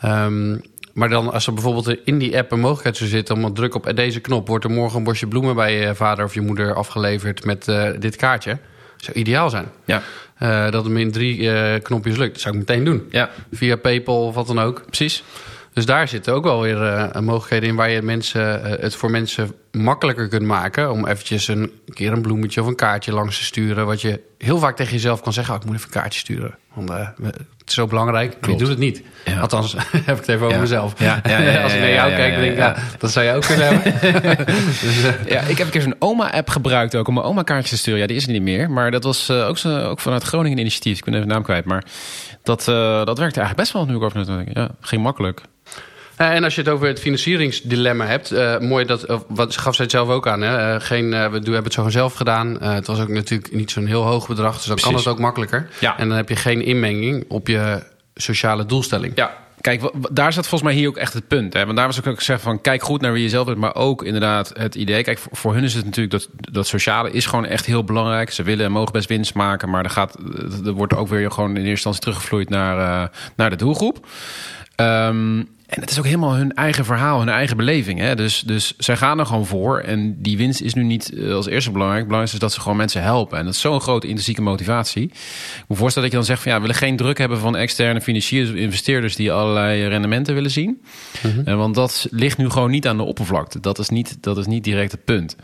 Ehm, 0.00 0.56
maar 0.92 1.08
dan 1.08 1.32
als 1.32 1.46
er 1.46 1.52
bijvoorbeeld 1.52 1.96
in 2.04 2.18
die 2.18 2.38
app 2.38 2.52
een 2.52 2.60
mogelijkheid 2.60 2.96
zou 2.96 3.10
zitten... 3.10 3.34
om 3.34 3.44
een 3.44 3.54
druk 3.54 3.74
op 3.74 3.92
deze 3.94 4.20
knop... 4.20 4.48
wordt 4.48 4.64
er 4.64 4.70
morgen 4.70 4.98
een 4.98 5.04
bosje 5.04 5.26
bloemen 5.26 5.54
bij 5.54 5.80
je 5.80 5.94
vader 5.94 6.24
of 6.24 6.34
je 6.34 6.40
moeder 6.40 6.74
afgeleverd... 6.74 7.44
met 7.44 7.64
dit 7.98 8.16
kaartje. 8.16 8.58
Zou 9.04 9.16
ideaal 9.16 9.50
zijn. 9.50 9.66
Ja, 9.84 10.02
Eh, 10.38 10.70
dat 10.70 10.84
het 10.84 10.92
me 10.92 11.00
in 11.00 11.12
drie 11.12 11.50
eh, 11.50 11.82
knopjes 11.82 12.16
lukt. 12.16 12.32
Dat 12.32 12.40
zou 12.42 12.54
ik 12.54 12.60
meteen 12.60 12.84
doen. 12.84 13.06
ja 13.10 13.30
Via 13.52 13.76
PayPal 13.76 14.26
of 14.26 14.34
wat 14.34 14.46
dan 14.46 14.60
ook. 14.60 14.82
precies. 14.86 15.22
Dus 15.72 15.86
daar 15.86 16.08
zitten 16.08 16.32
ook 16.34 16.44
wel 16.44 16.60
weer 16.60 16.82
eh, 16.82 17.20
mogelijkheden 17.20 17.68
in 17.68 17.74
waar 17.74 17.90
je 17.90 18.02
mensen, 18.02 18.62
het 18.80 18.94
voor 18.94 19.10
mensen 19.10 19.54
makkelijker 19.72 20.28
kunt 20.28 20.42
maken 20.46 20.90
om 20.90 21.06
eventjes 21.06 21.48
een 21.48 21.72
keer 21.86 22.12
een 22.12 22.22
bloemetje 22.22 22.60
of 22.60 22.66
een 22.66 22.74
kaartje 22.76 23.12
langs 23.12 23.38
te 23.38 23.44
sturen. 23.44 23.86
Wat 23.86 24.00
je 24.00 24.20
heel 24.38 24.58
vaak 24.58 24.76
tegen 24.76 24.92
jezelf 24.92 25.20
kan 25.20 25.32
zeggen: 25.32 25.54
oh, 25.54 25.60
ik 25.60 25.66
moet 25.66 25.76
even 25.76 25.86
een 25.86 26.00
kaartje 26.00 26.18
sturen. 26.18 26.54
Want 26.74 26.90
uh, 26.90 27.08
het 27.22 27.36
is 27.66 27.74
zo 27.74 27.86
belangrijk. 27.86 28.36
Je 28.46 28.56
doet 28.56 28.68
het 28.68 28.78
niet. 28.78 29.02
Ja. 29.24 29.40
Althans, 29.40 29.72
heb 29.92 30.18
ik 30.18 30.26
het 30.26 30.28
even 30.28 30.40
over 30.42 30.54
Ja. 30.56 30.60
mezelf. 30.60 30.94
Ja, 30.98 31.14
Als 31.62 31.72
ik 31.72 31.80
naar 31.80 31.90
jou 31.92 32.10
kijk, 32.12 32.34
denk 32.34 32.52
ik, 32.52 32.58
ja. 32.58 32.76
dat 32.98 33.10
zou 33.12 33.26
je 33.26 33.32
ook 33.32 33.42
kunnen 33.42 33.66
hebben. 33.82 34.46
dus, 34.80 35.02
eh, 35.02 35.26
Ja, 35.26 35.40
ik 35.40 35.58
heb 35.58 35.66
een 35.66 35.72
keer 35.72 35.82
zo'n 35.82 35.94
oma-app 35.98 36.48
gebruikt 36.48 36.94
ook 36.96 37.08
om 37.08 37.14
mijn 37.14 37.26
oma 37.26 37.42
kaartjes 37.42 37.70
te 37.70 37.76
sturen. 37.76 38.00
Ja, 38.00 38.06
die 38.06 38.16
is 38.16 38.26
er 38.26 38.32
niet 38.32 38.42
meer. 38.42 38.70
Maar 38.70 38.90
dat 38.90 39.04
was 39.04 39.28
eh, 39.28 39.46
ook, 39.48 39.58
zo, 39.58 39.78
ook 39.78 40.00
vanuit 40.00 40.22
Groningen 40.22 40.58
initiatief. 40.58 40.98
Ik 40.98 41.04
ben 41.04 41.14
even 41.14 41.26
de 41.28 41.32
naam 41.34 41.42
kwijt. 41.42 41.64
Maar 41.64 41.84
dat, 42.42 42.60
eh, 42.68 43.04
dat 43.04 43.18
werkte 43.18 43.40
eigenlijk 43.40 43.56
best 43.56 43.72
wel 43.72 43.86
nu 43.86 43.94
ik 43.96 44.02
over. 44.02 44.44
Ja, 44.54 44.70
ging 44.80 45.02
makkelijk. 45.02 45.40
Eh, 46.20 46.34
En 46.34 46.44
als 46.44 46.54
je 46.54 46.60
het 46.60 46.70
over 46.70 46.86
het 46.86 47.00
financieringsdilemma 47.00 48.06
hebt, 48.06 48.30
eh, 48.30 48.58
mooi 48.58 48.84
dat, 48.84 49.02
eh, 49.02 49.18
wat 49.28 49.56
gaf 49.56 49.74
zij 49.74 49.84
het 49.84 49.94
zelf 49.94 50.08
ook 50.08 50.28
aan. 50.28 50.40
Hè? 50.40 50.74
Eh, 50.74 50.80
geen, 50.80 51.10
we 51.10 51.16
doen, 51.16 51.54
hebben 51.54 51.64
het 51.64 51.72
zo 51.72 51.88
zelf 51.88 52.14
gedaan. 52.14 52.60
Eh, 52.60 52.72
het 52.72 52.86
was 52.86 53.00
ook 53.00 53.08
natuurlijk 53.08 53.52
niet 53.52 53.70
zo'n 53.70 53.86
heel 53.86 54.02
hoog 54.02 54.28
bedrag, 54.28 54.56
dus 54.56 54.64
dan 54.64 54.76
kan 54.76 54.94
het 54.94 55.06
ook 55.06 55.18
makkelijker. 55.18 55.68
Ja. 55.78 55.98
En 55.98 56.08
dan 56.08 56.16
heb 56.16 56.28
je 56.28 56.36
geen 56.36 56.62
inmenging 56.62 57.24
op 57.28 57.46
je 57.46 57.82
sociale 58.14 58.66
doelstelling. 58.66 59.12
Ja, 59.14 59.36
kijk, 59.60 59.90
daar 60.10 60.32
zat 60.32 60.46
volgens 60.46 60.70
mij 60.70 60.80
hier 60.80 60.88
ook 60.88 60.96
echt 60.96 61.12
het 61.12 61.28
punt. 61.28 61.52
Hè? 61.54 61.64
Want 61.64 61.76
daar 61.76 61.86
was 61.86 61.98
ook 61.98 62.06
ook 62.06 62.18
gezegd 62.18 62.42
van, 62.42 62.60
kijk 62.60 62.82
goed 62.82 63.00
naar 63.00 63.12
wie 63.12 63.22
je 63.22 63.28
zelf 63.28 63.46
bent. 63.46 63.58
Maar 63.58 63.74
ook 63.74 64.04
inderdaad 64.04 64.52
het 64.54 64.74
idee. 64.74 65.02
Kijk, 65.02 65.18
voor, 65.18 65.36
voor 65.36 65.54
hun 65.54 65.64
is 65.64 65.74
het 65.74 65.84
natuurlijk 65.84 66.10
dat, 66.10 66.28
dat 66.52 66.66
sociale 66.66 67.10
is 67.10 67.26
gewoon 67.26 67.46
echt 67.46 67.66
heel 67.66 67.84
belangrijk. 67.84 68.30
Ze 68.32 68.42
willen 68.42 68.64
en 68.64 68.72
mogen 68.72 68.92
best 68.92 69.08
winst 69.08 69.34
maken. 69.34 69.70
Maar 69.70 69.84
er, 69.84 69.90
gaat, 69.90 70.16
er 70.64 70.72
wordt 70.72 70.94
ook 70.94 71.08
weer 71.08 71.30
gewoon 71.30 71.50
in 71.50 71.56
eerste 71.56 71.70
instantie 71.70 72.00
teruggevloeid 72.02 72.48
naar, 72.48 73.02
eh, 73.02 73.08
naar 73.36 73.50
de 73.50 73.56
doelgroep. 73.56 74.06
Ehm, 74.76 75.42
en 75.70 75.80
het 75.80 75.90
is 75.90 75.98
ook 75.98 76.04
helemaal 76.04 76.34
hun 76.34 76.54
eigen 76.54 76.84
verhaal, 76.84 77.18
hun 77.18 77.28
eigen 77.28 77.56
beleving. 77.56 77.98
Hè? 77.98 78.14
Dus, 78.14 78.40
dus 78.40 78.74
zij 78.78 78.96
gaan 78.96 79.18
er 79.18 79.26
gewoon 79.26 79.46
voor. 79.46 79.78
En 79.80 80.22
die 80.22 80.36
winst 80.36 80.60
is 80.60 80.74
nu 80.74 80.82
niet 80.82 81.12
eh, 81.12 81.34
als 81.34 81.46
eerste 81.46 81.70
belangrijk. 81.70 82.00
Het 82.00 82.08
belangrijkste 82.08 82.36
is 82.36 82.42
dat 82.42 82.52
ze 82.52 82.60
gewoon 82.60 82.76
mensen 82.76 83.02
helpen. 83.02 83.38
En 83.38 83.44
dat 83.44 83.54
is 83.54 83.60
zo'n 83.60 83.80
grote 83.80 84.06
intrinsieke 84.06 84.42
motivatie. 84.42 85.02
Ik 85.02 85.64
moet 85.68 85.78
voorstellen 85.78 86.10
dat 86.10 86.18
je 86.18 86.24
dan 86.26 86.36
zegt 86.36 86.42
van 86.42 86.50
ja, 86.52 86.56
we 86.56 86.62
willen 86.66 86.80
geen 86.80 86.96
druk 86.96 87.18
hebben 87.18 87.38
van 87.38 87.56
externe 87.56 88.00
financiers 88.00 88.50
investeerders 88.50 89.16
die 89.16 89.32
allerlei 89.32 89.86
rendementen 89.86 90.34
willen 90.34 90.50
zien. 90.50 90.82
Eh, 91.44 91.54
want 91.56 91.74
dat 91.74 92.06
ligt 92.10 92.38
nu 92.38 92.50
gewoon 92.50 92.70
niet 92.70 92.86
aan 92.86 92.96
de 92.96 93.02
oppervlakte. 93.02 93.60
Dat 93.60 93.78
is 93.78 93.88
niet, 93.88 94.16
dat 94.20 94.38
is 94.38 94.46
niet 94.46 94.64
direct 94.64 94.92
het 94.92 95.04
punt. 95.04 95.36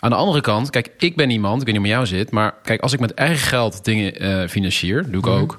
Aan 0.00 0.10
de 0.10 0.16
andere 0.16 0.40
kant, 0.40 0.70
kijk, 0.70 0.90
ik 0.98 1.16
ben 1.16 1.30
iemand, 1.30 1.60
ik 1.60 1.66
weet 1.66 1.74
niet 1.78 1.86
hoe 1.86 1.96
met 1.96 2.08
jou 2.08 2.18
zit, 2.18 2.30
maar 2.30 2.54
kijk, 2.62 2.80
als 2.80 2.92
ik 2.92 3.00
met 3.00 3.14
eigen 3.14 3.48
geld 3.48 3.84
dingen 3.84 4.14
eh, 4.20 4.48
financier, 4.48 5.10
doe 5.10 5.20
ik 5.20 5.26
ook. 5.26 5.58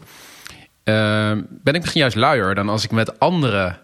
eh, 0.83 1.31
ben 1.63 1.73
ik 1.73 1.79
misschien 1.79 2.01
juist 2.01 2.15
luier 2.15 2.55
dan 2.55 2.69
als 2.69 2.83
ik 2.83 2.91
met 2.91 3.19
andere 3.19 3.75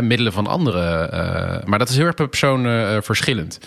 middelen 0.00 0.32
van 0.32 0.46
anderen. 0.46 1.12
eh, 1.12 1.64
maar 1.64 1.78
dat 1.78 1.88
is 1.88 1.96
heel 1.96 2.06
erg 2.06 2.14
per 2.14 2.28
persoon 2.28 2.66
eh, 2.66 2.96
verschillend. 3.00 3.58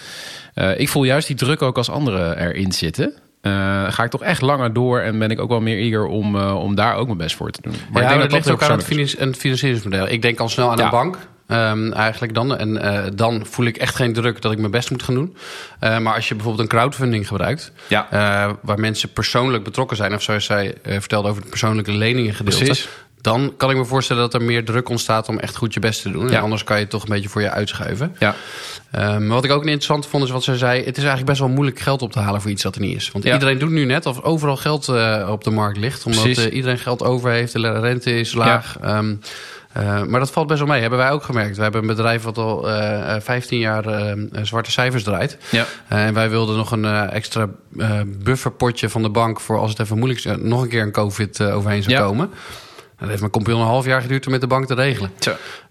Eh, 0.53 0.79
ik 0.79 0.89
voel 0.89 1.03
juist 1.03 1.27
die 1.27 1.35
druk 1.35 1.61
ook 1.61 1.77
als 1.77 1.89
anderen 1.89 2.37
erin 2.39 2.71
zitten. 2.71 3.13
Eh, 3.41 3.51
ga 3.91 4.03
ik 4.03 4.09
toch 4.09 4.23
echt 4.23 4.41
langer 4.41 4.73
door 4.73 4.99
en 4.99 5.19
ben 5.19 5.29
ik 5.31 5.39
ook 5.39 5.49
wel 5.49 5.61
meer 5.61 5.77
eager 5.77 6.05
om, 6.05 6.35
eh, 6.35 6.55
om 6.63 6.75
daar 6.75 6.95
ook 6.95 7.05
mijn 7.05 7.17
best 7.17 7.35
voor 7.35 7.51
te 7.51 7.61
doen. 7.61 7.73
Maar 7.91 8.01
ja, 8.01 8.09
ik 8.11 8.17
denk 8.17 8.21
dat 8.21 8.29
dat 8.31 8.31
ligt 8.31 8.51
ook 8.51 8.63
aan 8.63 8.77
het, 8.77 8.77
persoonlijk 8.77 9.07
is. 9.07 9.11
finan- 9.11 9.25
aan 9.25 9.31
het 9.31 9.41
financieringsmodel. 9.41 10.07
Ik 10.07 10.21
denk 10.21 10.39
al 10.39 10.49
snel 10.49 10.71
aan 10.71 10.77
Ja. 10.77 10.83
een 10.83 10.89
bank. 10.89 11.17
ehm, 11.47 11.91
eigenlijk 11.91 12.33
dan. 12.33 12.57
En 12.57 12.81
eh, 12.81 13.03
dan 13.15 13.45
voel 13.45 13.65
ik 13.65 13.77
echt 13.77 13.95
geen 13.95 14.13
druk 14.13 14.41
dat 14.41 14.51
ik 14.51 14.57
mijn 14.59 14.71
best 14.71 14.91
moet 14.91 15.03
gaan 15.03 15.15
doen. 15.15 15.37
Eh, 15.79 15.97
maar 15.97 16.13
als 16.15 16.27
je 16.27 16.35
bijvoorbeeld 16.35 16.63
een 16.71 16.77
crowdfunding 16.77 17.27
gebruikt, 17.27 17.71
Ja. 17.87 18.07
eh, 18.11 18.53
waar 18.61 18.79
mensen 18.79 19.09
persoonlijk 19.13 19.63
betrokken 19.63 19.97
zijn, 19.97 20.13
of 20.13 20.21
zoals 20.21 20.45
zij 20.45 20.75
eh, 20.83 20.99
vertelde 20.99 21.29
over 21.29 21.41
het 21.41 21.49
persoonlijke 21.49 21.91
leningen 21.91 22.33
gedeelte, 22.33 22.63
Precies. 22.65 22.87
Dan 23.25 23.53
kan 23.57 23.69
ik 23.69 23.77
me 23.77 23.85
voorstellen 23.85 24.21
dat 24.21 24.33
er 24.33 24.41
meer 24.41 24.65
druk 24.65 24.89
ontstaat 24.89 25.27
om 25.27 25.39
echt 25.39 25.55
goed 25.55 25.73
je 25.73 25.79
best 25.79 26.01
te 26.01 26.11
doen. 26.11 26.29
Ja. 26.29 26.35
En 26.35 26.41
anders 26.41 26.63
kan 26.63 26.75
je 26.75 26.81
het 26.81 26.91
toch 26.91 27.03
een 27.03 27.09
beetje 27.09 27.29
voor 27.29 27.41
je 27.41 27.49
uitschuiven. 27.51 28.15
Ja. 28.19 28.35
Ehm, 28.91 29.27
wat 29.27 29.43
ik 29.43 29.51
ook 29.51 29.61
interessant 29.63 30.05
vond, 30.05 30.23
is 30.23 30.29
wat 30.29 30.43
zij 30.43 30.57
zei. 30.57 30.77
Het 30.79 30.87
is 30.97 30.97
eigenlijk 30.97 31.25
best 31.25 31.39
wel 31.39 31.49
moeilijk 31.49 31.79
geld 31.79 32.01
op 32.01 32.11
te 32.11 32.19
halen 32.19 32.41
voor 32.41 32.51
iets 32.51 32.63
dat 32.63 32.75
er 32.75 32.81
niet 32.81 32.95
is. 32.95 33.11
Want 33.11 33.23
Ja. 33.23 33.33
iedereen 33.33 33.57
doet 33.57 33.69
nu 33.69 33.85
net 33.85 34.05
of 34.05 34.21
overal 34.21 34.57
geld 34.57 34.87
eh, 34.87 35.27
op 35.31 35.43
de 35.43 35.49
markt 35.51 35.77
ligt. 35.77 36.05
Omdat 36.05 36.25
eh, 36.25 36.53
iedereen 36.53 36.77
geld 36.79 37.03
over 37.03 37.31
heeft, 37.31 37.53
de 37.53 37.79
rente 37.79 38.19
is 38.19 38.33
laag. 38.33 38.77
Ehm, 38.81 39.15
eh, 39.73 40.03
maar 40.03 40.19
dat 40.19 40.31
valt 40.31 40.47
best 40.47 40.59
wel 40.59 40.67
mee, 40.69 40.81
hebben 40.81 40.99
wij 40.99 41.11
ook 41.11 41.23
gemerkt. 41.23 41.55
We 41.57 41.63
hebben 41.63 41.81
een 41.81 41.87
bedrijf 41.87 42.23
wat 42.23 42.37
al 42.37 42.69
eh, 42.69 43.15
eh, 43.15 43.21
15 43.21 43.59
jaar 43.59 43.85
eh, 43.85 44.11
eh, 44.11 44.17
zwarte 44.41 44.71
cijfers 44.71 45.03
draait. 45.03 45.37
Ja. 45.51 45.65
En 45.87 46.13
wij 46.13 46.29
wilden 46.29 46.55
nog 46.57 46.71
een 46.71 46.85
extra 47.09 47.47
bufferpotje 48.05 48.89
van 48.89 49.01
de 49.01 49.09
bank... 49.09 49.39
voor 49.39 49.57
als 49.59 49.69
het 49.69 49.79
even 49.79 49.97
moeilijk 49.97 50.25
is, 50.25 50.35
nog 50.39 50.61
een 50.61 50.69
keer 50.69 50.81
een 50.81 50.91
covid 50.91 51.41
overheen 51.41 51.83
zou 51.83 51.95
Ja. 51.95 52.01
komen. 52.01 52.29
Dat 52.99 53.07
heeft 53.07 53.19
mijn 53.19 53.31
compagnon 53.31 53.61
een 53.61 53.67
half 53.67 53.85
jaar 53.85 54.01
geduurd 54.01 54.25
om 54.25 54.31
met 54.31 54.41
de 54.41 54.47
bank 54.47 54.67
te 54.67 54.73
regelen. 54.73 55.11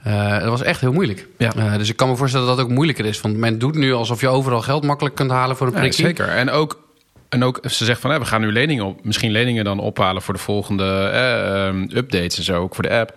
Eh, 0.02 0.38
dat 0.38 0.48
was 0.48 0.62
echt 0.62 0.80
heel 0.80 0.92
moeilijk. 0.92 1.26
Ja. 1.38 1.52
Eh, 1.56 1.76
dus 1.76 1.88
ik 1.88 1.96
kan 1.96 2.08
me 2.08 2.16
voorstellen 2.16 2.46
dat 2.46 2.56
dat 2.56 2.64
ook 2.66 2.70
moeilijker 2.72 3.04
is. 3.04 3.20
Want 3.20 3.36
men 3.36 3.58
doet 3.58 3.74
nu 3.74 3.92
alsof 3.92 4.20
je 4.20 4.28
overal 4.28 4.60
geld 4.62 4.84
makkelijk 4.84 5.14
kunt 5.14 5.30
halen 5.30 5.56
voor 5.56 5.66
een 5.66 5.72
Ja, 5.72 5.78
prikkie. 5.78 6.04
zeker. 6.04 6.28
En 6.28 6.50
ook, 6.50 6.80
en 7.28 7.44
ook, 7.44 7.60
ze 7.70 7.84
zegt 7.84 8.00
van 8.00 8.10
hè, 8.10 8.18
we 8.18 8.24
gaan 8.24 8.40
nu 8.40 8.52
leningen 8.52 8.84
op, 8.84 9.04
misschien 9.04 9.30
leningen 9.30 9.64
dan 9.64 9.78
ophalen 9.78 10.22
voor 10.22 10.34
de 10.34 10.40
volgende 10.40 10.84
eh, 11.12 11.66
ehm, 11.66 11.82
updates 11.82 12.36
en 12.36 12.44
zo, 12.44 12.60
ook 12.62 12.74
voor 12.74 12.84
de 12.84 12.90
app. 12.98 13.14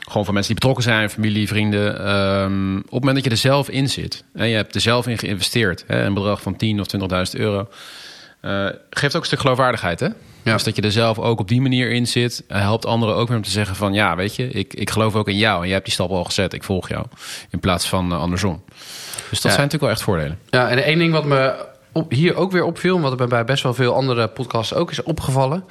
Gewoon 0.00 0.24
van 0.24 0.34
mensen 0.34 0.52
die 0.52 0.60
betrokken 0.60 0.84
zijn, 0.92 1.10
familie, 1.10 1.48
vrienden. 1.48 1.98
Ehm, 2.06 2.76
op 2.76 2.82
het 2.82 2.92
moment 2.92 3.14
dat 3.14 3.24
je 3.24 3.30
er 3.30 3.36
zelf 3.36 3.68
in 3.68 3.88
zit 3.88 4.24
en 4.34 4.48
je 4.48 4.56
hebt 4.56 4.74
er 4.74 4.80
zelf 4.80 5.06
in 5.06 5.18
geïnvesteerd, 5.18 5.84
hè, 5.86 6.04
een 6.04 6.14
bedrag 6.14 6.42
van 6.42 6.56
10 6.56 6.80
of 6.80 6.86
20.000 6.86 7.40
euro, 7.40 7.68
geeft 8.90 9.14
ook 9.14 9.20
een 9.20 9.26
stuk 9.26 9.40
geloofwaardigheid. 9.40 10.00
Hè? 10.00 10.08
Ja. 10.44 10.52
Dus 10.52 10.62
dat 10.62 10.76
je 10.76 10.82
er 10.82 10.92
zelf 10.92 11.18
ook 11.18 11.40
op 11.40 11.48
die 11.48 11.60
manier 11.60 11.90
in 11.90 12.06
zit, 12.06 12.42
eh, 12.48 12.60
helpt 12.60 12.86
anderen 12.86 13.14
ook 13.14 13.28
weer 13.28 13.36
om 13.36 13.42
te 13.42 13.50
zeggen 13.50 13.76
van 13.76 13.92
ja, 13.92 14.16
weet 14.16 14.36
je, 14.36 14.48
ik, 14.48 14.74
ik 14.74 14.90
geloof 14.90 15.14
ook 15.14 15.28
in 15.28 15.36
jou 15.36 15.56
en 15.58 15.64
jij 15.64 15.72
hebt 15.72 15.84
die 15.84 15.94
stap 15.94 16.10
al 16.10 16.24
gezet, 16.24 16.52
ik 16.52 16.64
volg 16.64 16.88
jou. 16.88 17.04
In 17.50 17.60
plaats 17.60 17.88
van 17.88 18.12
eh, 18.12 18.18
andersom. 18.18 18.62
Dus 19.30 19.40
dat 19.40 19.50
Ja. 19.52 19.58
zijn 19.58 19.68
natuurlijk 19.68 19.80
wel 19.82 19.90
echt 19.90 20.02
voordelen. 20.02 20.38
Ja, 20.50 20.68
en 20.68 20.84
één 20.84 20.98
ding 20.98 21.12
wat 21.12 21.24
me 21.24 21.66
op, 21.94 22.10
hier 22.10 22.36
ook 22.36 22.52
weer 22.52 22.64
opviel... 22.64 23.00
wat 23.00 23.20
er 23.20 23.28
bij 23.28 23.44
best 23.44 23.62
wel 23.62 23.74
veel 23.74 23.94
andere 23.94 24.28
podcasts 24.28 24.74
ook 24.74 24.90
is 24.90 25.02
opgevallen... 25.02 25.64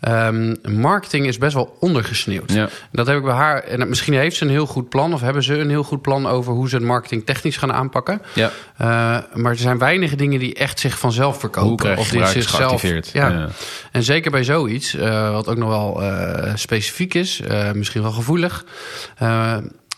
ehm, 0.00 0.54
marketing 0.62 1.26
is 1.26 1.38
best 1.38 1.54
wel 1.54 1.76
ondergesneeuwd. 1.80 2.52
Ja. 2.52 2.68
Dat 2.92 3.06
heb 3.06 3.16
ik 3.16 3.22
bij 3.22 3.34
haar... 3.34 3.62
en 3.62 3.88
misschien 3.88 4.14
heeft 4.14 4.36
ze 4.36 4.44
een 4.44 4.50
heel 4.50 4.66
goed 4.66 4.88
plan... 4.88 5.14
of 5.14 5.20
hebben 5.20 5.42
ze 5.42 5.58
een 5.58 5.68
heel 5.68 5.82
goed 5.82 6.02
plan 6.02 6.26
over 6.26 6.52
hoe 6.52 6.68
ze 6.68 6.74
het 6.74 6.84
marketing 6.84 7.26
technisch 7.26 7.56
gaan 7.56 7.72
aanpakken. 7.72 8.22
Ja. 8.34 8.50
Eh, 8.76 8.86
maar 9.34 9.50
er 9.50 9.56
zijn 9.56 9.78
weinige 9.78 10.16
dingen 10.16 10.38
die 10.38 10.54
echt 10.54 10.80
zich 10.80 10.98
vanzelf 10.98 11.38
verkopen. 11.40 11.96
Of 11.96 12.08
die 12.08 12.26
zichzelf-? 12.26 13.12
Ja. 13.12 13.28
Ja. 13.28 13.48
En 13.92 14.02
zeker 14.02 14.30
bij 14.30 14.44
zoiets, 14.44 14.94
eh, 14.94 15.30
wat 15.32 15.48
ook 15.48 15.56
nog 15.56 15.68
wel 15.68 16.02
eh, 16.02 16.52
specifiek 16.54 17.14
is, 17.14 17.42
misschien 17.74 18.02
wel 18.02 18.12
gevoelig. 18.12 18.64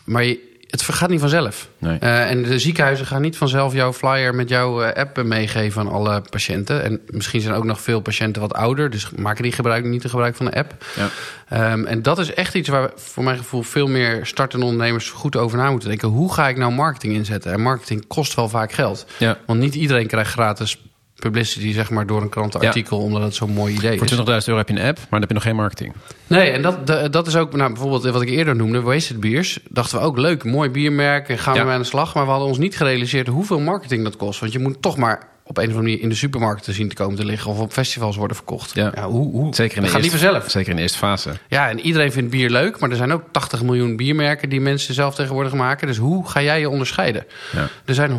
Maar 0.03 0.23
je, 0.23 0.56
het 0.67 0.83
gaat 0.83 1.09
niet 1.09 1.19
vanzelf. 1.19 1.69
Nee. 1.77 1.99
Eh, 1.99 2.29
en 2.29 2.43
de 2.43 2.59
ziekenhuizen 2.59 3.05
gaan 3.05 3.21
niet 3.21 3.37
vanzelf 3.37 3.73
jouw 3.73 3.93
flyer 3.93 4.35
met 4.35 4.49
jouw 4.49 4.81
eh, 4.81 5.01
app 5.01 5.23
meegeven 5.23 5.81
aan 5.81 5.91
alle 5.91 6.21
patiënten. 6.29 6.83
En 6.83 6.99
misschien 7.07 7.41
zijn 7.41 7.53
ook 7.53 7.63
nog 7.63 7.81
veel 7.81 7.99
patiënten 7.99 8.41
wat 8.41 8.53
ouder, 8.53 8.89
dus 8.89 9.09
maken 9.15 9.43
die 9.43 9.51
gebruik, 9.51 9.85
niet 9.85 10.01
de 10.01 10.09
gebruik 10.09 10.35
van 10.35 10.45
de 10.45 10.55
app. 10.55 10.85
Ja. 10.95 11.09
Ehm, 11.49 11.85
en 11.85 12.01
dat 12.01 12.19
is 12.19 12.33
echt 12.33 12.53
iets 12.53 12.69
waar 12.69 12.89
voor 12.95 13.23
mijn 13.23 13.37
gevoel 13.37 13.63
veel 13.63 13.87
meer 13.87 14.25
startende 14.25 14.65
ondernemers 14.65 15.09
goed 15.09 15.35
over 15.35 15.57
na 15.57 15.69
moeten 15.69 15.89
denken. 15.89 16.07
Hoe 16.07 16.33
ga 16.33 16.47
ik 16.47 16.57
nou 16.57 16.71
marketing 16.71 17.13
inzetten? 17.13 17.51
En 17.51 17.61
marketing 17.61 18.07
kost 18.07 18.35
wel 18.35 18.49
vaak 18.49 18.71
geld. 18.71 19.05
Ja. 19.17 19.37
Want 19.45 19.59
niet 19.59 19.75
iedereen 19.75 20.07
krijgt 20.07 20.31
gratis 20.31 20.81
publicity 21.19 21.73
zeg 21.73 21.89
maar, 21.89 22.05
door 22.07 22.21
een 22.21 22.29
krantenartikel, 22.29 22.99
omdat 22.99 23.21
het 23.21 23.35
zo'n 23.35 23.51
mooi 23.51 23.73
idee 23.75 23.97
Voor 23.97 24.07
is. 24.07 24.11
20.000 24.17 24.25
euro 24.25 24.57
heb 24.57 24.69
je 24.69 24.75
een 24.75 24.87
app, 24.87 24.97
maar 24.97 25.07
dan 25.09 25.19
heb 25.19 25.27
je 25.29 25.33
nog 25.35 25.43
geen 25.43 25.55
marketing. 25.55 25.93
Nee, 26.27 26.49
en 26.49 26.61
dat, 26.61 26.87
de- 26.87 27.09
dat 27.09 27.27
is 27.27 27.35
ook 27.35 27.55
nou, 27.55 27.71
bijvoorbeeld 27.73 28.03
wat 28.03 28.21
ik 28.21 28.29
eerder 28.29 28.55
noemde, 28.55 28.81
Wasted 28.81 29.19
Beers. 29.19 29.59
Dachten 29.69 29.97
we 29.99 30.03
ook 30.05 30.17
leuk, 30.17 30.43
mooi 30.43 30.69
biermerk, 30.69 31.39
gaan 31.39 31.53
we 31.57 31.63
mee 31.63 31.73
aan 31.73 31.79
de 31.81 31.85
slag. 31.85 32.13
Maar 32.15 32.23
we 32.23 32.29
hadden 32.29 32.47
ons 32.49 32.57
niet 32.57 32.77
gerealiseerd 32.77 33.27
hoeveel 33.27 33.59
marketing 33.59 34.03
dat 34.03 34.15
kost. 34.17 34.39
Want 34.39 34.51
je 34.51 34.59
moet 34.59 34.81
toch 34.81 34.97
maar 34.97 35.27
op 35.47 35.57
een 35.57 35.63
of 35.63 35.69
andere 35.69 35.87
manier 35.87 36.01
in 36.03 36.09
de 36.09 36.15
supermarkten 36.15 36.73
zien 36.73 36.89
te 36.89 36.95
komen 36.95 37.15
te 37.15 37.25
liggen 37.25 37.51
of 37.51 37.59
op 37.59 37.71
festivals 37.71 38.15
worden 38.15 38.35
verkocht. 38.35 38.73
Ja. 38.73 38.91
hoe, 39.03 39.31
hoe? 39.31 39.55
Zeker 39.55 39.77
in 39.77 39.83
de 39.83 39.87
niet 39.89 39.97
eerste, 40.03 40.17
vanzelf. 40.17 40.49
Zeker 40.51 40.69
in 40.69 40.75
de 40.75 40.81
eerste 40.81 40.97
fase. 40.97 41.31
Ja, 41.47 41.69
en 41.69 41.79
iedereen 41.79 42.11
vindt 42.11 42.29
bier 42.29 42.49
leuk, 42.49 42.79
maar 42.79 42.89
er 42.89 42.95
zijn 42.95 43.11
ook 43.13 43.23
80 43.31 43.63
miljoen 43.63 43.95
biermerken 43.95 44.49
die 44.49 44.61
mensen 44.61 44.93
zelf 44.93 45.15
tegenwoordig 45.15 45.53
maken. 45.53 45.87
Dus 45.87 45.97
hoe 45.97 46.29
ga 46.29 46.41
jij 46.41 46.59
je 46.59 46.69
onderscheiden? 46.69 47.25
Ja. 47.51 47.67
Er 47.85 47.93
zijn 47.93 48.11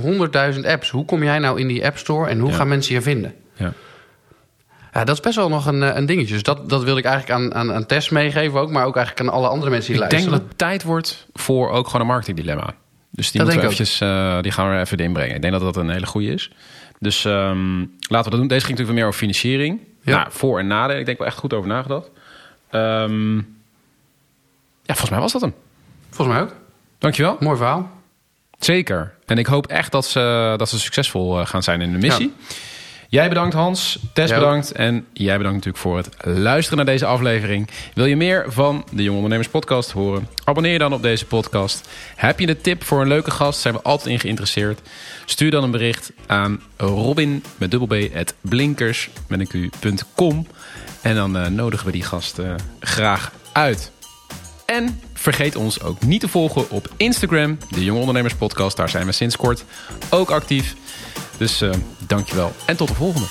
100.000 0.54 0.66
apps. 0.66 0.90
Hoe 0.90 1.04
kom 1.04 1.22
jij 1.22 1.38
nou 1.38 1.60
in 1.60 1.66
die 1.66 1.86
App 1.86 1.98
Store 1.98 2.28
en 2.28 2.38
hoe 2.38 2.50
Ja. 2.50 2.56
gaan 2.56 2.68
mensen 2.68 2.94
je 2.94 3.02
vinden? 3.02 3.34
Ja. 3.54 3.72
Ja, 4.92 5.04
dat 5.04 5.14
is 5.14 5.20
best 5.20 5.36
wel 5.36 5.48
nog 5.48 5.66
een, 5.66 5.82
eh, 5.82 5.96
een 5.96 6.06
dingetje. 6.06 6.32
Dus 6.34 6.42
dat, 6.42 6.68
dat 6.68 6.82
wil 6.84 6.96
ik 6.96 7.04
eigenlijk 7.04 7.40
aan, 7.40 7.54
aan, 7.54 7.72
aan 7.72 7.86
Tess 7.86 8.08
meegeven 8.08 8.60
ook, 8.60 8.70
maar 8.70 8.84
ook 8.86 8.96
eigenlijk 8.96 9.28
aan 9.28 9.34
alle 9.34 9.48
andere 9.48 9.70
mensen 9.70 9.92
die 9.92 10.02
Ik 10.02 10.10
denk 10.10 10.22
luisteren. 10.22 10.40
dat 10.48 10.48
het 10.58 10.58
tijd 10.68 10.82
wordt 10.82 11.26
voor 11.34 11.70
ook 11.70 11.86
gewoon 11.86 12.00
een 12.00 12.06
marketingdilemma. 12.06 12.74
Dus 13.10 13.30
die 13.30 13.40
Dat 13.40 13.50
moeten 13.50 13.68
we 13.68 13.74
eventjes, 13.74 14.00
eh, 14.00 14.40
die 14.40 14.52
gaan 14.52 14.68
we 14.68 14.74
er 14.74 14.80
even 14.80 14.98
inbrengen. 14.98 15.34
Ik 15.34 15.40
denk 15.40 15.52
dat 15.52 15.62
dat 15.62 15.76
een 15.76 15.90
hele 15.90 16.06
goede 16.06 16.26
is. 16.32 16.50
Dus 16.98 17.24
ehm, 17.24 17.78
laten 17.80 18.24
we 18.24 18.30
dat 18.30 18.38
doen. 18.38 18.46
Deze 18.48 18.64
ging 18.66 18.78
natuurlijk 18.78 18.98
meer 18.98 19.06
over 19.06 19.18
financiering. 19.18 19.80
Ja. 20.02 20.16
Nou, 20.16 20.28
voor- 20.30 20.58
en 20.58 20.66
nadelen. 20.66 21.00
Ik 21.00 21.06
denk 21.06 21.18
wel 21.18 21.26
echt 21.26 21.36
goed 21.38 21.52
over 21.52 21.68
nagedacht. 21.68 22.10
Ehm, 22.70 23.36
ja, 23.36 23.42
volgens 24.94 25.10
mij 25.10 25.20
was 25.20 25.32
dat 25.32 25.40
hem. 25.40 25.54
Volgens 26.10 26.36
mij 26.36 26.46
ook. 26.46 26.54
Dankjewel. 26.98 27.36
Mooi 27.40 27.56
verhaal. 27.56 27.90
Zeker. 28.58 29.14
En 29.26 29.38
ik 29.38 29.46
hoop 29.46 29.66
echt 29.66 29.92
dat 29.92 30.06
ze, 30.06 30.54
dat 30.56 30.68
ze 30.68 30.78
succesvol 30.78 31.40
eh, 31.40 31.46
gaan 31.46 31.62
zijn 31.62 31.80
in 31.80 31.92
de 31.92 31.98
missie. 31.98 32.32
Jij 33.10 33.28
bedankt 33.28 33.54
Hans, 33.54 33.98
Tess 34.12 34.32
bedankt 34.32 34.72
en 34.72 35.06
jij 35.12 35.36
bedankt 35.36 35.64
natuurlijk 35.64 35.84
voor 35.84 35.96
het 35.96 36.38
luisteren 36.38 36.76
naar 36.76 36.94
deze 36.94 37.06
aflevering. 37.06 37.68
Wil 37.94 38.04
je 38.04 38.16
meer 38.16 38.44
van 38.48 38.84
de 38.92 39.02
Jonge 39.02 39.16
Ondernemers 39.16 39.48
podcast 39.48 39.90
horen? 39.90 40.28
Abonneer 40.44 40.72
je 40.72 40.78
dan 40.78 40.92
op 40.92 41.02
deze 41.02 41.26
podcast. 41.26 41.88
Heb 42.14 42.40
je 42.40 42.48
een 42.48 42.60
tip 42.60 42.84
voor 42.84 43.00
een 43.00 43.08
leuke 43.08 43.30
gast? 43.30 43.60
Zijn 43.60 43.74
we 43.74 43.82
altijd 43.82 44.08
in 44.08 44.20
geïnteresseerd. 44.20 44.80
Stuur 45.24 45.50
dan 45.50 45.64
een 45.64 45.70
bericht 45.70 46.12
aan 46.26 46.62
robin 46.76 47.44
met 47.56 47.70
dubbel 47.70 47.98
b 47.98 48.16
at 48.16 48.34
blinkers 48.40 49.10
met 49.28 49.40
een 49.40 49.70
q.com 49.70 50.46
en 51.02 51.14
dan 51.14 51.36
eh, 51.36 51.46
nodigen 51.46 51.86
we 51.86 51.92
die 51.92 52.04
gast 52.04 52.38
eh, 52.38 52.54
graag 52.80 53.32
uit. 53.52 53.90
En 54.66 55.00
vergeet 55.14 55.56
ons 55.56 55.82
ook 55.82 56.02
niet 56.02 56.20
te 56.20 56.28
volgen 56.28 56.70
op 56.70 56.88
Instagram, 56.96 57.58
de 57.68 57.84
Jonge 57.84 58.00
Ondernemers 58.00 58.34
Podcast. 58.34 58.76
Daar 58.76 58.88
zijn 58.88 59.06
we 59.06 59.12
sinds 59.12 59.36
kort 59.36 59.64
ook 60.10 60.30
actief. 60.30 60.74
Dus 61.37 61.61
eh 61.61 61.70
dankjewel 61.98 62.52
en 62.64 62.76
tot 62.76 62.88
de 62.88 62.94
volgende. 62.94 63.26